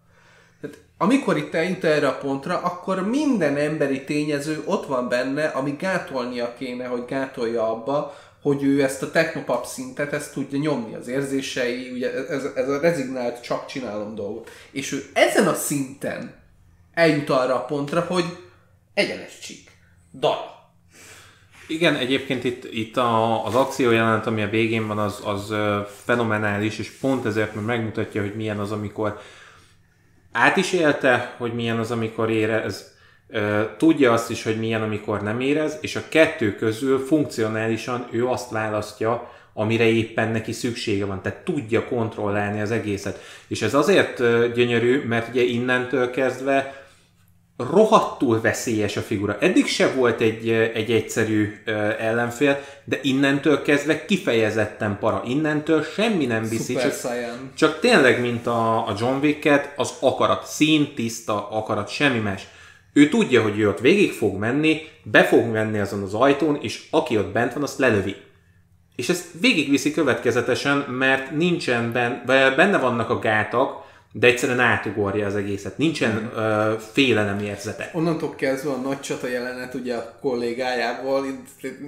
Amikor 0.98 1.38
itt 1.38 1.54
eljut 1.54 1.84
erre 1.84 2.08
a 2.08 2.18
pontra, 2.18 2.58
akkor 2.58 3.08
minden 3.10 3.56
emberi 3.56 4.04
tényező 4.04 4.62
ott 4.66 4.86
van 4.86 5.10
benne, 5.10 5.46
ami 5.46 5.76
gátolnia 5.80 6.54
kéne, 6.58 6.86
hogy 6.86 7.06
gátolja 7.06 7.72
abba, 7.72 8.16
hogy 8.42 8.64
ő 8.64 8.84
ezt 8.84 9.04
a 9.04 9.12
technopap 9.12 9.66
szintet, 9.66 10.14
ezt 10.14 10.34
tudja 10.34 10.60
nyomni 10.60 10.96
az 10.96 11.08
érzései, 11.08 11.92
ugye 11.92 12.14
ez, 12.14 12.44
ez 12.56 12.70
a 12.70 12.80
rezignált 12.80 13.42
csak 13.42 13.66
csinálom 13.66 14.16
dolgot. 14.16 14.50
És 14.72 14.92
ő 14.92 15.04
ezen 15.14 15.48
a 15.48 15.54
szinten 15.54 16.34
eljut 16.94 17.30
arra 17.30 17.56
a 17.56 17.66
pontra, 17.66 18.02
hogy 18.02 18.26
egyenes 18.94 19.40
csík, 19.40 19.72
dal. 20.14 20.54
Igen, 21.68 21.96
egyébként 21.96 22.44
itt, 22.44 22.74
itt 22.74 22.98
a, 22.98 23.46
az 23.46 23.56
akció 23.56 23.92
jelent, 23.92 24.26
ami 24.26 24.42
a 24.42 24.50
végén 24.50 24.88
van, 24.88 24.98
az, 24.98 25.22
az 25.24 25.54
fenomenális, 26.04 26.80
és 26.80 26.90
pont 26.90 27.26
ezért 27.26 27.54
mert 27.54 27.68
megmutatja, 27.68 28.22
hogy 28.22 28.36
milyen 28.36 28.60
az, 28.60 28.72
amikor 28.72 29.20
át 30.36 30.58
is 30.58 30.74
élte, 30.74 31.36
hogy 31.38 31.54
milyen 31.54 31.80
az, 31.80 31.92
amikor 31.92 32.30
érez, 32.30 32.94
tudja 33.78 34.14
azt 34.14 34.30
is, 34.30 34.44
hogy 34.44 34.60
milyen, 34.60 34.82
amikor 34.82 35.22
nem 35.22 35.40
érez, 35.40 35.78
és 35.82 35.96
a 35.96 36.04
kettő 36.10 36.56
közül 36.56 37.00
funkcionálisan 37.00 38.08
ő 38.12 38.28
azt 38.28 38.52
választja, 38.52 39.32
amire 39.54 39.84
éppen 39.84 40.32
neki 40.32 40.52
szüksége 40.52 41.06
van. 41.06 41.22
Tehát 41.22 41.44
tudja 41.44 41.86
kontrollálni 41.88 42.62
az 42.62 42.72
egészet. 42.72 43.22
És 43.48 43.62
ez 43.62 43.74
azért 43.74 44.18
gyönyörű, 44.54 45.04
mert 45.08 45.30
ugye 45.30 45.42
innentől 45.42 46.10
kezdve 46.10 46.85
rohadtul 47.58 48.42
veszélyes 48.42 48.98
a 48.98 49.02
figura. 49.02 49.38
Eddig 49.40 49.68
se 49.68 49.92
volt 49.92 50.22
egy, 50.22 50.50
egy 50.50 50.92
egyszerű 50.92 51.54
ellenfél, 52.00 52.60
de 52.84 53.00
innentől 53.02 53.62
kezdve 53.62 54.06
kifejezetten 54.06 54.98
para. 55.00 55.24
Innentől 55.26 55.84
semmi 55.84 56.26
nem 56.26 56.44
viszi, 56.50 56.74
csak, 56.74 56.94
csak 57.56 57.80
tényleg, 57.80 58.22
mint 58.22 58.48
a, 58.48 58.88
a 58.88 58.96
John 59.00 59.20
Wick-et, 59.22 59.74
az 59.76 59.94
akarat, 60.00 60.46
szín, 60.46 60.94
tiszta 60.96 61.50
akarat, 61.50 61.90
semmi 61.90 62.20
más. 62.20 62.48
Ő 62.94 63.10
tudja, 63.10 63.42
hogy 63.42 63.60
ő 63.60 63.68
ott 63.70 63.80
végig 63.80 64.12
fog 64.12 64.38
menni, 64.38 64.82
be 65.04 65.24
fog 65.24 65.46
menni 65.46 65.80
azon 65.80 66.04
az 66.04 66.14
ajtón, 66.14 66.58
és 66.62 66.84
aki 66.92 67.18
ott 67.18 67.32
bent 67.32 67.54
van, 67.54 67.64
azt 67.64 67.80
lelövi. 67.80 68.16
És 68.96 69.10
ezt 69.10 69.26
végigviszi 69.42 69.92
következetesen, 69.92 70.78
mert 70.78 71.32
nincsen 71.32 71.92
benne, 71.92 72.56
benne 72.56 72.78
vannak 72.78 73.10
a 73.10 73.20
gátak, 73.20 73.85
de 74.18 74.28
egyszerűen 74.28 74.60
átugorja 74.60 75.26
az 75.26 75.36
egészet. 75.36 75.78
Nincsen 75.78 76.12
mm. 76.12 76.38
uh, 76.38 76.80
félelem 76.80 77.40
érzete. 77.40 77.90
Onnantól 77.94 78.36
kezdve 78.36 78.72
a 78.72 78.76
nagy 78.76 79.00
csata 79.00 79.28
jelenet 79.28 79.74
ugye 79.74 79.96
a 79.96 80.18
kollégájából, 80.22 81.26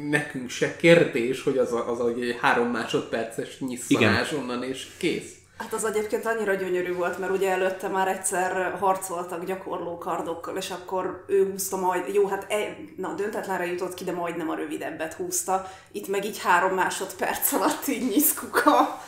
nekünk 0.10 0.50
se 0.50 0.76
kérdés, 0.76 1.44
hogy 1.44 1.58
az 1.58 1.74
a, 1.74 1.92
az 1.92 2.00
a 2.00 2.08
egy 2.08 2.38
három 2.42 2.68
másodperces 2.68 3.60
nyisszanás 3.60 4.32
onnan, 4.34 4.64
és 4.64 4.88
kész. 4.98 5.32
Hát 5.58 5.74
az 5.74 5.86
egyébként 5.86 6.26
annyira 6.26 6.54
gyönyörű 6.54 6.94
volt, 6.94 7.20
mert 7.20 7.32
ugye 7.32 7.52
előtte 7.52 7.88
már 7.88 8.08
egyszer 8.08 8.78
harcoltak 8.80 9.46
gyakorló 9.46 9.98
kardokkal, 9.98 10.58
és 10.58 10.70
akkor 10.70 11.24
ő 11.28 11.50
húzta 11.52 11.78
majd, 11.78 12.14
jó, 12.14 12.28
hát 12.28 12.52
e, 12.52 12.78
na, 12.98 13.14
döntetlenre 13.14 13.66
jutott 13.66 13.94
ki, 13.94 14.04
de 14.04 14.12
majdnem 14.12 14.50
a 14.50 14.56
rövidebbet 14.56 15.14
húzta. 15.14 15.72
Itt 15.92 16.08
meg 16.08 16.26
így 16.26 16.40
három 16.40 16.74
másodperc 16.74 17.54
alatt 17.54 17.88
így 17.88 18.10
nyiszkuka. 18.10 19.02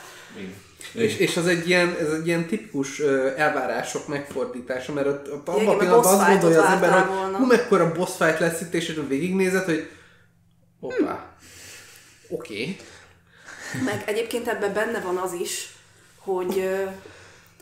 És, 0.93 1.17
és 1.17 1.38
az 1.38 1.47
egy 1.47 1.67
ilyen, 1.69 1.95
ez 1.99 2.09
egy 2.09 2.27
ilyen 2.27 2.45
tipikus 2.45 2.99
elvárások 3.38 4.07
megfordítása, 4.07 4.93
mert 4.93 5.07
ott, 5.07 5.32
ott 5.32 5.47
abban 5.47 5.67
a 5.67 5.77
pillanatban 5.77 6.19
azt 6.19 6.30
gondolja 6.30 6.63
az 6.63 6.71
ember, 6.71 6.91
hogy 6.91 7.36
hú, 7.36 7.45
mekkora 7.45 7.91
boss 7.91 8.15
fight 8.17 8.39
lesz 8.39 8.61
itt, 8.61 8.73
és 8.73 9.01
végignézed, 9.07 9.65
hogy 9.65 9.89
hoppá, 10.80 11.36
oké. 12.30 12.61
Okay. 12.61 12.77
Meg 13.86 14.03
egyébként 14.05 14.47
ebben 14.47 14.73
benne 14.73 14.99
van 14.99 15.17
az 15.17 15.34
is, 15.34 15.69
hogy 16.17 16.69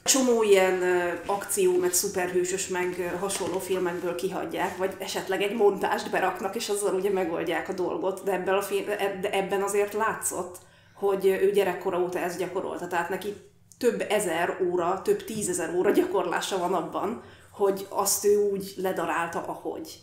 csomó 0.03 0.43
ilyen 0.43 0.83
akció, 1.25 1.77
meg 1.77 1.93
szuperhősös, 1.93 2.67
meg 2.67 3.15
hasonló 3.19 3.59
filmekből 3.59 4.15
kihagyják, 4.15 4.77
vagy 4.77 4.95
esetleg 4.97 5.41
egy 5.41 5.55
montást 5.55 6.11
beraknak, 6.11 6.55
és 6.55 6.69
azzal 6.69 6.93
ugye 6.93 7.09
megoldják 7.09 7.69
a 7.69 7.73
dolgot, 7.73 8.23
de 8.23 8.31
ebben, 8.31 8.55
a 8.55 8.61
film, 8.61 8.85
de 9.21 9.29
ebben 9.31 9.61
azért 9.61 9.93
látszott, 9.93 10.57
hogy 10.99 11.25
ő 11.25 11.51
gyerekkora 11.51 11.99
óta 11.99 12.19
ezt 12.19 12.39
gyakorolta, 12.39 12.87
tehát 12.87 13.09
neki 13.09 13.33
több 13.77 14.05
ezer 14.09 14.57
óra, 14.69 15.01
több 15.01 15.23
tízezer 15.23 15.73
óra 15.73 15.91
gyakorlása 15.91 16.57
van 16.57 16.73
abban, 16.73 17.23
hogy 17.51 17.85
azt 17.89 18.25
ő 18.25 18.37
úgy 18.37 18.73
ledarálta, 18.77 19.45
ahogy. 19.45 19.99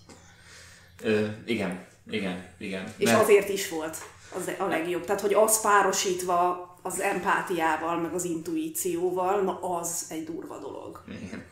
Ö, 1.03 1.26
igen, 1.45 1.86
igen, 2.11 2.47
igen. 2.59 2.95
És 2.97 3.11
Mert... 3.11 3.22
azért 3.22 3.49
is 3.49 3.68
volt 3.68 3.97
az 4.34 4.51
a 4.59 4.66
legjobb. 4.66 5.05
Tehát, 5.05 5.20
hogy 5.20 5.34
az 5.34 5.61
párosítva 5.61 6.72
az 6.82 7.01
empátiával, 7.01 8.01
meg 8.01 8.14
az 8.14 8.24
intuícióval, 8.24 9.42
na 9.42 9.61
az 9.61 10.07
egy 10.09 10.24
durva 10.24 10.59
dolog. 10.59 11.05
Igen. 11.09 11.45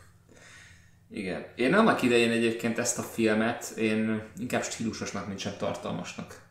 Igen. 1.09 1.45
Én 1.55 1.73
annak 1.73 2.01
idején 2.01 2.31
egyébként 2.31 2.77
ezt 2.77 2.97
a 2.97 3.01
filmet 3.01 3.73
én 3.77 4.23
inkább 4.37 4.63
stílusosnak, 4.63 5.27
mint 5.27 5.39
sem 5.39 5.53
tartalmasnak 5.57 6.42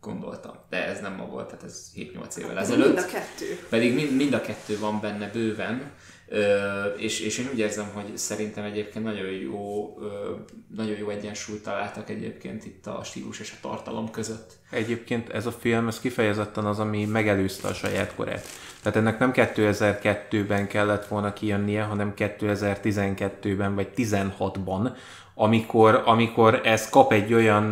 gondoltam. 0.00 0.54
De 0.70 0.86
ez 0.86 1.00
nem 1.00 1.14
ma 1.14 1.26
volt, 1.26 1.46
tehát 1.46 1.64
ez 1.64 1.86
7-8 1.96 2.36
évvel 2.36 2.58
ezelőtt. 2.58 2.86
Mind 2.86 2.98
a 2.98 3.06
kettő. 3.06 3.58
Pedig 3.68 3.94
mind, 3.94 4.16
mind 4.16 4.32
a 4.32 4.40
kettő 4.40 4.78
van 4.78 5.00
benne 5.00 5.30
bőven. 5.32 5.92
Ö, 6.32 6.84
és, 6.84 7.20
és 7.20 7.38
én 7.38 7.48
úgy 7.52 7.58
érzem, 7.58 7.90
hogy 7.92 8.16
szerintem 8.16 8.64
egyébként 8.64 9.04
nagyon 9.04 9.30
jó, 9.30 9.96
ö, 10.00 10.34
nagyon 10.76 10.98
jó 10.98 11.08
egyensúlyt 11.08 11.62
találtak 11.62 12.10
egyébként 12.10 12.64
itt 12.64 12.86
a 12.86 13.00
stílus 13.04 13.40
és 13.40 13.52
a 13.52 13.68
tartalom 13.68 14.10
között. 14.10 14.52
Egyébként 14.70 15.28
ez 15.28 15.46
a 15.46 15.52
film, 15.52 15.88
ez 15.88 16.00
kifejezetten 16.00 16.66
az, 16.66 16.78
ami 16.78 17.04
megelőzte 17.04 17.68
a 17.68 17.74
saját 17.74 18.14
korát. 18.14 18.46
Tehát 18.82 18.98
ennek 18.98 19.18
nem 19.18 19.30
2002-ben 19.34 20.66
kellett 20.66 21.06
volna 21.06 21.32
kijönnie, 21.32 21.82
hanem 21.82 22.12
2012-ben 22.16 23.74
vagy 23.74 23.88
16-ban, 23.96 24.96
amikor, 25.34 26.02
amikor 26.04 26.60
ez 26.64 26.88
kap 26.88 27.12
egy 27.12 27.34
olyan 27.34 27.70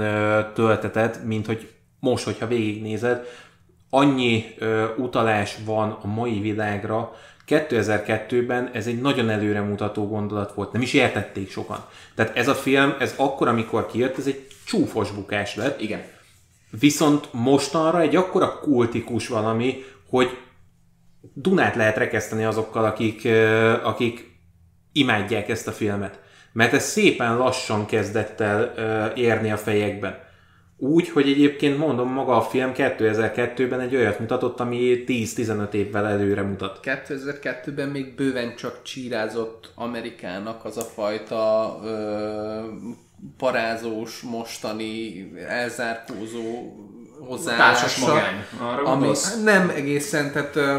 töltetet, 0.55 1.24
mint 1.24 1.47
hogy 1.47 1.68
most, 2.01 2.24
hogyha 2.24 2.46
végignézed, 2.46 3.26
annyi 3.90 4.44
ö, 4.59 4.94
utalás 4.96 5.57
van 5.64 5.99
a 6.03 6.07
mai 6.07 6.40
világra, 6.40 7.16
2002-ben 7.49 8.70
ez 8.72 8.86
egy 8.86 9.01
nagyon 9.01 9.30
előremutató 9.30 10.07
gondolat 10.07 10.55
volt, 10.55 10.72
nem 10.72 10.82
is 10.82 10.92
értették 10.92 11.51
sokan. 11.51 11.84
Tehát 12.14 12.36
ez 12.36 12.49
a 12.49 12.55
film, 12.55 12.94
ez 12.99 13.14
akkor, 13.16 13.49
amikor 13.49 13.86
kijött, 13.86 14.18
ez 14.18 14.26
egy 14.26 14.46
csúfos 14.64 15.11
bukás 15.11 15.57
lett. 15.57 15.80
Igen. 15.80 16.03
Viszont 16.70 17.28
mostanra 17.32 18.01
egy 18.01 18.16
akkora 18.16 18.59
kultikus 18.59 19.28
valami, 19.28 19.84
hogy 20.09 20.38
Dunát 21.34 21.74
lehet 21.74 21.96
rekeszteni 21.96 22.44
azokkal, 22.44 22.84
akik, 22.84 23.28
akik 23.82 24.38
imádják 24.92 25.49
ezt 25.49 25.68
a 25.68 25.72
filmet. 25.72 26.20
Mert 26.53 26.72
ez 26.72 26.84
szépen 26.84 27.36
lassan 27.36 27.86
kezdett 27.86 28.40
el 28.40 28.72
érni 29.16 29.51
a 29.51 29.57
fejekben. 29.57 30.26
Úgy, 30.81 31.09
hogy 31.09 31.29
egyébként 31.29 31.79
mondom, 31.79 32.12
maga 32.12 32.37
a 32.37 32.43
film 32.43 32.72
2002-ben 32.74 33.81
egy 33.81 33.97
olyat 33.97 34.18
mutatott, 34.18 34.61
ami 34.61 35.05
10-15 35.07 35.72
évvel 35.72 36.07
előre 36.07 36.43
mutat. 36.43 36.81
2002-ben 36.83 37.89
még 37.89 38.14
bőven 38.14 38.57
csak 38.57 38.83
csírázott 38.83 39.70
Amerikának 39.74 40.64
az 40.64 40.76
a 40.76 40.83
fajta 40.83 41.79
ö, 41.85 42.61
parázós, 43.37 44.20
mostani, 44.20 45.31
elzárkózó 45.49 46.76
hozzáállása. 47.20 47.81
Társas 47.81 47.97
magány. 48.07 48.45
Arra 48.61 48.83
ami, 48.83 48.85
gondolsz? 48.85 49.43
nem 49.43 49.68
egészen, 49.68 50.33
tehát 50.33 50.57
ö, 50.57 50.76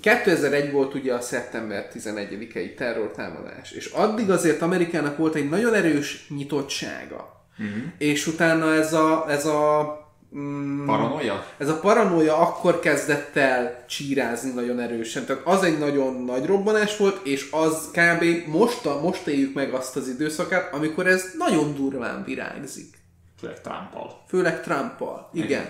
2001 0.00 0.72
volt 0.72 0.94
ugye 0.94 1.14
a 1.14 1.20
szeptember 1.20 1.88
11-i 1.94 2.74
terrortámadás, 2.74 3.70
és 3.70 3.86
addig 3.86 4.30
azért 4.30 4.62
Amerikának 4.62 5.16
volt 5.16 5.34
egy 5.34 5.48
nagyon 5.48 5.74
erős 5.74 6.26
nyitottsága. 6.28 7.37
Uh-huh. 7.58 7.82
És 7.98 8.26
utána 8.26 8.74
ez 8.74 8.92
a, 8.92 9.24
ez 9.28 9.46
a 9.46 9.92
mm, 10.36 10.86
Paranoia? 10.86 11.46
ez 11.58 11.68
a 11.68 11.78
paranoia 11.80 12.36
akkor 12.36 12.80
kezdett 12.80 13.36
el 13.36 13.84
csírázni 13.88 14.50
nagyon 14.50 14.80
erősen. 14.80 15.24
Tehát 15.24 15.42
az 15.46 15.62
egy 15.62 15.78
nagyon 15.78 16.24
nagy 16.24 16.46
robbanás 16.46 16.96
volt, 16.96 17.26
és 17.26 17.48
az 17.50 17.90
kb. 17.92 18.24
most, 18.46 18.86
a, 18.86 19.00
most 19.00 19.26
éljük 19.26 19.54
meg 19.54 19.74
azt 19.74 19.96
az 19.96 20.08
időszakát, 20.08 20.74
amikor 20.74 21.06
ez 21.06 21.24
nagyon 21.38 21.74
durván 21.74 22.24
virágzik. 22.24 22.98
Főleg 23.38 23.60
Trumpal. 23.60 24.24
Főleg 24.28 24.62
Trumpal. 24.62 25.30
Igen. 25.32 25.46
Igen. 25.46 25.64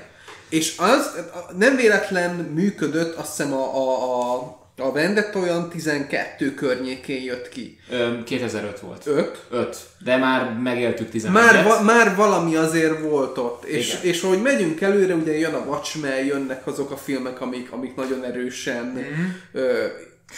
És 0.49 0.79
az 0.79 1.17
nem 1.57 1.77
véletlen 1.77 2.35
működött, 2.35 3.17
azt 3.17 3.37
hiszem 3.37 3.53
a, 3.53 3.77
a, 3.77 4.35
a, 4.35 4.58
a 4.79 4.93
Vendetta 4.93 5.39
olyan 5.39 5.69
12 5.69 6.55
környékén 6.55 7.23
jött 7.23 7.49
ki. 7.49 7.79
Ö, 7.91 8.23
2005 8.25 8.81
volt. 8.81 9.07
5. 9.07 9.47
5. 9.51 9.77
De 10.05 10.17
már 10.17 10.53
megéltük 10.53 11.11
11 11.11 11.43
Már, 11.43 11.65
va, 11.65 11.83
már 11.83 12.17
valami 12.17 12.57
azért 12.57 13.01
volt 13.01 13.39
ott, 13.39 13.65
és, 13.65 13.89
Igen. 13.89 14.03
és 14.03 14.23
ahogy 14.23 14.43
megyünk 14.43 14.81
előre, 14.81 15.15
ugye 15.15 15.39
jön 15.39 15.55
a 15.55 15.65
Watchmen, 15.65 16.25
jönnek 16.25 16.67
azok 16.67 16.91
a 16.91 16.97
filmek, 16.97 17.41
amik, 17.41 17.73
amik 17.73 17.95
nagyon 17.95 18.25
erősen 18.25 18.85
mm-hmm. 18.85 19.29
ö, 19.53 19.87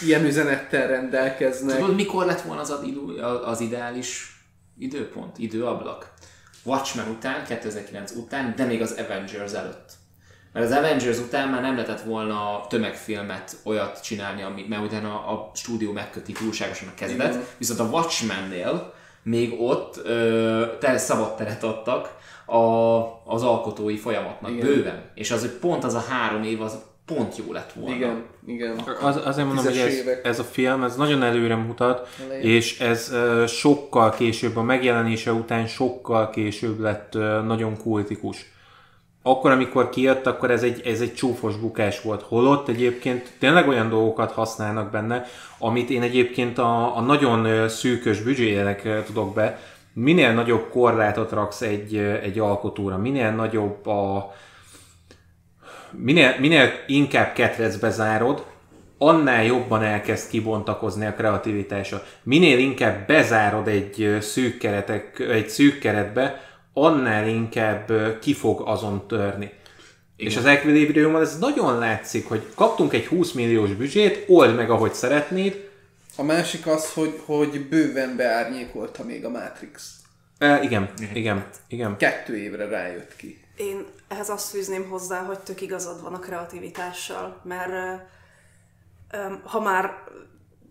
ilyen 0.02 0.24
üzenettel 0.24 0.86
rendelkeznek. 0.86 1.78
Tudod, 1.78 1.94
mikor 1.94 2.26
lett 2.26 2.40
volna 2.40 2.60
az, 2.60 2.74
idő, 2.84 3.22
az 3.44 3.60
ideális 3.60 4.40
időpont, 4.78 5.38
időablak? 5.38 6.12
Watchmen 6.64 7.08
után, 7.08 7.44
2009 7.44 8.12
után, 8.12 8.54
de 8.56 8.64
még 8.64 8.82
az 8.82 8.94
Avengers 8.98 9.52
előtt. 9.52 9.98
Mert 10.52 10.66
az 10.66 10.72
Avengers 10.72 11.18
után 11.18 11.48
már 11.48 11.60
nem 11.60 11.74
lehetett 11.74 12.00
volna 12.00 12.66
tömegfilmet 12.68 13.56
olyat 13.64 14.02
csinálni, 14.02 14.42
ami, 14.42 14.66
mert 14.68 14.82
utána 14.82 15.26
a 15.26 15.50
stúdió 15.54 15.92
megköti 15.92 16.32
túlságosan 16.32 16.88
a 16.88 16.94
kezdet. 16.94 17.34
Igen. 17.34 17.44
Viszont 17.58 17.80
a 17.80 17.84
Watchmennél 17.84 18.92
még 19.22 19.60
ott 19.60 20.00
ö, 20.04 20.64
tel, 20.80 20.98
szabad 20.98 21.36
teret 21.36 21.62
adtak 21.62 22.16
a, 22.46 22.56
az 23.24 23.42
alkotói 23.42 23.96
folyamatnak, 23.96 24.50
Igen. 24.50 24.66
bőven. 24.66 25.02
És 25.14 25.30
az, 25.30 25.40
hogy 25.40 25.50
pont 25.50 25.84
az 25.84 25.94
a 25.94 26.04
három 26.08 26.42
év, 26.42 26.62
az 26.62 26.78
pont 27.06 27.36
jó 27.36 27.52
lett 27.52 27.72
volna. 27.72 27.94
Igen, 27.94 28.24
igen. 28.46 28.78
Az, 29.02 29.20
azért 29.24 29.46
mondom, 29.46 29.64
hogy 29.64 29.76
ez, 29.76 29.94
ez 30.22 30.38
a 30.38 30.44
film, 30.44 30.82
ez 30.82 30.96
nagyon 30.96 31.22
előre 31.22 31.56
mutat, 31.56 32.08
és 32.40 32.80
ez 32.80 33.12
ö, 33.12 33.44
sokkal 33.46 34.10
később, 34.10 34.56
a 34.56 34.62
megjelenése 34.62 35.32
után 35.32 35.66
sokkal 35.66 36.30
később 36.30 36.80
lett 36.80 37.14
ö, 37.14 37.42
nagyon 37.42 37.76
kultikus. 37.76 38.52
Akkor, 39.22 39.50
amikor 39.50 39.88
kijött, 39.90 40.26
akkor 40.26 40.50
ez 40.50 40.62
egy, 40.62 40.86
ez 40.86 41.00
egy 41.00 41.14
csúfos 41.14 41.56
bukás 41.56 42.02
volt. 42.02 42.22
Holott 42.22 42.68
egyébként 42.68 43.32
tényleg 43.38 43.68
olyan 43.68 43.88
dolgokat 43.88 44.32
használnak 44.32 44.90
benne, 44.90 45.24
amit 45.58 45.90
én 45.90 46.02
egyébként 46.02 46.58
a, 46.58 46.96
a 46.96 47.00
nagyon 47.00 47.68
szűkös 47.68 48.20
büdzséjének 48.20 49.04
tudok 49.04 49.34
be. 49.34 49.58
Minél 49.92 50.32
nagyobb 50.32 50.68
korlátot 50.70 51.30
raksz 51.30 51.60
egy, 51.60 51.96
egy 51.96 52.38
alkotóra, 52.38 52.98
minél 52.98 53.30
nagyobb 53.30 53.86
a, 53.86 54.32
minél, 55.90 56.34
minél 56.38 56.70
inkább 56.86 57.32
ketrecbe 57.32 57.90
zárod, 57.90 58.44
annál 58.98 59.44
jobban 59.44 59.82
elkezd 59.82 60.30
kibontakozni 60.30 61.06
a 61.06 61.14
kreativitása. 61.14 62.02
Minél 62.22 62.58
inkább 62.58 63.06
bezárod 63.06 63.68
egy 63.68 64.16
szűk, 64.20 64.58
keretek, 64.58 65.18
egy 65.18 65.48
szűk 65.48 65.78
keretbe, 65.78 66.49
annál 66.72 67.28
inkább 67.28 67.92
ki 68.20 68.34
fog 68.34 68.62
azon 68.64 69.06
törni. 69.06 69.44
Igen. 70.16 70.30
És 70.32 70.36
az 70.36 70.44
Equilibriumon 70.44 71.20
ez 71.20 71.38
nagyon 71.38 71.78
látszik, 71.78 72.28
hogy 72.28 72.46
kaptunk 72.54 72.92
egy 72.92 73.06
20 73.06 73.32
milliós 73.32 73.70
büdzsét, 73.74 74.24
old 74.28 74.54
meg 74.54 74.70
ahogy 74.70 74.92
szeretnéd, 74.94 75.68
A 76.16 76.22
másik 76.22 76.66
az, 76.66 76.92
hogy, 76.92 77.20
hogy 77.24 77.68
bőven 77.68 78.16
beárnyékolta 78.16 79.04
még 79.04 79.24
a 79.24 79.28
Matrix. 79.30 79.90
e, 80.38 80.62
igen, 80.62 80.90
igen, 81.14 81.46
igen. 81.68 81.96
Kettő 81.96 82.36
évre 82.36 82.66
rájött 82.68 83.16
ki. 83.16 83.40
Én 83.56 83.86
ehhez 84.08 84.28
azt 84.28 84.50
fűzném 84.50 84.88
hozzá, 84.88 85.20
hogy 85.22 85.38
tök 85.38 85.60
igazad 85.60 86.02
van 86.02 86.14
a 86.14 86.18
kreativitással, 86.18 87.40
mert 87.44 88.00
ha 89.44 89.60
már 89.60 89.94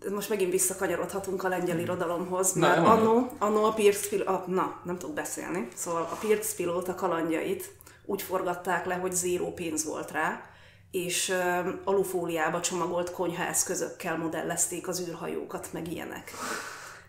most 0.08 0.28
megint 0.28 0.50
visszakanyarodhatunk 0.50 1.44
a 1.44 1.48
lengyel 1.48 1.78
irodalomhoz, 1.78 2.52
Na, 2.52 2.68
mert 2.68 2.80
mondd. 2.80 2.98
annó, 2.98 3.32
annó 3.38 3.64
a 3.64 3.72
Pirc 3.72 4.12
a, 4.12 4.44
na, 4.46 4.80
nem 4.84 4.98
tudok 4.98 5.14
beszélni, 5.14 5.68
szóval 5.74 6.02
a 6.02 6.14
Pirc 6.14 6.54
pilóta 6.54 6.94
kalandjait 6.94 7.72
úgy 8.04 8.22
forgatták 8.22 8.86
le, 8.86 8.94
hogy 8.94 9.12
zéró 9.12 9.52
pénz 9.52 9.84
volt 9.84 10.10
rá, 10.10 10.42
és 10.90 11.28
ö, 11.28 11.70
alufóliába 11.84 12.60
csomagolt 12.60 13.12
konyhaeszközökkel 13.12 14.16
modellezték 14.16 14.88
az 14.88 15.00
űrhajókat, 15.08 15.68
meg 15.72 15.92
ilyenek. 15.92 16.32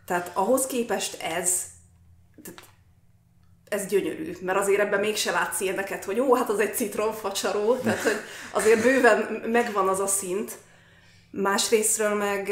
Tehát 0.06 0.32
ahhoz 0.34 0.66
képest 0.66 1.22
ez, 1.22 1.64
ez 3.70 3.86
gyönyörű, 3.86 4.38
mert 4.42 4.58
azért 4.60 4.80
ebben 4.80 5.00
mégse 5.00 5.32
látsz 5.32 5.60
ilyeneket, 5.60 6.06
hogy 6.06 6.20
ó, 6.20 6.36
hát 6.36 6.50
az 6.50 6.60
egy 6.60 6.76
citronfacsaró, 6.76 7.76
tehát 7.76 8.02
hogy 8.02 8.18
azért 8.52 8.82
bőven 8.82 9.44
megvan 9.46 9.88
az 9.88 10.00
a 10.00 10.08
szint. 10.08 10.58
Másrésztről 11.32 12.16
meg 12.16 12.52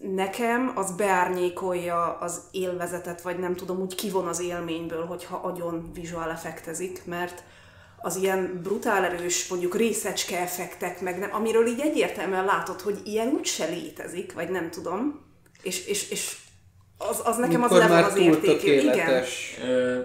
nekem 0.00 0.72
az 0.74 0.92
beárnyékolja 0.92 2.18
az 2.18 2.40
élvezetet, 2.50 3.22
vagy 3.22 3.38
nem 3.38 3.54
tudom, 3.56 3.80
úgy 3.80 3.94
kivon 3.94 4.26
az 4.26 4.40
élményből, 4.40 5.06
hogyha 5.06 5.36
agyon 5.36 5.90
visual 5.94 6.30
effektezik, 6.30 7.04
mert 7.04 7.42
az 8.00 8.16
ilyen 8.16 8.60
brutál 8.62 9.04
erős, 9.04 9.48
mondjuk 9.48 9.76
részecske 9.76 10.40
effektek, 10.40 11.00
meg 11.00 11.18
nem, 11.18 11.34
amiről 11.34 11.66
így 11.66 11.80
egyértelműen 11.80 12.44
látod, 12.44 12.80
hogy 12.80 13.00
ilyen 13.04 13.28
úgyse 13.28 13.66
létezik, 13.66 14.32
vagy 14.32 14.50
nem 14.50 14.70
tudom, 14.70 15.20
és, 15.62 15.86
és, 15.86 16.10
és 16.10 16.36
az, 16.98 17.20
az 17.24 17.36
nekem 17.36 17.62
az 17.62 17.70
Mikor 17.70 17.86
van 17.86 17.96
már 17.96 18.04
az 18.04 18.12
túl 18.12 18.22
értéke. 18.22 18.72
Igen. 18.72 19.24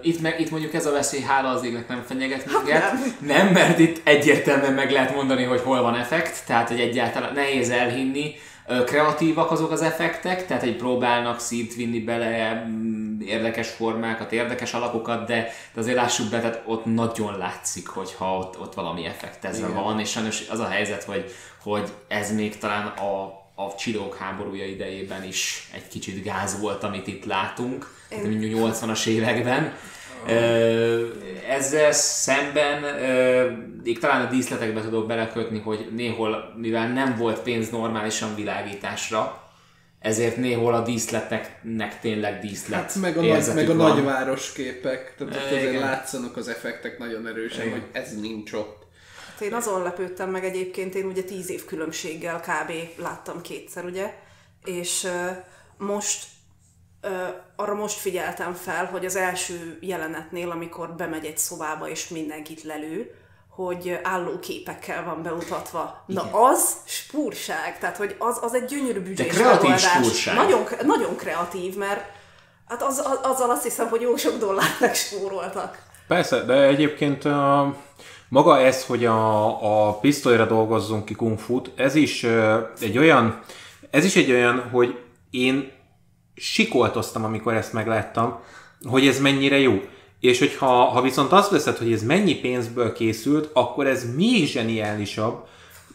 itt, 0.02 0.20
meg, 0.20 0.40
itt 0.40 0.50
mondjuk 0.50 0.74
ez 0.74 0.86
a 0.86 0.92
veszély, 0.92 1.20
hála 1.20 1.48
az 1.48 1.64
égnek 1.64 1.88
nem 1.88 2.02
fenyeget 2.06 2.46
minket. 2.46 2.92
nem. 2.92 3.16
nem, 3.20 3.46
mert 3.46 3.78
itt 3.78 4.08
egyértelműen 4.08 4.72
meg 4.72 4.90
lehet 4.90 5.14
mondani, 5.14 5.44
hogy 5.44 5.60
hol 5.60 5.82
van 5.82 5.94
effekt, 5.94 6.46
tehát 6.46 6.68
hogy 6.68 6.80
egyáltalán 6.80 7.34
nehéz 7.34 7.70
elhinni. 7.70 8.34
Kreatívak 8.84 9.50
azok 9.50 9.70
az 9.70 9.82
effektek, 9.82 10.46
tehát 10.46 10.62
egy 10.62 10.76
próbálnak 10.76 11.40
színt 11.40 11.74
vinni 11.74 12.00
bele 12.00 12.64
mm, 12.66 13.20
érdekes 13.20 13.68
formákat, 13.68 14.32
érdekes 14.32 14.74
alakokat, 14.74 15.26
de, 15.26 15.52
de 15.74 15.80
azért 15.80 15.96
lássuk 15.96 16.30
be, 16.30 16.40
tehát 16.40 16.62
ott 16.66 16.84
nagyon 16.84 17.38
látszik, 17.38 17.86
hogyha 17.86 18.36
ott, 18.36 18.60
ott 18.60 18.74
valami 18.74 19.04
effekt 19.04 19.44
ezzel 19.44 19.72
van, 19.72 20.00
és 20.00 20.10
sajnos 20.10 20.48
az 20.48 20.58
a 20.58 20.68
helyzet, 20.68 21.02
hogy, 21.02 21.32
hogy 21.62 21.92
ez 22.08 22.34
még 22.34 22.58
talán 22.58 22.86
a, 22.86 23.43
a 23.54 23.74
csilók 23.74 24.16
háborúja 24.16 24.66
idejében 24.66 25.24
is 25.24 25.68
egy 25.74 25.88
kicsit 25.88 26.22
gáz 26.22 26.60
volt, 26.60 26.82
amit 26.82 27.06
itt 27.06 27.24
látunk, 27.24 27.94
tehát 28.08 28.24
mondjuk 28.24 28.60
80-as 28.60 29.06
években. 29.06 29.72
Ezzel 31.48 31.92
szemben 31.92 32.82
még 33.84 33.98
talán 33.98 34.26
a 34.26 34.30
díszletekbe 34.30 34.80
tudok 34.80 35.06
belekötni, 35.06 35.58
hogy 35.58 35.88
néhol, 35.94 36.54
mivel 36.56 36.88
nem 36.88 37.16
volt 37.16 37.40
pénz 37.40 37.70
normálisan 37.70 38.34
világításra, 38.34 39.42
ezért 40.00 40.36
néhol 40.36 40.74
a 40.74 40.82
díszleteknek 40.82 42.00
tényleg 42.00 42.40
díszlet 42.40 42.80
Hát 42.80 42.94
meg 42.94 43.16
a, 43.16 43.22
nagy, 43.22 43.54
meg 43.54 43.70
a 43.70 43.74
van. 43.74 43.96
nagyváros 43.96 44.52
képek, 44.52 45.14
tehát 45.18 45.34
ott 45.34 45.44
azért 45.44 45.68
Igen. 45.70 45.80
látszanak 45.80 46.36
az 46.36 46.48
effektek 46.48 46.98
nagyon 46.98 47.26
erősen, 47.26 47.70
hogy 47.70 47.82
ez 47.92 48.20
nincs 48.20 48.52
ott. 48.52 48.83
Hát 49.34 49.42
Én 49.42 49.54
azon 49.54 49.82
lepődtem 49.82 50.30
meg 50.30 50.44
egyébként, 50.44 50.94
én 50.94 51.06
ugye 51.06 51.22
tíz 51.22 51.50
év 51.50 51.64
különbséggel 51.64 52.40
kb. 52.40 52.72
láttam 52.96 53.40
kétszer, 53.40 53.84
ugye, 53.84 54.14
és 54.64 55.08
most 55.78 56.24
arra 57.56 57.74
most 57.74 57.98
figyeltem 57.98 58.52
fel, 58.52 58.84
hogy 58.84 59.04
az 59.04 59.16
első 59.16 59.78
jelenetnél, 59.80 60.50
amikor 60.50 60.94
bemegy 60.94 61.24
egy 61.24 61.38
szobába 61.38 61.88
és 61.88 62.08
mindenkit 62.08 62.62
lelő, 62.62 63.14
hogy 63.48 63.98
állóképekkel 64.02 65.04
van 65.04 65.22
bemutatva. 65.22 66.04
Na 66.06 66.20
Igen. 66.20 66.32
az 66.32 66.76
spúrság, 66.84 67.78
tehát 67.78 67.96
hogy 67.96 68.16
az, 68.18 68.38
az 68.42 68.54
egy 68.54 68.64
gyönyörű 68.64 69.00
büdzsés 69.00 69.34
kreatív 69.34 69.76
spúrság. 69.76 70.34
Nagyon, 70.34 70.66
nagyon 70.82 71.16
kreatív, 71.16 71.76
mert 71.76 72.10
hát 72.68 72.82
az, 72.82 72.98
az, 72.98 73.18
azzal 73.22 73.50
azt 73.50 73.62
hiszem, 73.62 73.88
hogy 73.88 74.00
jó 74.00 74.16
sok 74.16 74.38
dollárt 74.38 74.80
megspóroltak. 74.80 75.82
Persze, 76.06 76.40
de 76.40 76.54
egyébként 76.54 77.24
uh, 77.24 77.74
maga 78.28 78.58
ez, 78.58 78.84
hogy 78.84 79.04
a, 79.04 79.88
a 79.88 79.98
pisztolyra 79.98 80.46
dolgozzunk 80.46 81.04
ki 81.04 81.14
kung 81.14 81.38
fu 81.38 81.60
ez 81.74 81.94
is 81.94 82.26
egy 82.80 82.98
olyan, 82.98 83.40
ez 83.90 84.04
is 84.04 84.16
egy 84.16 84.30
olyan, 84.30 84.68
hogy 84.72 84.98
én 85.30 85.70
sikoltoztam, 86.34 87.24
amikor 87.24 87.54
ezt 87.54 87.72
megláttam, 87.72 88.40
hogy 88.88 89.06
ez 89.06 89.20
mennyire 89.20 89.58
jó. 89.58 89.80
És 90.20 90.38
hogyha 90.38 90.84
ha 90.84 91.00
viszont 91.00 91.32
azt 91.32 91.50
veszed, 91.50 91.76
hogy 91.76 91.92
ez 91.92 92.02
mennyi 92.02 92.34
pénzből 92.34 92.92
készült, 92.92 93.50
akkor 93.52 93.86
ez 93.86 94.14
még 94.14 94.46
zseniálisabb, 94.46 95.46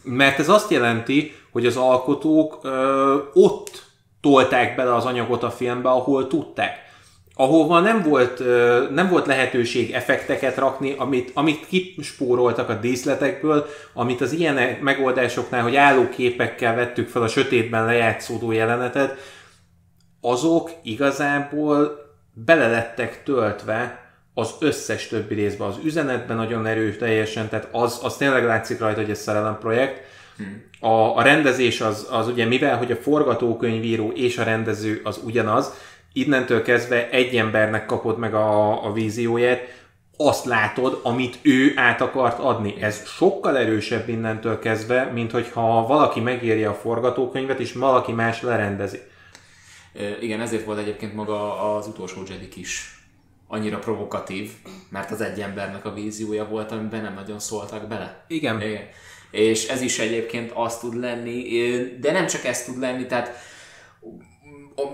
mert 0.02 0.38
ez 0.38 0.48
azt 0.48 0.70
jelenti, 0.70 1.34
hogy 1.52 1.66
az 1.66 1.76
alkotók 1.76 2.58
ö, 2.62 3.16
ott 3.32 3.82
tolták 4.20 4.76
bele 4.76 4.94
az 4.94 5.04
anyagot 5.04 5.42
a 5.42 5.50
filmbe, 5.50 5.88
ahol 5.88 6.26
tudták. 6.26 6.89
Ahova 7.40 7.80
nem 7.80 8.02
volt, 8.02 8.38
nem 8.90 9.08
volt 9.08 9.26
lehetőség 9.26 9.90
effekteket 9.90 10.56
rakni, 10.56 10.94
amit, 10.98 11.30
amit 11.34 11.66
kispóroltak 11.66 12.68
a 12.68 12.74
díszletekből, 12.74 13.66
amit 13.92 14.20
az 14.20 14.32
ilyen 14.32 14.78
megoldásoknál, 14.80 15.62
hogy 15.62 15.76
állóképekkel 15.76 16.74
vettük 16.74 17.08
fel 17.08 17.22
a 17.22 17.28
sötétben 17.28 17.84
lejátszódó 17.84 18.52
jelenetet, 18.52 19.16
azok 20.20 20.70
igazából 20.82 21.98
bele 22.32 22.68
lettek 22.68 23.22
töltve 23.22 24.10
az 24.34 24.54
összes 24.60 25.08
többi 25.08 25.34
részben, 25.34 25.68
az 25.68 25.78
üzenetben 25.84 26.36
nagyon 26.36 26.66
erős 26.66 26.96
teljesen, 26.96 27.48
tehát 27.48 27.68
az, 27.72 28.00
az 28.02 28.16
tényleg 28.16 28.44
látszik 28.44 28.78
rajta, 28.78 29.00
hogy 29.00 29.10
ez 29.10 29.20
szerelem 29.20 29.58
projekt. 29.58 30.00
Hmm. 30.36 30.62
A, 30.80 31.16
a 31.16 31.22
rendezés 31.22 31.80
az, 31.80 32.06
az 32.10 32.28
ugye, 32.28 32.44
mivel 32.44 32.76
hogy 32.76 32.92
a 32.92 32.96
forgatókönyvíró 32.96 34.10
és 34.10 34.38
a 34.38 34.42
rendező 34.42 35.00
az 35.04 35.20
ugyanaz, 35.24 35.72
innentől 36.12 36.62
kezdve 36.62 37.10
egy 37.10 37.36
embernek 37.36 37.86
kapod 37.86 38.18
meg 38.18 38.34
a, 38.34 38.84
a 38.84 38.92
vízióját, 38.92 39.78
azt 40.16 40.44
látod, 40.44 41.00
amit 41.02 41.38
ő 41.42 41.72
át 41.76 42.00
akart 42.00 42.38
adni. 42.38 42.74
Ez 42.80 43.06
sokkal 43.06 43.58
erősebb 43.58 44.08
innentől 44.08 44.58
kezdve, 44.58 45.04
mint 45.04 45.30
hogyha 45.30 45.86
valaki 45.86 46.20
megírja 46.20 46.70
a 46.70 46.74
forgatókönyvet, 46.74 47.60
és 47.60 47.72
valaki 47.72 48.12
más 48.12 48.42
lerendezi. 48.42 48.98
Igen, 50.20 50.40
ezért 50.40 50.64
volt 50.64 50.78
egyébként 50.78 51.14
maga 51.14 51.74
az 51.74 51.86
utolsó 51.86 52.22
Jedi 52.28 52.48
is 52.54 53.00
annyira 53.48 53.78
provokatív, 53.78 54.50
mert 54.90 55.10
az 55.10 55.20
egy 55.20 55.40
embernek 55.40 55.84
a 55.84 55.92
víziója 55.92 56.48
volt, 56.48 56.72
amiben 56.72 57.02
nem 57.02 57.14
nagyon 57.14 57.38
szóltak 57.38 57.88
bele. 57.88 58.24
Igen. 58.28 58.60
Igen. 58.60 58.82
És 59.30 59.68
ez 59.68 59.80
is 59.80 59.98
egyébként 59.98 60.50
az 60.54 60.78
tud 60.78 60.94
lenni, 60.94 61.42
de 62.00 62.12
nem 62.12 62.26
csak 62.26 62.44
ez 62.44 62.64
tud 62.64 62.78
lenni, 62.78 63.06
tehát 63.06 63.30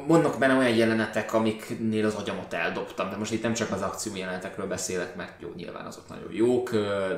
vannak 0.07 0.39
benne 0.39 0.55
olyan 0.55 0.77
jelenetek, 0.77 1.33
amiknél 1.33 2.07
az 2.07 2.15
agyamat 2.15 2.53
eldobtam, 2.53 3.11
de 3.11 3.17
most 3.17 3.33
itt 3.33 3.43
nem 3.43 3.55
csak 3.55 3.73
az 3.73 3.83
akció 3.83 4.17
jelenetekről 4.17 4.67
beszélek, 4.67 5.17
mert 5.17 5.41
jó, 5.41 5.49
nyilván 5.57 5.87
azok 5.87 6.09
nagyon 6.09 6.33
jók, 6.33 6.71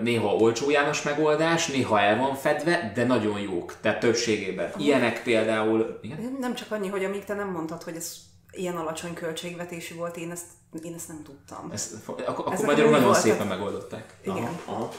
néha 0.03 0.35
olcsó 0.35 0.71
János 0.71 1.03
megoldás, 1.03 1.67
néha 1.67 2.01
el 2.01 2.17
van 2.17 2.35
fedve, 2.35 2.93
de 2.95 3.05
nagyon 3.05 3.41
jók, 3.41 3.75
tehát 3.81 4.01
többségében. 4.01 4.73
Ilyenek 4.77 5.23
például... 5.23 5.99
Igen? 6.03 6.37
Nem 6.41 6.55
csak 6.55 6.71
annyi, 6.71 6.89
hogy 6.89 7.05
amíg 7.05 7.25
te 7.25 7.35
nem 7.35 7.51
mondtad, 7.51 7.83
hogy 7.83 7.97
ez 7.97 8.17
ilyen 8.51 8.77
alacsony 8.77 9.15
költségvetésű 9.15 9.95
volt, 9.95 10.17
én 10.17 10.31
ezt, 10.31 10.47
én 10.83 10.95
ezt 10.95 11.09
nem 11.09 11.23
tudtam. 11.25 11.71
Ezt, 11.73 11.95
akkor 12.09 12.25
akkor 12.27 12.67
magyarul 12.67 12.91
nagyon 12.91 13.07
voltak? 13.07 13.23
szépen 13.23 13.47
megoldották. 13.47 14.17
Igen. 14.23 14.49
Aha, 14.65 14.91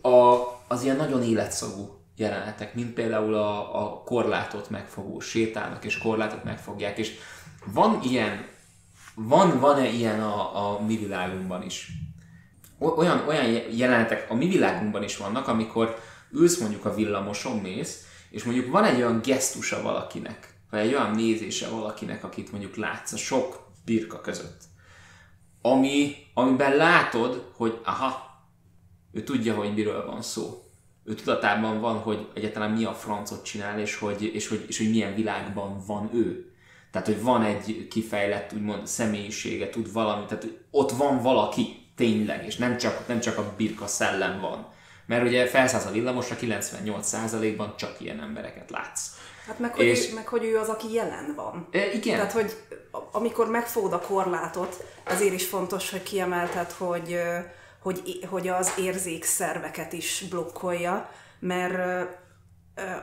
aha. 0.00 0.16
A, 0.16 0.48
az 0.68 0.82
ilyen 0.82 0.96
nagyon 0.96 1.22
életszagú 1.22 2.01
jelenetek, 2.16 2.74
mint 2.74 2.94
például 2.94 3.34
a, 3.34 3.82
a 3.82 4.02
korlátot 4.02 4.70
megfogó 4.70 5.20
sétálnak, 5.20 5.84
és 5.84 5.98
korlátot 5.98 6.44
megfogják, 6.44 6.98
és 6.98 7.12
van 7.64 8.00
ilyen, 8.02 8.46
van, 9.14 9.60
van-e 9.60 9.88
ilyen 9.88 10.22
a, 10.22 10.72
a 10.74 10.80
mi 10.80 10.96
világunkban 10.96 11.62
is? 11.62 11.92
Olyan, 12.78 13.28
olyan 13.28 13.44
jelenetek 13.70 14.30
a 14.30 14.34
mi 14.34 14.46
világunkban 14.46 15.02
is 15.02 15.16
vannak, 15.16 15.48
amikor 15.48 15.98
ülsz 16.30 16.58
mondjuk 16.58 16.84
a 16.84 16.94
villamoson, 16.94 17.58
mész, 17.58 18.06
és 18.30 18.44
mondjuk 18.44 18.70
van 18.70 18.84
egy 18.84 18.96
olyan 18.96 19.20
gesztusa 19.22 19.82
valakinek, 19.82 20.54
vagy 20.70 20.80
egy 20.80 20.94
olyan 20.94 21.10
nézése 21.10 21.68
valakinek, 21.68 22.24
akit 22.24 22.50
mondjuk 22.50 22.76
látsz 22.76 23.12
a 23.12 23.16
sok 23.16 23.70
birka 23.84 24.20
között, 24.20 24.62
ami, 25.62 26.14
amiben 26.34 26.76
látod, 26.76 27.50
hogy 27.56 27.80
aha, 27.84 28.30
ő 29.12 29.22
tudja, 29.22 29.54
hogy 29.54 29.74
miről 29.74 30.06
van 30.06 30.22
szó. 30.22 30.62
Ő 31.04 31.14
tudatában 31.14 31.80
van, 31.80 31.98
hogy 31.98 32.28
egyáltalán 32.34 32.70
mi 32.70 32.84
a 32.84 32.94
francot 32.94 33.44
csinál, 33.44 33.80
és 33.80 33.96
hogy, 33.96 34.22
és 34.34 34.48
hogy, 34.48 34.64
és 34.68 34.78
hogy 34.78 34.90
milyen 34.90 35.14
világban 35.14 35.82
van 35.86 36.10
ő. 36.14 36.52
Tehát, 36.90 37.06
hogy 37.06 37.22
van 37.22 37.42
egy 37.42 37.88
kifejlett, 37.90 38.52
úgymond 38.52 38.86
személyisége, 38.86 39.68
tud 39.68 39.92
valami, 39.92 40.24
tehát 40.24 40.42
hogy 40.42 40.58
ott 40.70 40.90
van 40.90 41.22
valaki 41.22 41.86
tényleg, 41.96 42.46
és 42.46 42.56
nem 42.56 42.76
csak, 42.76 43.08
nem 43.08 43.20
csak 43.20 43.38
a 43.38 43.54
birka 43.56 43.86
szellem 43.86 44.40
van. 44.40 44.68
Mert 45.06 45.26
ugye 45.26 45.46
felszállsz 45.46 45.86
a 45.86 45.90
villamosra, 45.90 46.36
98%-ban 46.40 47.74
csak 47.76 48.00
ilyen 48.00 48.20
embereket 48.20 48.70
látsz. 48.70 49.10
Hát 49.46 49.58
meg 49.58 49.74
hogy, 49.74 49.84
és... 49.84 50.10
ő, 50.10 50.14
meg 50.14 50.26
hogy 50.26 50.44
ő 50.44 50.58
az, 50.58 50.68
aki 50.68 50.92
jelen 50.92 51.32
van. 51.36 51.68
E, 51.70 51.92
igen. 51.92 52.16
Tehát, 52.16 52.32
hogy 52.32 52.56
amikor 53.12 53.50
megfogod 53.50 53.92
a 53.92 54.00
korlátot, 54.00 54.84
azért 55.04 55.34
is 55.34 55.46
fontos, 55.46 55.90
hogy 55.90 56.02
kiemelted, 56.02 56.70
hogy, 56.70 57.16
hogy, 57.82 58.26
hogy 58.30 58.48
az 58.48 58.72
érzékszerveket 58.78 59.92
is 59.92 60.24
blokkolja, 60.30 61.10
mert 61.38 62.08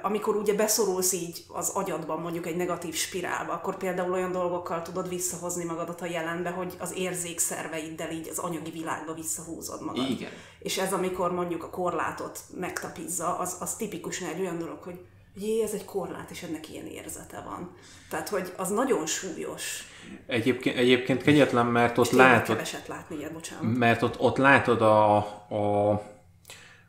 amikor 0.02 0.36
ugye 0.36 0.54
beszorulsz 0.54 1.12
így 1.12 1.46
az 1.48 1.70
agyadban 1.70 2.20
mondjuk 2.22 2.46
egy 2.48 2.56
negatív 2.56 2.96
spirálba, 2.96 3.54
akkor 3.54 3.78
például 3.78 4.12
olyan 4.12 4.32
dolgokkal 4.32 4.82
tudod 4.82 5.10
visszahozni 5.10 5.64
magadat 5.64 6.02
a 6.02 6.06
jelenbe, 6.06 6.50
hogy 6.50 6.76
az 6.80 6.94
érzékszerveiddel 6.96 8.12
így 8.12 8.28
az 8.28 8.38
anyagi 8.38 8.72
világba 8.72 9.14
visszahúzod 9.14 9.84
magad. 9.84 10.10
Igen. 10.10 10.32
És 10.60 10.78
ez 10.78 10.94
amikor 10.94 11.32
mondjuk 11.32 11.64
a 11.64 11.70
korlátot 11.70 12.40
megtapizza, 12.56 13.38
az, 13.38 13.56
az 13.60 13.76
tipikusan 13.76 14.28
egy 14.28 14.40
olyan 14.40 14.58
dolog, 14.58 14.82
hogy 14.84 15.06
jé, 15.36 15.64
ez 15.64 15.72
egy 15.72 15.86
korlát, 15.86 16.30
és 16.30 16.44
ennek 16.44 16.70
ilyen 16.70 16.86
érzete 16.86 17.42
van. 17.42 17.76
Tehát, 18.10 18.30
hogy 18.30 18.54
az 18.58 18.70
nagyon 18.70 19.06
súlyos. 19.06 19.84
Egyébként, 20.28 20.78
egyébként 20.78 21.22
kegyetlen, 21.22 21.66
mert 21.66 21.98
ott 21.98 22.12
látod... 22.12 22.56
keveset 22.56 22.88
látni 22.88 23.16
ilyet, 23.16 23.34
bocsánat. 23.34 23.78
Mert 23.78 24.02
ott, 24.02 24.20
ott 24.20 24.38
látod 24.38 24.82
a, 24.82 25.16
a, 25.50 25.92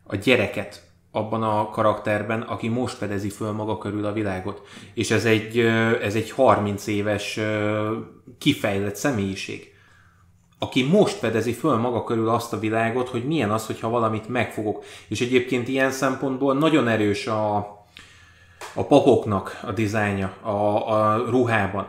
a 0.04 0.16
gyereket 0.16 0.82
abban 1.12 1.42
a 1.42 1.70
karakterben, 1.70 2.40
aki 2.40 2.68
most 2.68 2.96
fedezi 2.96 3.28
föl 3.28 3.52
maga 3.52 3.78
körül 3.78 4.04
a 4.04 4.12
világot. 4.12 4.62
És 4.94 5.10
ez 5.10 5.24
egy, 5.24 5.58
ez 6.02 6.14
egy 6.14 6.30
30 6.30 6.86
éves 6.86 7.40
kifejlett 8.38 8.96
személyiség 8.96 9.70
aki 10.62 10.82
most 10.82 11.16
fedezi 11.16 11.52
föl 11.52 11.76
maga 11.76 12.04
körül 12.04 12.28
azt 12.28 12.52
a 12.52 12.58
világot, 12.58 13.08
hogy 13.08 13.24
milyen 13.24 13.50
az, 13.50 13.66
hogyha 13.66 13.88
valamit 13.88 14.28
megfogok. 14.28 14.84
És 15.08 15.20
egyébként 15.20 15.68
ilyen 15.68 15.90
szempontból 15.90 16.54
nagyon 16.54 16.88
erős 16.88 17.26
a, 17.26 17.56
a 18.74 18.84
papoknak 18.84 19.60
a 19.62 19.72
dizájnja 19.72 20.36
a, 20.42 20.50
a 20.92 21.16
ruhában, 21.16 21.88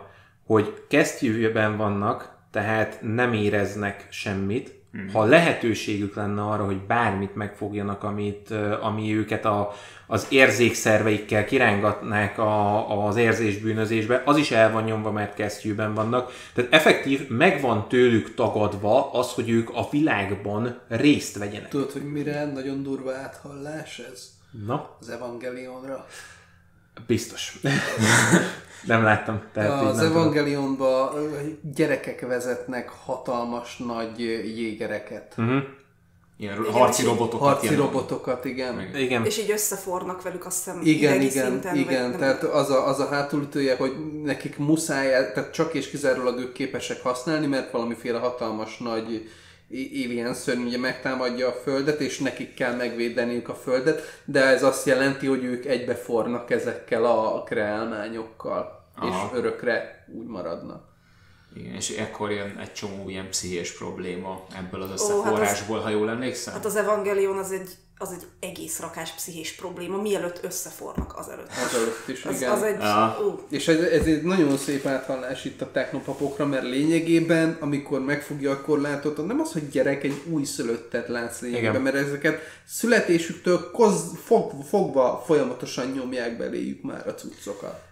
hogy 0.51 0.73
kesztyűben 0.87 1.77
vannak, 1.77 2.37
tehát 2.51 2.99
nem 3.01 3.33
éreznek 3.33 4.07
semmit, 4.09 4.79
Hmm. 4.91 5.09
Ha 5.09 5.23
lehetőségük 5.23 6.15
lenne 6.15 6.41
arra, 6.41 6.65
hogy 6.65 6.81
bármit 6.81 7.35
megfogjanak, 7.35 8.03
amit, 8.03 8.51
ami 8.81 9.15
őket 9.15 9.45
a, 9.45 9.73
az 10.07 10.27
érzékszerveikkel 10.29 11.45
kirángatnák 11.45 12.37
a, 12.37 13.05
az 13.07 13.15
érzésbűnözésbe, 13.15 14.21
az 14.25 14.37
is 14.37 14.51
el 14.51 14.71
van 14.71 14.83
nyomva, 14.83 15.11
mert 15.11 15.33
kesztyűben 15.33 15.93
vannak. 15.93 16.31
Tehát 16.53 16.73
effektív 16.73 17.27
megvan 17.29 17.87
tőlük 17.87 18.33
tagadva 18.33 19.11
az, 19.11 19.33
hogy 19.33 19.49
ők 19.49 19.69
a 19.69 19.87
világban 19.91 20.79
részt 20.87 21.37
vegyenek. 21.37 21.69
Tudod, 21.69 21.91
hogy 21.91 22.11
mire 22.11 22.51
nagyon 22.51 22.83
durva 22.83 23.13
áthallás 23.13 23.99
ez? 24.11 24.29
Na? 24.65 24.97
Az 24.99 25.09
Evangelionra. 25.09 26.07
Biztos. 27.07 27.59
nem 28.85 29.03
láttam. 29.03 29.41
Tehát 29.53 29.85
az 29.85 29.99
Evangelionban 29.99 31.09
gyerekek 31.75 32.27
vezetnek 32.27 32.89
hatalmas 32.89 33.77
nagy 33.77 34.19
jégereket. 34.57 35.33
Uh-huh. 35.37 35.63
Ilyen 36.37 36.59
igen, 36.59 36.71
harci 36.71 37.03
robotokat. 37.03 37.47
Harci 37.47 37.65
ilyen 37.65 37.77
robotokat, 37.77 38.45
igen. 38.45 38.95
igen. 38.95 39.25
És 39.25 39.37
így 39.37 39.51
összefornak 39.51 40.21
velük 40.21 40.45
azt 40.45 40.63
hiszem 40.63 40.81
Igen, 40.83 41.21
igen, 41.21 41.49
szinten, 41.49 41.75
igen. 41.75 42.17
Tehát 42.17 42.43
az 42.43 42.69
a, 42.69 42.87
az 42.87 42.99
a 42.99 43.07
hátulütője, 43.07 43.75
hogy 43.75 43.93
nekik 44.23 44.57
muszáj, 44.57 45.07
tehát 45.33 45.53
csak 45.53 45.73
és 45.73 45.89
kizárólag 45.89 46.39
ők 46.39 46.51
képesek 46.51 47.01
használni, 47.01 47.47
mert 47.47 47.71
valamiféle 47.71 48.19
hatalmas 48.19 48.77
nagy 48.77 49.29
szörny 50.33 50.63
ugye 50.63 50.77
megtámadja 50.77 51.47
a 51.47 51.51
Földet, 51.51 51.99
és 51.99 52.19
nekik 52.19 52.53
kell 52.53 52.75
megvédeniük 52.75 53.49
a 53.49 53.55
Földet, 53.55 54.01
de 54.25 54.45
ez 54.45 54.63
azt 54.63 54.85
jelenti, 54.85 55.27
hogy 55.27 55.43
ők 55.43 55.65
egybefornak 55.65 56.51
ezekkel 56.51 57.05
a 57.05 57.43
kreálmányokkal, 57.43 58.85
Aha. 58.95 59.07
és 59.07 59.37
örökre 59.37 60.05
úgy 60.13 60.27
maradnak. 60.27 60.90
Igen, 61.55 61.73
és 61.73 61.89
ekkor 61.89 62.31
jön 62.31 62.57
egy 62.57 62.73
csomó 62.73 63.09
ilyen 63.09 63.29
pszichés 63.29 63.77
probléma 63.77 64.45
ebből 64.55 64.81
az 64.81 64.91
összeforrásból, 64.91 65.77
oh, 65.77 65.83
hát 65.83 65.91
az, 65.91 65.93
ha 65.93 65.99
jól 65.99 66.09
emlékszem. 66.09 66.53
Hát 66.53 66.65
az 66.65 66.75
Evangelion 66.75 67.37
az 67.37 67.51
egy 67.51 67.69
az 68.01 68.11
egy 68.11 68.25
egész 68.39 68.79
rakás 68.79 69.11
pszichés 69.11 69.55
probléma, 69.55 70.01
mielőtt 70.01 70.43
összefornak 70.43 71.17
azelőtt. 71.17 71.49
Azelőtt 71.65 72.07
is, 72.07 72.25
az, 72.25 72.35
igen. 72.35 72.51
Az 72.51 72.63
egy, 72.63 72.79
ja. 72.79 73.17
uh. 73.25 73.39
És 73.49 73.67
ez, 73.67 73.79
ez 73.79 74.05
egy 74.05 74.23
nagyon 74.23 74.57
szép 74.57 74.85
áthallás 74.85 75.45
itt 75.45 75.61
a 75.61 75.71
technopapokra, 75.71 76.45
mert 76.45 76.63
lényegében, 76.63 77.57
amikor 77.59 77.99
megfogja 77.99 78.51
a 78.51 78.61
korlátot, 78.61 79.25
nem 79.25 79.39
az, 79.39 79.51
hogy 79.51 79.69
gyerek 79.69 80.03
egy 80.03 80.21
új 80.29 80.43
szülöttet 80.43 81.07
látsz 81.07 81.41
lényegében, 81.41 81.69
igen. 81.71 81.81
mert 81.81 81.95
ezeket 81.95 82.41
születésüktől 82.67 83.71
koz, 83.71 84.11
fog, 84.23 84.51
fogva 84.69 85.23
folyamatosan 85.25 85.87
nyomják 85.87 86.37
beléjük 86.37 86.81
már 86.81 87.07
a 87.07 87.13
cuccokat. 87.13 87.90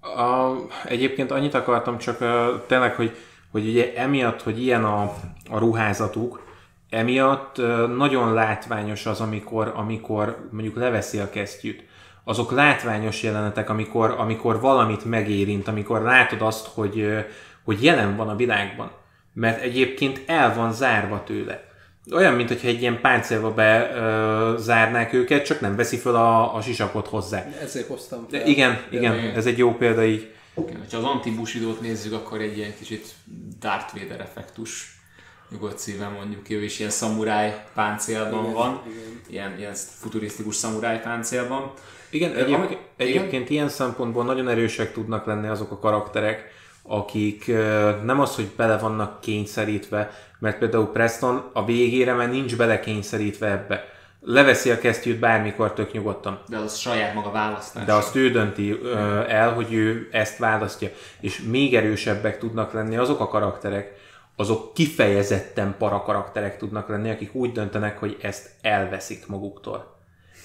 A, 0.00 0.54
egyébként 0.84 1.30
annyit 1.30 1.54
akartam 1.54 1.98
csak 1.98 2.18
tényleg, 2.66 2.94
hogy, 2.94 3.16
hogy 3.50 3.68
ugye 3.68 3.94
emiatt, 3.94 4.42
hogy 4.42 4.62
ilyen 4.62 4.84
a, 4.84 5.02
a 5.50 5.58
ruházatuk, 5.58 6.46
Emiatt 6.90 7.56
nagyon 7.96 8.32
látványos 8.32 9.06
az, 9.06 9.20
amikor, 9.20 9.72
amikor 9.76 10.48
mondjuk 10.50 10.76
leveszi 10.76 11.18
a 11.18 11.30
kesztyűt. 11.30 11.84
Azok 12.24 12.50
látványos 12.50 13.22
jelenetek, 13.22 13.70
amikor, 13.70 14.14
amikor 14.18 14.60
valamit 14.60 15.04
megérint, 15.04 15.68
amikor 15.68 16.02
látod 16.02 16.42
azt, 16.42 16.66
hogy, 16.66 17.24
hogy 17.64 17.84
jelen 17.84 18.16
van 18.16 18.28
a 18.28 18.36
világban. 18.36 18.90
Mert 19.32 19.62
egyébként 19.62 20.22
el 20.26 20.54
van 20.54 20.72
zárva 20.72 21.22
tőle. 21.24 21.67
Olyan, 22.12 22.34
mintha 22.34 22.66
egy 22.66 22.80
ilyen 22.80 23.00
páncélba 23.00 23.54
bezárnák 23.54 25.12
őket, 25.12 25.44
csak 25.44 25.60
nem 25.60 25.76
veszi 25.76 25.96
fel 25.96 26.14
a, 26.14 26.54
a 26.54 26.60
sisakot 26.60 27.06
hozzá. 27.06 27.46
Ezért 27.62 27.86
hoztam 27.86 28.26
fel. 28.30 28.46
Igen, 28.46 28.80
igen, 28.90 29.14
ez 29.14 29.46
egy 29.46 29.58
jó 29.58 29.74
példa 29.74 30.04
így. 30.04 30.32
Igen, 30.66 30.84
ha 30.90 30.96
az 30.96 31.04
antibusidót 31.04 31.80
nézzük, 31.80 32.12
akkor 32.12 32.40
egy 32.40 32.56
ilyen 32.56 32.74
kicsit 32.78 33.06
Darth 33.60 33.94
Vader 33.98 34.20
effektus 34.20 34.98
nyugodt 35.50 35.78
szívem 35.78 36.12
mondjuk 36.12 36.50
ő 36.50 36.64
is 36.64 36.78
ilyen 36.78 36.90
szamuráj 36.90 37.64
páncélban 37.74 38.42
igen, 38.42 38.52
van, 38.52 38.82
igen. 38.86 39.20
Ilyen, 39.28 39.58
ilyen 39.58 39.74
futurisztikus 39.74 40.54
szamuráj 40.54 41.00
páncélban. 41.00 41.72
Igen, 42.10 42.34
egyéb, 42.34 42.54
ami, 42.54 42.76
egyébként 42.96 43.32
igen? 43.32 43.52
ilyen 43.52 43.68
szempontból 43.68 44.24
nagyon 44.24 44.48
erősek 44.48 44.92
tudnak 44.92 45.26
lenni 45.26 45.46
azok 45.46 45.70
a 45.70 45.78
karakterek, 45.78 46.44
akik 46.82 47.46
nem 48.04 48.20
az, 48.20 48.34
hogy 48.34 48.50
bele 48.56 48.78
vannak 48.78 49.20
kényszerítve, 49.20 50.10
mert 50.38 50.58
például 50.58 50.92
Preston 50.92 51.50
a 51.52 51.64
végére 51.64 52.12
már 52.14 52.30
nincs 52.30 52.56
bele 52.56 52.80
kényszerítve 52.80 53.50
ebbe. 53.50 53.84
Leveszi 54.20 54.70
a 54.70 54.78
kesztyűt 54.78 55.18
bármikor 55.18 55.72
tök 55.72 55.92
nyugodtan. 55.92 56.42
De 56.48 56.56
az 56.56 56.76
saját 56.76 57.14
maga 57.14 57.30
választás. 57.30 57.84
De 57.84 57.92
azt 57.92 58.16
ő 58.16 58.30
dönti 58.30 58.80
el, 59.28 59.52
hogy 59.52 59.72
ő 59.72 60.08
ezt 60.12 60.38
választja. 60.38 60.88
És 61.20 61.42
még 61.42 61.74
erősebbek 61.74 62.38
tudnak 62.38 62.72
lenni 62.72 62.96
azok 62.96 63.20
a 63.20 63.28
karakterek, 63.28 63.94
azok 64.36 64.74
kifejezetten 64.74 65.74
parakarakterek 65.78 66.58
tudnak 66.58 66.88
lenni, 66.88 67.10
akik 67.10 67.34
úgy 67.34 67.52
döntenek, 67.52 67.98
hogy 67.98 68.16
ezt 68.20 68.50
elveszik 68.62 69.26
maguktól. 69.26 69.96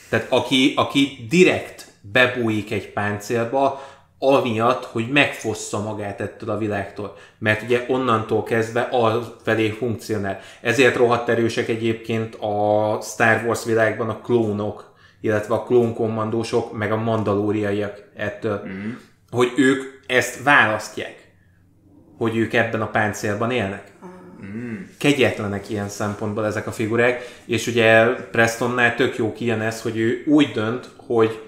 Tehát 0.09 0.25
aki, 0.29 0.73
aki 0.75 1.25
direkt 1.29 1.87
bebújik 2.01 2.71
egy 2.71 2.93
páncélba, 2.93 3.83
amiatt, 4.23 4.85
hogy 4.85 5.07
megfossza 5.09 5.81
magát 5.81 6.21
ettől 6.21 6.49
a 6.49 6.57
világtól. 6.57 7.15
Mert 7.39 7.61
ugye 7.61 7.85
onnantól 7.87 8.43
kezdve 8.43 8.87
az 8.91 9.31
felé 9.43 9.69
funkcionál. 9.69 10.39
Ezért 10.61 10.95
rohadt 10.95 11.29
erősek 11.29 11.67
egyébként 11.67 12.35
a 12.35 12.99
Star 13.01 13.43
Wars 13.45 13.65
világban 13.65 14.09
a 14.09 14.21
klónok, 14.21 14.93
illetve 15.21 15.53
a 15.53 15.63
klónkommandósok, 15.63 16.77
meg 16.77 16.91
a 16.91 16.97
mandalóriaiak 16.97 18.03
ettől. 18.15 18.61
Mm. 18.67 18.91
Hogy 19.31 19.51
ők 19.55 19.83
ezt 20.07 20.43
választják 20.43 21.23
hogy 22.17 22.37
ők 22.37 22.53
ebben 22.53 22.81
a 22.81 22.89
páncélban 22.89 23.51
élnek. 23.51 23.83
Mm. 24.45 24.75
Kegyetlenek 24.97 25.69
ilyen 25.69 25.89
szempontból 25.89 26.45
ezek 26.45 26.67
a 26.67 26.71
figurák, 26.71 27.41
és 27.45 27.67
ugye 27.67 28.05
Prestonnál 28.05 28.95
tök 28.95 29.17
jó 29.17 29.33
kijön 29.33 29.61
ez, 29.61 29.81
hogy 29.81 29.97
ő 29.97 30.23
úgy 30.25 30.51
dönt, 30.51 30.89
hogy 31.05 31.41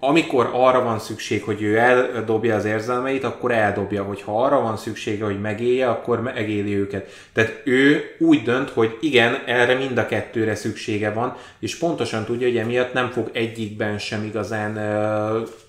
amikor 0.00 0.50
arra 0.52 0.82
van 0.82 0.98
szükség, 0.98 1.42
hogy 1.42 1.62
ő 1.62 1.78
eldobja 1.78 2.56
az 2.56 2.64
érzelmeit, 2.64 3.24
akkor 3.24 3.52
eldobja, 3.52 4.02
hogyha 4.02 4.44
arra 4.44 4.60
van 4.60 4.76
szüksége, 4.76 5.24
hogy 5.24 5.40
megélje, 5.40 5.90
akkor 5.90 6.20
megéli 6.20 6.76
őket. 6.76 7.10
Tehát 7.32 7.60
ő 7.64 8.04
úgy 8.18 8.42
dönt, 8.42 8.70
hogy 8.70 8.98
igen, 9.00 9.42
erre 9.46 9.74
mind 9.74 9.98
a 9.98 10.06
kettőre 10.06 10.54
szüksége 10.54 11.12
van, 11.12 11.36
és 11.58 11.76
pontosan 11.78 12.24
tudja, 12.24 12.46
hogy 12.46 12.56
emiatt 12.56 12.92
nem 12.92 13.10
fog 13.10 13.30
egyikben 13.32 13.98
sem 13.98 14.24
igazán 14.24 14.74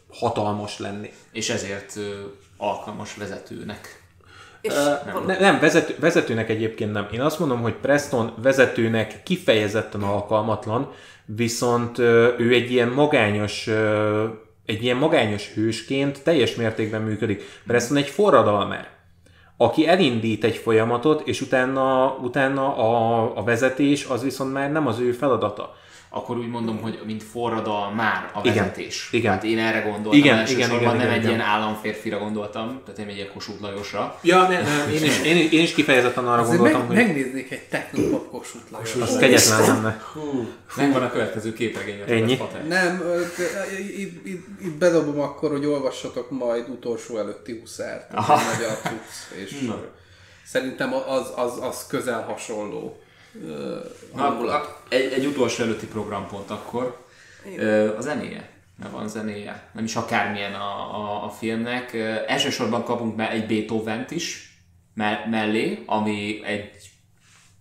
hatalmas 0.09 0.79
lenni. 0.79 1.11
És 1.31 1.49
ezért 1.49 1.99
alkalmas 2.57 3.15
vezetőnek. 3.15 3.98
És 4.61 4.73
uh, 4.73 5.25
ne, 5.25 5.39
nem, 5.39 5.59
vezető, 5.59 5.95
vezetőnek 5.99 6.49
egyébként 6.49 6.91
nem. 6.91 7.07
Én 7.11 7.21
azt 7.21 7.39
mondom, 7.39 7.61
hogy 7.61 7.73
Preston 7.73 8.33
vezetőnek 8.41 9.23
kifejezetten 9.23 10.01
alkalmatlan, 10.01 10.91
viszont 11.25 11.97
ő 12.37 12.53
egy 12.53 12.71
ilyen 12.71 12.89
magányos 12.89 13.69
egy 14.69 14.83
ilyen 14.83 14.97
magányos 14.97 15.53
hősként 15.53 16.23
teljes 16.23 16.55
mértékben 16.55 17.01
működik. 17.01 17.43
Preston 17.67 17.97
egy 17.97 18.07
forradalmer, 18.07 18.87
aki 19.57 19.87
elindít 19.87 20.43
egy 20.43 20.55
folyamatot, 20.55 21.27
és 21.27 21.41
utána, 21.41 22.17
utána 22.21 22.75
a, 22.75 23.37
a 23.37 23.43
vezetés 23.43 24.05
az 24.05 24.23
viszont 24.23 24.53
már 24.53 24.71
nem 24.71 24.87
az 24.87 24.99
ő 24.99 25.11
feladata 25.11 25.75
akkor 26.11 26.37
úgy 26.37 26.47
mondom, 26.47 26.81
hogy 26.81 26.99
mint 27.05 27.23
forradal 27.23 27.91
már 27.91 28.29
a 28.33 28.41
vezetés. 28.41 29.09
Igen. 29.11 29.31
Hát 29.31 29.43
én 29.43 29.59
erre 29.59 29.79
gondoltam 29.79 30.13
igen, 30.13 30.47
igen, 30.47 30.69
igen, 30.69 30.83
nem 30.83 30.95
igen, 30.95 31.09
egy 31.09 31.17
igen. 31.17 31.29
ilyen 31.29 31.41
államférfira 31.41 32.17
gondoltam, 32.17 32.81
tehát 32.85 32.99
én 32.99 33.07
egy 33.07 33.15
ilyen 33.15 33.31
Kossuth 33.33 33.61
Lajosra. 33.61 34.19
Ja, 34.21 34.41
ne, 34.41 34.61
ne, 34.61 34.91
én, 34.93 35.03
is, 35.03 35.21
én, 35.21 35.35
én 35.59 35.61
is 35.61 35.73
kifejezetten 35.73 36.27
arra 36.27 36.41
Azért 36.41 36.57
gondoltam, 36.57 36.87
meg, 36.87 36.97
hogy... 36.97 37.05
Megnéznék 37.05 37.51
egy 37.51 37.63
technopop 37.63 38.29
Kossuth 38.29 38.71
Lajos. 38.71 38.95
Az 38.95 39.17
kegyetlen 39.17 39.61
lenne. 39.61 40.01
Megvan 40.75 41.03
a 41.03 41.11
következő 41.11 41.53
képregény. 41.53 41.99
Ennyi? 42.07 42.37
Nem, 42.67 43.03
itt, 43.97 44.25
itt, 44.25 44.61
itt 44.61 44.77
bedobom 44.77 45.19
akkor, 45.19 45.51
hogy 45.51 45.65
olvassatok 45.65 46.31
majd 46.31 46.69
utolsó 46.69 47.17
előtti 47.17 47.59
huszárt. 47.59 48.13
A 48.13 48.25
magyar 48.27 48.77
tudsz, 48.81 49.31
és 49.43 49.69
szerintem 50.45 50.93
az, 50.93 51.31
az, 51.35 51.59
az 51.61 51.87
közel 51.87 52.21
hasonló 52.21 52.97
Na, 54.15 54.61
egy, 54.89 55.13
egy 55.13 55.25
utolsó 55.25 55.63
előtti 55.63 55.87
programpont 55.87 56.49
akkor. 56.49 57.05
Jó. 57.57 57.95
A 57.97 58.01
zenéje. 58.01 58.49
Nem 58.81 58.91
van 58.91 59.07
zenéje. 59.07 59.69
Nem 59.73 59.83
is 59.83 59.95
akármilyen 59.95 60.53
a, 60.53 60.95
a, 60.95 61.23
a 61.23 61.29
filmnek. 61.29 61.93
Elsősorban 62.27 62.83
kapunk 62.83 63.15
be 63.15 63.31
egy 63.31 63.47
Beethoven-t 63.47 64.11
is 64.11 64.57
mellé, 65.29 65.83
ami 65.85 66.41
egy 66.43 66.71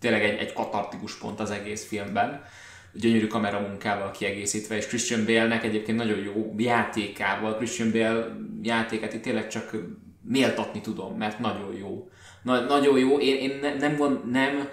tényleg 0.01 0.25
egy, 0.25 0.39
egy 0.39 0.53
katartikus 0.53 1.19
pont 1.19 1.41
az 1.41 1.51
egész 1.51 1.87
filmben. 1.87 2.45
Gyönyörű 2.93 3.27
kameramunkával 3.27 4.11
kiegészítve, 4.11 4.77
és 4.77 4.87
Christian 4.87 5.25
Bale-nek 5.25 5.65
egyébként 5.65 5.99
nagyon 5.99 6.19
jó 6.19 6.55
játékával. 6.57 7.57
Christian 7.57 7.93
Bale 7.93 8.37
játékát 8.63 9.15
itt 9.15 9.23
tényleg 9.23 9.49
csak 9.49 9.77
méltatni 10.23 10.81
tudom, 10.81 11.17
mert 11.17 11.39
nagyon 11.39 11.75
jó. 11.75 12.11
Na, 12.43 12.61
nagyon 12.61 12.99
jó. 12.99 13.19
Én, 13.19 13.37
én 13.37 13.59
ne, 13.61 13.75
nem, 13.75 13.97
gond, 13.97 14.31
nem 14.31 14.69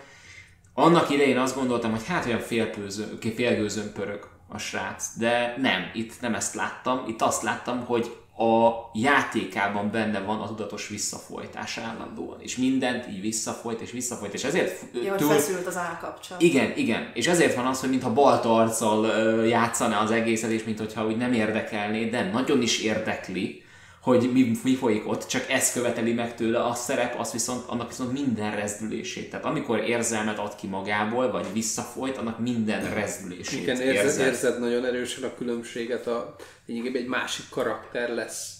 annak 0.75 1.09
idején 1.09 1.37
azt 1.37 1.55
gondoltam, 1.55 1.91
hogy 1.91 2.07
hát 2.07 2.25
olyan 2.25 2.39
félpőző, 2.39 3.17
félgőzön 3.35 3.91
pörög 3.93 4.27
a 4.47 4.57
srác, 4.57 5.17
de 5.17 5.55
nem, 5.57 5.89
itt 5.93 6.21
nem 6.21 6.35
ezt 6.35 6.55
láttam, 6.55 7.03
itt 7.07 7.21
azt 7.21 7.41
láttam, 7.41 7.85
hogy 7.85 8.15
a 8.37 8.69
játékában 8.93 9.91
benne 9.91 10.19
van 10.19 10.41
a 10.41 10.47
tudatos 10.47 10.87
visszafolytás 10.87 11.77
állandóan, 11.77 12.41
és 12.41 12.57
mindent 12.57 13.07
így 13.07 13.21
visszafolyt 13.21 13.81
és 13.81 13.91
visszafolyt, 13.91 14.33
és 14.33 14.43
ezért... 14.43 14.81
Ja, 15.03 15.15
túl... 15.15 15.29
feszült 15.29 15.67
az 15.67 15.77
állkapcsolat. 15.77 16.41
Igen, 16.41 16.73
igen, 16.75 17.11
és 17.13 17.27
ezért 17.27 17.55
van 17.55 17.65
az, 17.65 17.79
hogy 17.79 17.89
mintha 17.89 18.13
balta 18.13 18.55
arccal 18.55 19.05
játszaná 19.45 20.01
az 20.01 20.11
egészet, 20.11 20.49
és 20.49 20.63
mintha 20.63 21.05
úgy 21.05 21.17
nem 21.17 21.33
érdekelné, 21.33 22.05
de 22.05 22.29
nagyon 22.31 22.61
is 22.61 22.79
érdekli, 22.79 23.64
hogy 24.05 24.31
mi, 24.31 24.59
mi 24.63 24.75
folyik 24.75 25.07
ott, 25.07 25.27
csak 25.27 25.49
ez 25.49 25.71
követeli 25.71 26.13
meg 26.13 26.35
tőle 26.35 26.63
a 26.63 26.73
szerep, 26.73 27.19
az 27.19 27.31
viszont, 27.31 27.63
annak 27.67 27.87
viszont 27.87 28.11
minden 28.11 28.55
rezdülését. 28.55 29.29
Tehát 29.29 29.45
amikor 29.45 29.79
érzelmet 29.79 30.39
ad 30.39 30.55
ki 30.55 30.67
magából, 30.67 31.31
vagy 31.31 31.45
visszafolyt, 31.53 32.17
annak 32.17 32.39
minden 32.39 32.93
rezdülését 32.93 33.61
Igen, 33.61 33.81
érzed, 33.81 34.05
érzed. 34.05 34.27
érzed 34.27 34.59
nagyon 34.59 34.85
erősen 34.85 35.23
a 35.23 35.35
különbséget, 35.35 36.07
a, 36.07 36.35
lényegében 36.65 37.01
egy 37.01 37.07
másik 37.07 37.45
karakter 37.49 38.09
lesz. 38.09 38.53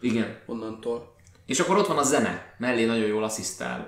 Igen. 0.00 0.38
Onnantól. 0.46 1.14
És 1.46 1.60
akkor 1.60 1.76
ott 1.76 1.86
van 1.86 1.98
a 1.98 2.02
zene, 2.02 2.54
mellé 2.58 2.84
nagyon 2.84 3.06
jól 3.06 3.24
asszisztál. 3.24 3.86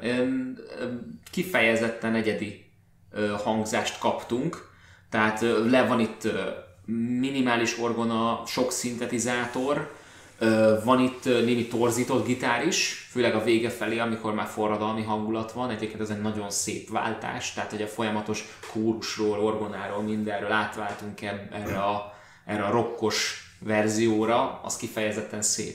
Kifejezetten 1.30 2.14
egyedi 2.14 2.70
hangzást 3.44 3.98
kaptunk, 3.98 4.68
tehát 5.10 5.40
le 5.70 5.86
van 5.86 6.00
itt 6.00 6.28
minimális 7.20 7.78
orgona, 7.78 8.42
sok 8.46 8.72
szintetizátor, 8.72 9.96
van 10.84 11.00
itt 11.00 11.24
némi 11.24 11.66
torzított 11.66 12.26
gitár 12.26 12.66
is, 12.66 13.08
főleg 13.10 13.34
a 13.34 13.42
vége 13.42 13.70
felé, 13.70 13.98
amikor 13.98 14.34
már 14.34 14.46
forradalmi 14.46 15.02
hangulat 15.02 15.52
van. 15.52 15.70
Egyébként 15.70 16.00
ez 16.00 16.10
egy 16.10 16.20
nagyon 16.20 16.50
szép 16.50 16.90
váltás, 16.90 17.52
tehát 17.52 17.70
hogy 17.70 17.82
a 17.82 17.86
folyamatos 17.86 18.44
kórusról, 18.72 19.40
orgonáról, 19.40 20.02
mindenről 20.02 20.52
átváltunk 20.52 21.22
erre 21.22 21.78
a, 21.78 22.14
erre 22.46 22.64
a 22.64 22.70
rokkos 22.70 23.46
verzióra, 23.60 24.60
az 24.62 24.76
kifejezetten 24.76 25.42
szép. 25.42 25.74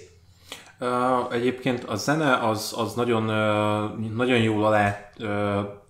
Egyébként 1.31 1.83
a 1.83 1.95
zene 1.95 2.37
az, 2.37 2.73
az 2.77 2.93
nagyon, 2.93 3.23
nagyon 4.15 4.37
jól 4.37 4.65
alá 4.65 5.09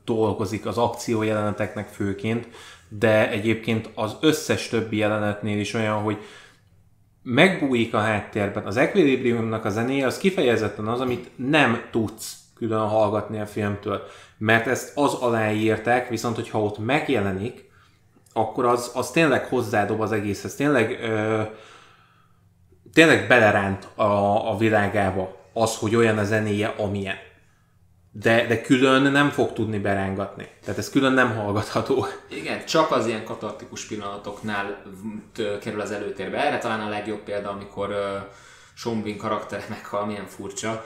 dolgozik 0.06 0.66
az 0.66 0.78
akció 0.78 1.22
jeleneteknek 1.22 1.88
főként, 1.88 2.48
de 2.88 3.30
egyébként 3.30 3.90
az 3.96 4.16
összes 4.22 4.68
többi 4.68 4.98
jelenetnél 4.98 5.60
is 5.60 5.74
olyan, 5.74 6.02
hogy 6.02 6.18
megbújik 7.24 7.94
a 7.94 8.00
háttérben. 8.00 8.66
Az 8.66 8.78
Equilibriumnak 8.78 9.66
a 9.66 9.70
zenéje 9.70 10.06
az 10.06 10.18
kifejezetten 10.18 10.88
az, 10.88 11.00
amit 11.00 11.30
nem 11.36 11.82
tudsz 11.92 12.38
külön 12.56 12.88
hallgatni 12.88 13.40
a 13.40 13.46
filmtől, 13.46 14.04
mert 14.38 14.68
ezt 14.68 14.98
az 14.98 15.14
aláírták, 15.14 16.10
viszont 16.10 16.36
hogyha 16.36 16.64
ott 16.64 16.78
megjelenik, 16.78 17.72
akkor 18.34 18.66
az, 18.66 18.92
az 18.94 19.12
tényleg 19.12 19.46
hozzádob 19.46 20.02
az 20.02 20.12
egészhez, 20.12 20.56
tényleg, 20.56 21.00
ö, 21.02 21.42
tényleg 22.94 23.28
beleránt 23.28 23.88
a, 23.96 24.52
a 24.52 24.58
világába 24.58 25.36
az, 25.54 25.78
hogy 25.78 25.96
olyan 25.96 26.18
a 26.18 26.24
zenéje, 26.24 26.68
amilyen 26.68 27.16
de, 28.16 28.46
de 28.48 28.62
külön 28.62 29.12
nem 29.12 29.30
fog 29.30 29.54
tudni 29.54 29.78
berángatni. 29.78 30.48
Tehát 30.64 30.80
ez 30.80 30.90
külön 30.90 31.14
nem 31.14 31.36
hallgatható. 31.36 32.06
Igen, 32.30 32.66
csak 32.66 32.92
az 32.92 33.08
ilyen 33.08 33.24
katartikus 33.24 33.86
pillanatoknál 33.86 34.84
kerül 35.62 35.82
az 35.82 35.92
előtérbe. 35.92 36.46
Erre 36.46 36.58
talán 36.58 36.80
a 36.80 36.90
legjobb 36.90 37.20
példa, 37.20 37.50
amikor 37.50 37.90
uh, 37.90 39.02
Bean 39.04 39.18
karaktere 39.18 39.66
meghal, 39.70 40.06
milyen 40.06 40.28
furcsa. 40.28 40.86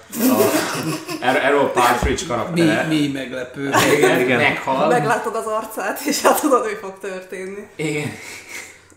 A 1.22 1.26
Errol 1.26 1.72
Partridge 1.72 2.26
karaktere. 2.28 2.86
Mi, 2.88 2.96
mi 2.96 3.12
meglepő. 3.12 3.72
Igen, 3.98 4.20
igen. 4.20 4.38
meghal. 4.40 4.88
Meglátod 4.88 5.36
az 5.36 5.46
arcát, 5.46 6.00
és 6.00 6.22
hát 6.22 6.40
tudod, 6.40 6.64
hogy 6.64 6.78
fog 6.82 7.00
történni. 7.00 7.68
Igen. 7.76 8.12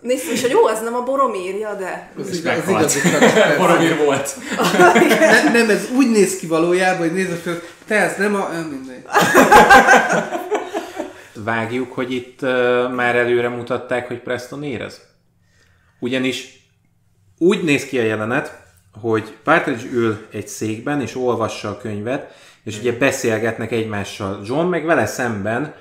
Nézd 0.00 0.32
is, 0.32 0.40
hogy 0.40 0.50
jó, 0.50 0.68
ez 0.68 0.82
nem 0.82 0.94
a 0.94 1.02
Boromírja, 1.02 1.74
de... 1.74 2.12
Az, 2.18 2.36
igaz, 2.36 2.58
az 2.58 2.68
igazi 2.68 3.00
karakter. 3.00 3.56
Boromír 3.60 3.96
volt. 3.96 4.36
ne, 4.78 5.50
nem, 5.52 5.70
ez 5.70 5.88
úgy 5.96 6.10
néz 6.10 6.36
ki 6.36 6.46
valójában, 6.46 6.98
hogy 6.98 7.12
nézd 7.12 7.32
fel, 7.32 7.60
te 7.86 7.94
ez 7.94 8.16
nem 8.16 8.34
a... 8.34 8.48
Mindegy. 8.70 9.04
Vágjuk, 11.44 11.92
hogy 11.92 12.12
itt 12.12 12.42
uh, 12.42 12.92
már 12.92 13.16
előre 13.16 13.48
mutatták, 13.48 14.06
hogy 14.06 14.18
Preston 14.18 14.62
érez. 14.62 15.00
Ugyanis 15.98 16.68
úgy 17.38 17.62
néz 17.62 17.84
ki 17.84 17.98
a 17.98 18.02
jelenet, 18.02 18.62
hogy 19.00 19.36
Partridge 19.44 19.84
ül 19.92 20.26
egy 20.32 20.48
székben, 20.48 21.00
és 21.00 21.16
olvassa 21.16 21.68
a 21.68 21.78
könyvet, 21.78 22.32
és 22.64 22.78
ugye 22.78 22.92
beszélgetnek 22.92 23.72
egymással. 23.72 24.40
John 24.44 24.66
meg 24.66 24.84
vele 24.84 25.06
szemben 25.06 25.74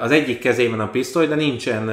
az 0.00 0.10
egyik 0.10 0.38
kezében 0.38 0.80
a 0.80 0.90
pisztoly, 0.90 1.26
de 1.26 1.34
nincsen, 1.34 1.86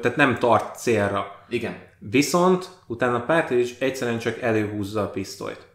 tehát 0.00 0.16
nem 0.16 0.38
tart 0.38 0.78
célra. 0.78 1.44
Igen. 1.48 1.76
Viszont 1.98 2.68
utána 2.86 3.24
Partridge 3.24 3.70
egyszerűen 3.78 4.18
csak 4.18 4.40
előhúzza 4.40 5.02
a 5.02 5.10
pisztolyt. 5.10 5.66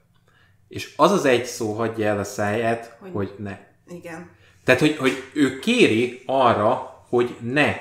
És 0.68 0.94
az 0.96 1.12
az 1.12 1.26
egy 1.26 1.46
szó 1.46 1.74
hagyja 1.74 2.08
el 2.08 2.20
a 2.20 2.24
száját, 2.24 2.98
hogy, 3.00 3.12
hogy 3.14 3.34
ne. 3.38 3.58
Igen. 3.88 4.30
Tehát, 4.64 4.82
hogy, 4.82 4.98
hogy 4.98 5.24
ő 5.34 5.60
kéri 5.60 6.22
arra, 6.26 7.04
hogy 7.10 7.36
ne 7.40 7.76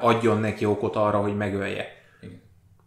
adjon 0.00 0.40
neki 0.40 0.64
okot 0.64 0.96
arra, 0.96 1.18
hogy 1.18 1.36
megölje. 1.36 2.01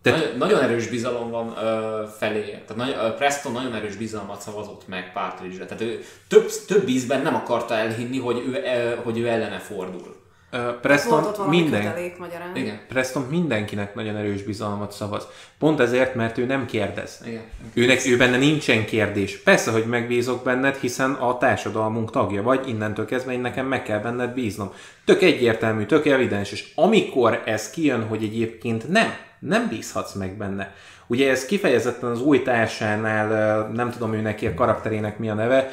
Tehát... 0.06 0.22
Nagy, 0.22 0.38
nagyon 0.38 0.64
erős 0.64 0.88
bizalom 0.88 1.30
van 1.30 1.47
uh, 1.47 2.10
felé. 2.18 2.41
Tehát 2.41 2.76
nagy, 2.76 3.16
Preston 3.16 3.51
nagyon 3.51 3.74
erős 3.74 3.95
bizalmat 3.95 4.41
szavazott 4.41 4.88
meg 4.88 5.12
Partridge-re. 5.14 5.66
Tehát 5.66 5.84
ő 5.84 6.03
több, 6.28 6.49
több 6.68 6.88
ízben 6.88 7.22
nem 7.22 7.36
akarta 7.36 7.74
elhinni, 7.74 8.20
hogy 8.20 8.43
ő, 8.47 8.49
uh, 8.49 9.03
hogy 9.03 9.20
ő 9.20 9.28
ellene 9.28 9.58
fordul. 9.58 10.16
Uh, 10.53 10.80
Preston, 10.82 11.49
minden, 11.49 11.82
kötelék, 11.82 12.16
Igen. 12.53 12.80
Preston 12.88 13.24
mindenkinek 13.30 13.95
nagyon 13.95 14.16
erős 14.16 14.43
bizalmat 14.43 14.91
szavaz. 14.91 15.28
Pont 15.60 15.80
ezért, 15.80 16.16
mert 16.16 16.38
ő 16.38 16.45
nem 16.45 16.66
kérdez. 16.66 17.22
Igen. 17.26 17.41
Őnek, 17.74 18.06
ő 18.06 18.18
benne 18.18 18.38
nincsen 18.38 18.86
kérdés. 18.86 19.38
Persze, 19.38 19.72
hogy 19.72 19.86
megbízok 19.86 20.43
benned, 20.43 20.76
hiszen 20.76 21.12
a 21.12 21.38
társadalmunk 21.38 22.12
tagja 22.12 22.41
vagy, 22.41 22.68
innentől 22.68 23.06
kezdve 23.06 23.32
én 23.32 23.39
nekem 23.39 23.66
meg 23.66 23.84
kell 23.84 23.99
benned 23.99 24.34
bíznom. 24.34 24.74
Tök 25.06 25.22
egyértelmű, 25.22 25.86
tök 25.86 26.06
evidens, 26.06 26.51
és 26.51 26.72
amikor 26.76 27.41
ez 27.45 27.70
kijön, 27.70 28.08
hogy 28.08 28.24
egyébként 28.24 28.89
nem, 28.89 29.14
nem 29.48 29.68
bízhatsz 29.68 30.14
meg 30.14 30.38
benne. 30.38 30.74
Ugye 31.08 31.30
ez 31.30 31.46
kifejezetten 31.46 32.10
az 32.10 32.22
új 32.22 32.41
társánál, 32.41 33.68
nem 33.74 33.91
tudom 33.91 34.14
ő 34.14 34.22
neki 34.22 34.48
a 34.48 34.54
karakterének 34.54 35.20
mi 35.20 35.30
a 35.30 35.34
neve, 35.34 35.72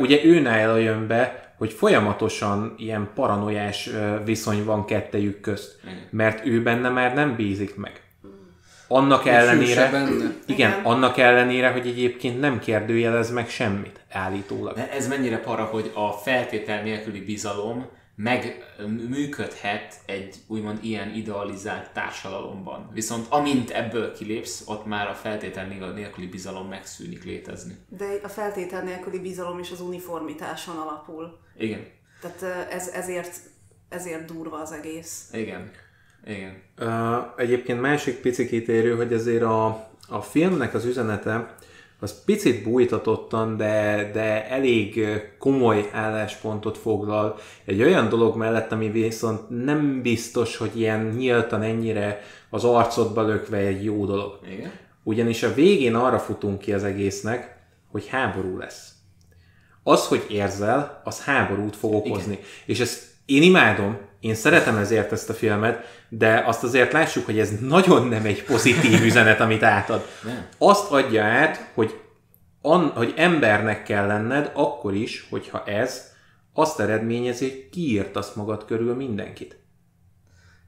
ugye 0.00 0.24
őnál 0.24 0.78
jön 0.78 1.06
be, 1.06 1.52
hogy 1.58 1.72
folyamatosan 1.72 2.74
ilyen 2.78 3.08
paranoiás 3.14 3.90
viszony 4.24 4.64
van 4.64 4.84
kettejük 4.84 5.40
közt, 5.40 5.80
mert 6.10 6.46
ő 6.46 6.62
benne 6.62 6.88
már 6.88 7.14
nem 7.14 7.36
bízik 7.36 7.76
meg. 7.76 8.00
Annak 8.88 9.26
ellenére, 9.26 9.88
igen, 9.88 10.34
igen, 10.46 10.72
annak 10.82 11.18
ellenére, 11.18 11.70
hogy 11.70 11.86
egyébként 11.86 12.40
nem 12.40 12.58
kérdőjelez 12.58 13.30
meg 13.30 13.48
semmit, 13.48 14.00
állítólag. 14.10 14.74
De 14.74 14.90
ez 14.90 15.08
mennyire 15.08 15.38
para, 15.38 15.64
hogy 15.64 15.90
a 15.94 16.10
feltétel 16.10 16.82
nélküli 16.82 17.20
bizalom 17.20 17.86
megműködhet 18.14 20.00
egy 20.06 20.36
úgymond 20.46 20.84
ilyen 20.84 21.14
idealizált 21.14 21.92
társadalomban. 21.92 22.90
Viszont 22.92 23.26
amint 23.28 23.70
ebből 23.70 24.12
kilépsz, 24.12 24.62
ott 24.66 24.86
már 24.86 25.08
a 25.08 25.14
feltétel 25.14 25.66
nélküli 25.94 26.26
bizalom 26.26 26.68
megszűnik 26.68 27.24
létezni. 27.24 27.76
De 27.88 28.06
a 28.22 28.28
feltétel 28.28 28.82
nélküli 28.82 29.18
bizalom 29.18 29.58
is 29.58 29.70
az 29.70 29.80
uniformitáson 29.80 30.76
alapul. 30.76 31.38
Igen. 31.56 31.86
Tehát 32.20 32.68
ez, 32.70 32.88
ezért, 32.88 33.40
ezért 33.88 34.24
durva 34.24 34.60
az 34.60 34.72
egész. 34.72 35.28
Igen. 35.32 35.70
Igen. 36.24 36.62
Uh, 36.78 37.16
egyébként 37.36 37.80
másik 37.80 38.20
pici 38.20 38.46
kitérő, 38.46 38.96
hogy 38.96 39.12
azért 39.12 39.42
a, 39.42 39.66
a 40.08 40.20
filmnek 40.20 40.74
az 40.74 40.84
üzenete 40.84 41.54
az 42.02 42.24
picit 42.24 42.62
bújtatottan, 42.62 43.56
de, 43.56 44.10
de 44.12 44.48
elég 44.48 45.06
komoly 45.38 45.88
álláspontot 45.92 46.78
foglal 46.78 47.38
egy 47.64 47.82
olyan 47.82 48.08
dolog 48.08 48.36
mellett, 48.36 48.72
ami 48.72 48.90
viszont 48.90 49.64
nem 49.64 50.02
biztos, 50.02 50.56
hogy 50.56 50.80
ilyen 50.80 51.06
nyíltan 51.16 51.62
ennyire 51.62 52.22
az 52.50 52.64
arcodba 52.64 53.22
lökve 53.22 53.56
egy 53.56 53.84
jó 53.84 54.04
dolog. 54.04 54.38
Igen. 54.52 54.72
Ugyanis 55.02 55.42
a 55.42 55.54
végén 55.54 55.94
arra 55.94 56.18
futunk 56.18 56.58
ki 56.58 56.72
az 56.72 56.84
egésznek, 56.84 57.56
hogy 57.90 58.06
háború 58.06 58.58
lesz. 58.58 58.92
Az, 59.82 60.06
hogy 60.06 60.26
érzel, 60.28 61.00
az 61.04 61.24
háborút 61.24 61.76
fog 61.76 61.94
okozni. 61.94 62.32
Igen. 62.32 62.44
És 62.64 62.80
ezt 62.80 63.04
én 63.26 63.42
imádom, 63.42 63.98
én 64.22 64.34
szeretem 64.34 64.76
ezért 64.76 65.12
ezt 65.12 65.30
a 65.30 65.34
filmet, 65.34 66.04
de 66.08 66.42
azt 66.46 66.62
azért 66.62 66.92
lássuk, 66.92 67.24
hogy 67.24 67.38
ez 67.38 67.50
nagyon 67.60 68.08
nem 68.08 68.24
egy 68.24 68.44
pozitív 68.44 69.02
üzenet, 69.08 69.40
amit 69.40 69.62
átad. 69.62 70.06
Nem. 70.24 70.46
Azt 70.58 70.90
adja 70.90 71.24
át, 71.24 71.70
hogy, 71.74 72.00
an, 72.60 72.88
hogy 72.88 73.14
embernek 73.16 73.82
kell 73.82 74.06
lenned 74.06 74.50
akkor 74.54 74.94
is, 74.94 75.26
hogyha 75.30 75.64
ez 75.64 76.10
azt 76.52 76.80
eredményezi, 76.80 77.48
hogy 77.48 77.68
kiírtasz 77.68 78.32
magad 78.34 78.64
körül 78.64 78.94
mindenkit. 78.94 79.56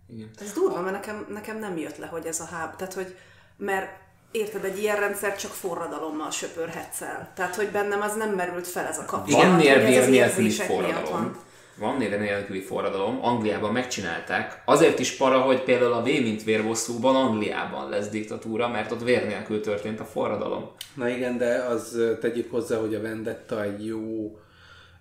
Igen. 0.09 0.31
Ez 0.41 0.53
durva, 0.53 0.81
mert 0.81 0.95
nekem, 0.95 1.27
nekem 1.29 1.59
nem 1.59 1.79
jött 1.79 1.97
le, 1.99 2.07
hogy 2.07 2.27
ez 2.27 2.41
a 2.41 2.49
háb. 2.57 2.77
Tehát, 2.77 2.95
hogy 2.95 3.17
mert 3.57 3.89
érted, 4.31 4.65
egy 4.65 4.79
ilyen 4.79 4.97
rendszer 4.97 5.37
csak 5.37 5.51
forradalommal 5.51 6.31
söpörhetsz 6.31 7.01
el. 7.01 7.33
Tehát, 7.35 7.55
hogy 7.55 7.69
bennem 7.69 8.01
az 8.01 8.15
nem 8.15 8.31
merült 8.31 8.67
fel 8.67 8.87
ez 8.87 8.99
a 8.99 9.05
kapcsolat. 9.05 9.47
Van 9.47 9.57
nér 9.57 10.09
nélküli 10.09 10.51
forradalom 10.51 11.11
van 11.11 11.53
néven 11.99 12.21
nélküli 12.21 12.61
forradalom, 12.61 13.25
Angliában 13.25 13.73
megcsinálták. 13.73 14.63
Azért 14.65 14.99
is 14.99 15.17
para, 15.17 15.41
hogy 15.41 15.63
például 15.63 15.93
a 15.93 16.03
V 16.03 16.05
mint 16.05 16.45
vérbosszúban 16.45 17.17
Angliában 17.17 17.89
lesz 17.89 18.09
diktatúra, 18.09 18.69
mert 18.69 18.93
ott 18.93 19.03
vér 19.03 19.27
nélkül 19.27 19.61
történt 19.61 20.01
a 20.01 20.05
forradalom. 20.05 20.71
Na 20.95 21.09
igen, 21.09 21.39
de 21.39 21.55
az 21.55 21.99
tegyük 22.21 22.51
hozzá, 22.51 22.77
hogy 22.77 22.95
a 22.95 23.01
Vendetta 23.01 23.63
egy 23.63 23.87
jó, 23.87 24.39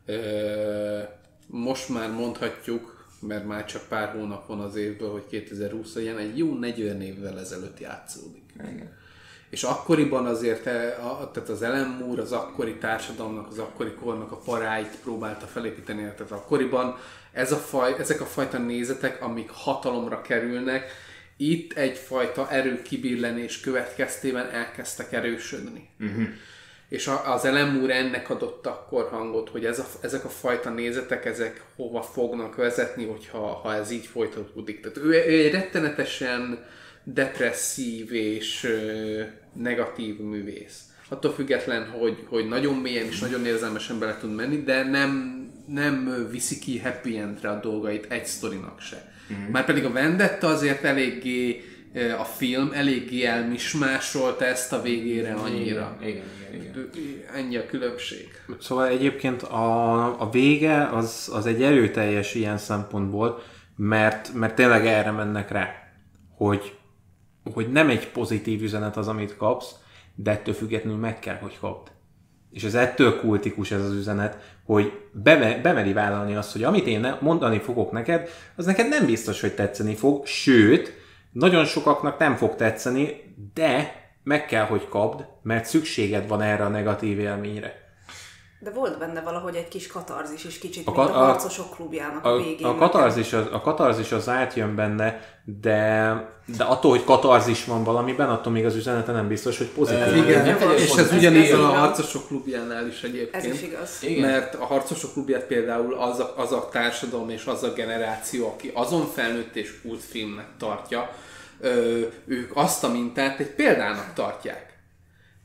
ö, 0.06 1.00
most 1.48 1.90
már 1.90 2.12
mondhatjuk, 2.12 3.06
mert 3.20 3.46
már 3.46 3.66
csak 3.66 3.88
pár 3.90 4.10
hónap 4.10 4.48
van 4.48 4.60
az 4.60 4.76
évből, 4.76 5.12
hogy 5.12 5.26
2020 5.30 5.96
ilyen 5.96 6.18
egy 6.18 6.38
jó 6.38 6.54
40 6.54 7.02
évvel 7.02 7.40
ezelőtt 7.40 7.80
játszódik. 7.80 8.44
Igen. 8.56 9.02
És 9.54 9.64
akkoriban 9.64 10.26
azért 10.26 10.66
a, 10.98 11.30
tehát 11.34 11.50
az 11.50 11.62
Ellen 11.62 11.88
Moore 11.88 12.22
az 12.22 12.32
akkori 12.32 12.76
társadalomnak, 12.76 13.48
az 13.48 13.58
akkori 13.60 13.94
kornak 13.94 14.32
a 14.32 14.36
paráit 14.36 14.98
próbálta 15.04 15.46
felépíteni. 15.46 16.02
Tehát 16.02 16.32
akkoriban 16.32 16.98
ez 17.32 17.52
a 17.52 17.56
faj, 17.56 17.96
ezek 18.00 18.22
a 18.22 18.26
fajta 18.26 18.58
nézetek, 18.58 19.22
amik 19.22 19.50
hatalomra 19.50 20.22
kerülnek, 20.22 20.92
itt 21.38 21.74
egyfajta 21.74 22.50
erőkibirlenés 22.52 23.60
következtében 23.60 24.50
elkezdtek 24.50 25.12
erősödni. 25.12 25.90
Uh-huh. 26.00 26.28
És 26.90 27.10
az 27.26 27.46
Ellen 27.46 27.76
Moore 27.76 27.96
ennek 27.96 28.30
adott 28.30 28.66
akkor 28.66 29.08
hangot, 29.12 29.50
hogy 29.50 29.66
ez 29.66 29.80
a, 29.80 29.86
ezek 30.02 30.26
a 30.26 30.30
fajta 30.30 30.70
nézetek, 30.70 31.26
ezek 31.26 31.64
hova 31.76 32.02
fognak 32.02 32.56
vezetni, 32.56 33.06
hogyha 33.06 33.40
ha 33.40 33.76
ez 33.76 33.92
így 33.92 34.06
folytatódik. 34.06 34.82
Tehát 34.82 34.98
ő, 34.98 35.10
ő 35.10 35.46
egy 35.46 35.52
rettenetesen 35.52 36.66
depresszív 37.04 38.14
és 38.14 38.68
negatív 39.54 40.20
művész. 40.20 40.82
Attól 41.10 41.32
független, 41.34 41.90
hogy, 41.90 42.26
hogy 42.30 42.48
nagyon 42.48 42.76
mélyen 42.76 43.06
és 43.06 43.20
nagyon 43.20 43.46
érzelmesen 43.46 44.00
bele 44.00 44.18
tud 44.18 44.36
menni, 44.36 44.64
de 44.64 44.84
nem, 44.84 45.42
nem 45.68 46.28
viszi 46.32 46.60
ki 46.60 46.80
happy 46.80 47.18
endre 47.18 47.50
a 47.50 47.60
dolgait 47.60 48.12
egy 48.12 48.26
sztorinak 48.26 48.82
se. 48.82 49.12
Mm. 49.34 49.52
Már 49.52 49.66
pedig 49.66 49.86
a 49.86 49.92
Vendetta 49.92 50.48
azért 50.48 50.84
eléggé 50.84 51.64
a 52.20 52.24
film 52.24 52.72
eléggé 52.74 53.26
elmismásolta 53.26 54.46
ezt 54.46 54.74
a 54.74 54.82
végére 54.82 55.34
annyira. 55.34 55.98
Igen, 56.02 56.12
igen, 56.12 56.24
igen. 56.54 56.90
igen. 56.94 57.24
Ennyi 57.36 57.58
a 57.58 57.66
különbség. 57.66 58.28
Szóval 58.60 58.88
egyébként 58.88 59.42
a, 59.42 60.22
a 60.22 60.30
vége 60.30 60.88
az, 60.88 61.30
az 61.34 61.46
egy 61.46 61.64
erőteljes 61.64 62.36
ilyen 62.36 62.58
szempontból, 62.58 63.42
mert, 63.76 64.34
mert 64.34 64.56
tényleg 64.56 64.86
erre 64.86 65.12
mennek 65.12 65.52
rá, 65.52 65.70
hogy, 66.36 66.78
hogy 67.54 67.72
nem 67.72 67.90
egy 67.90 68.12
pozitív 68.12 68.62
üzenet 68.62 68.98
az, 68.98 69.08
amit 69.08 69.38
kapsz, 69.38 69.76
de 70.16 70.32
ettől 70.32 70.54
függetlenül 70.54 71.00
meg 71.00 71.20
kell, 71.20 71.38
hogy 71.38 71.58
kapd. 71.60 71.92
És 72.52 72.64
ez 72.64 72.76
ettől 72.76 73.20
kultikus 73.20 73.72
ez 73.72 73.82
az 73.82 73.94
üzenet, 73.94 74.58
hogy 74.66 74.92
be, 75.12 75.60
bemeri 75.64 75.94
vállalni 75.94 76.36
azt, 76.36 76.52
hogy 76.52 76.64
amit 76.64 76.88
én 76.88 77.18
mondani 77.22 77.60
fogok 77.60 77.92
neked, 77.92 78.30
az 78.56 78.66
neked 78.66 78.88
nem 78.88 79.06
biztos, 79.06 79.42
hogy 79.42 79.54
tetszeni 79.54 79.96
fog, 79.96 80.26
sőt, 80.26 80.94
nagyon 81.32 81.66
sokaknak 81.66 82.18
nem 82.18 82.36
fog 82.36 82.56
tetszeni, 82.56 83.36
de 83.54 84.02
meg 84.24 84.46
kell, 84.46 84.66
hogy 84.66 84.88
kapd, 84.90 85.26
mert 85.42 85.66
szükséged 85.66 86.28
van 86.28 86.42
erre 86.42 86.66
a 86.66 86.70
negatív 86.70 87.20
élményre. 87.20 87.83
De 88.64 88.70
volt 88.70 88.98
benne 88.98 89.22
valahogy 89.22 89.56
egy 89.56 89.68
kis 89.68 89.88
katarzis 89.88 90.44
is, 90.44 90.60
kicsit, 90.60 90.88
a, 90.88 90.92
mint 90.92 91.10
a, 91.10 91.22
a 91.22 91.26
harcosok 91.26 91.76
klubjának 91.76 92.26
a, 92.26 92.34
a 92.34 92.38
végén. 92.38 92.68
A 92.68 92.76
katarzis, 92.76 93.34
az, 93.34 93.46
a 93.52 93.62
katarzis 93.62 94.12
az 94.12 94.30
átjön 94.30 94.76
benne, 94.76 95.20
de, 95.62 96.16
de 96.58 96.64
attól, 96.64 96.92
hogy 96.92 97.04
katarzis 97.04 97.66
van 97.66 97.84
valamiben, 97.84 98.30
attól 98.30 98.54
még 98.54 98.66
az 98.66 98.76
üzenete 98.76 99.12
nem 99.12 99.28
biztos, 99.28 99.58
hogy 99.58 99.68
pozitív. 99.68 100.14
E, 100.14 100.16
igen, 100.16 100.46
nem 100.46 100.72
és 100.76 100.92
ez, 100.92 100.98
ez 100.98 101.12
ugyanígy 101.12 101.52
a 101.52 101.66
harcosok 101.66 102.28
klubjánál 102.28 102.88
is 102.88 103.04
egyébként. 103.04 103.46
Ez 103.46 103.54
is 103.54 103.62
igaz. 103.62 103.98
Igen. 104.02 104.30
Mert 104.30 104.56
a 104.56 104.66
harcosok 104.66 105.12
klubját 105.14 105.44
például 105.44 105.94
az 105.94 106.20
a, 106.20 106.34
az 106.38 106.52
a 106.52 106.70
társadalom 106.72 107.30
és 107.30 107.46
az 107.46 107.64
a 107.64 107.74
generáció, 107.74 108.48
aki 108.48 108.72
azon 108.74 109.06
felnőtt 109.06 109.56
és 109.56 109.82
kultfilmnek 109.82 110.48
tartja, 110.58 111.10
ö, 111.60 112.00
ők 112.26 112.52
azt 112.54 112.84
a 112.84 112.90
mintát 112.90 113.40
egy 113.40 113.54
példának 113.56 114.14
tartják. 114.14 114.78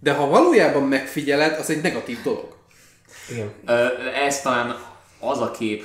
De 0.01 0.13
ha 0.13 0.27
valójában 0.27 0.83
megfigyeled, 0.83 1.59
az 1.59 1.71
egy 1.71 1.83
negatív 1.83 2.23
dolog. 2.23 2.58
Igen. 3.31 3.53
Ez 4.15 4.41
talán 4.41 4.77
az 5.21 5.41
a 5.41 5.51
kép 5.51 5.85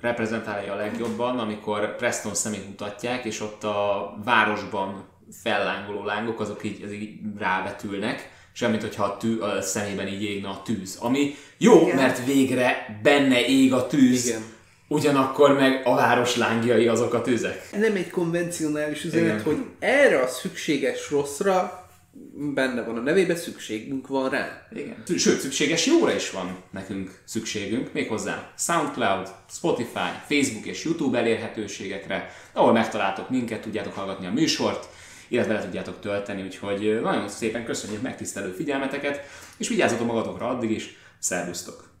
reprezentálja 0.00 0.72
a 0.72 0.76
legjobban, 0.76 1.38
amikor 1.38 1.96
Preston 1.96 2.34
szemét 2.34 2.66
mutatják, 2.66 3.24
és 3.24 3.40
ott 3.40 3.64
a 3.64 4.14
városban 4.24 5.04
fellángoló 5.42 6.04
lángok, 6.04 6.40
azok 6.40 6.64
így, 6.64 6.82
azok 6.82 6.94
így 6.94 7.18
rávetülnek, 7.38 8.30
semmit, 8.52 8.80
hogyha 8.80 9.04
a, 9.04 9.16
tű, 9.16 9.38
a 9.38 9.62
szemében 9.62 10.08
így 10.08 10.22
égne 10.22 10.48
a 10.48 10.62
tűz. 10.64 10.96
Ami 11.00 11.34
jó, 11.58 11.80
Igen. 11.80 11.96
mert 11.96 12.24
végre 12.24 12.98
benne 13.02 13.46
ég 13.46 13.72
a 13.72 13.86
tűz, 13.86 14.26
Igen. 14.26 14.42
ugyanakkor 14.88 15.52
meg 15.52 15.82
a 15.84 15.94
város 15.94 16.36
lángjai 16.36 16.88
azok 16.88 17.14
a 17.14 17.22
tüzek. 17.22 17.68
Nem 17.78 17.94
egy 17.94 18.10
konvencionális 18.10 19.04
üzenet, 19.04 19.26
Igen. 19.26 19.42
hogy 19.42 19.64
erre 19.78 20.18
a 20.18 20.26
szükséges 20.26 21.10
rosszra 21.10 21.83
benne 22.54 22.82
van 22.82 22.96
a 22.96 23.00
nevében, 23.00 23.36
szükségünk 23.36 24.06
van 24.06 24.30
rá. 24.30 24.68
Igen. 24.72 25.02
Sőt, 25.16 25.40
szükséges 25.40 25.86
jóra 25.86 26.14
is 26.14 26.30
van 26.30 26.62
nekünk 26.70 27.22
szükségünk, 27.24 27.92
méghozzá 27.92 28.52
SoundCloud, 28.58 29.28
Spotify, 29.50 30.10
Facebook 30.26 30.66
és 30.66 30.84
YouTube 30.84 31.18
elérhetőségekre, 31.18 32.30
ahol 32.52 32.72
megtaláltok 32.72 33.30
minket, 33.30 33.60
tudjátok 33.60 33.94
hallgatni 33.94 34.26
a 34.26 34.32
műsort, 34.32 34.88
illetve 35.28 35.52
le 35.52 35.62
tudjátok 35.62 36.00
tölteni, 36.00 36.42
úgyhogy 36.42 37.00
nagyon 37.02 37.28
szépen 37.28 37.64
köszönjük 37.64 38.02
megtisztelő 38.02 38.52
figyelmeteket, 38.52 39.20
és 39.56 39.68
vigyázzatok 39.68 40.06
magatokra 40.06 40.48
addig 40.48 40.70
is, 40.70 40.96
szervusztok! 41.18 41.93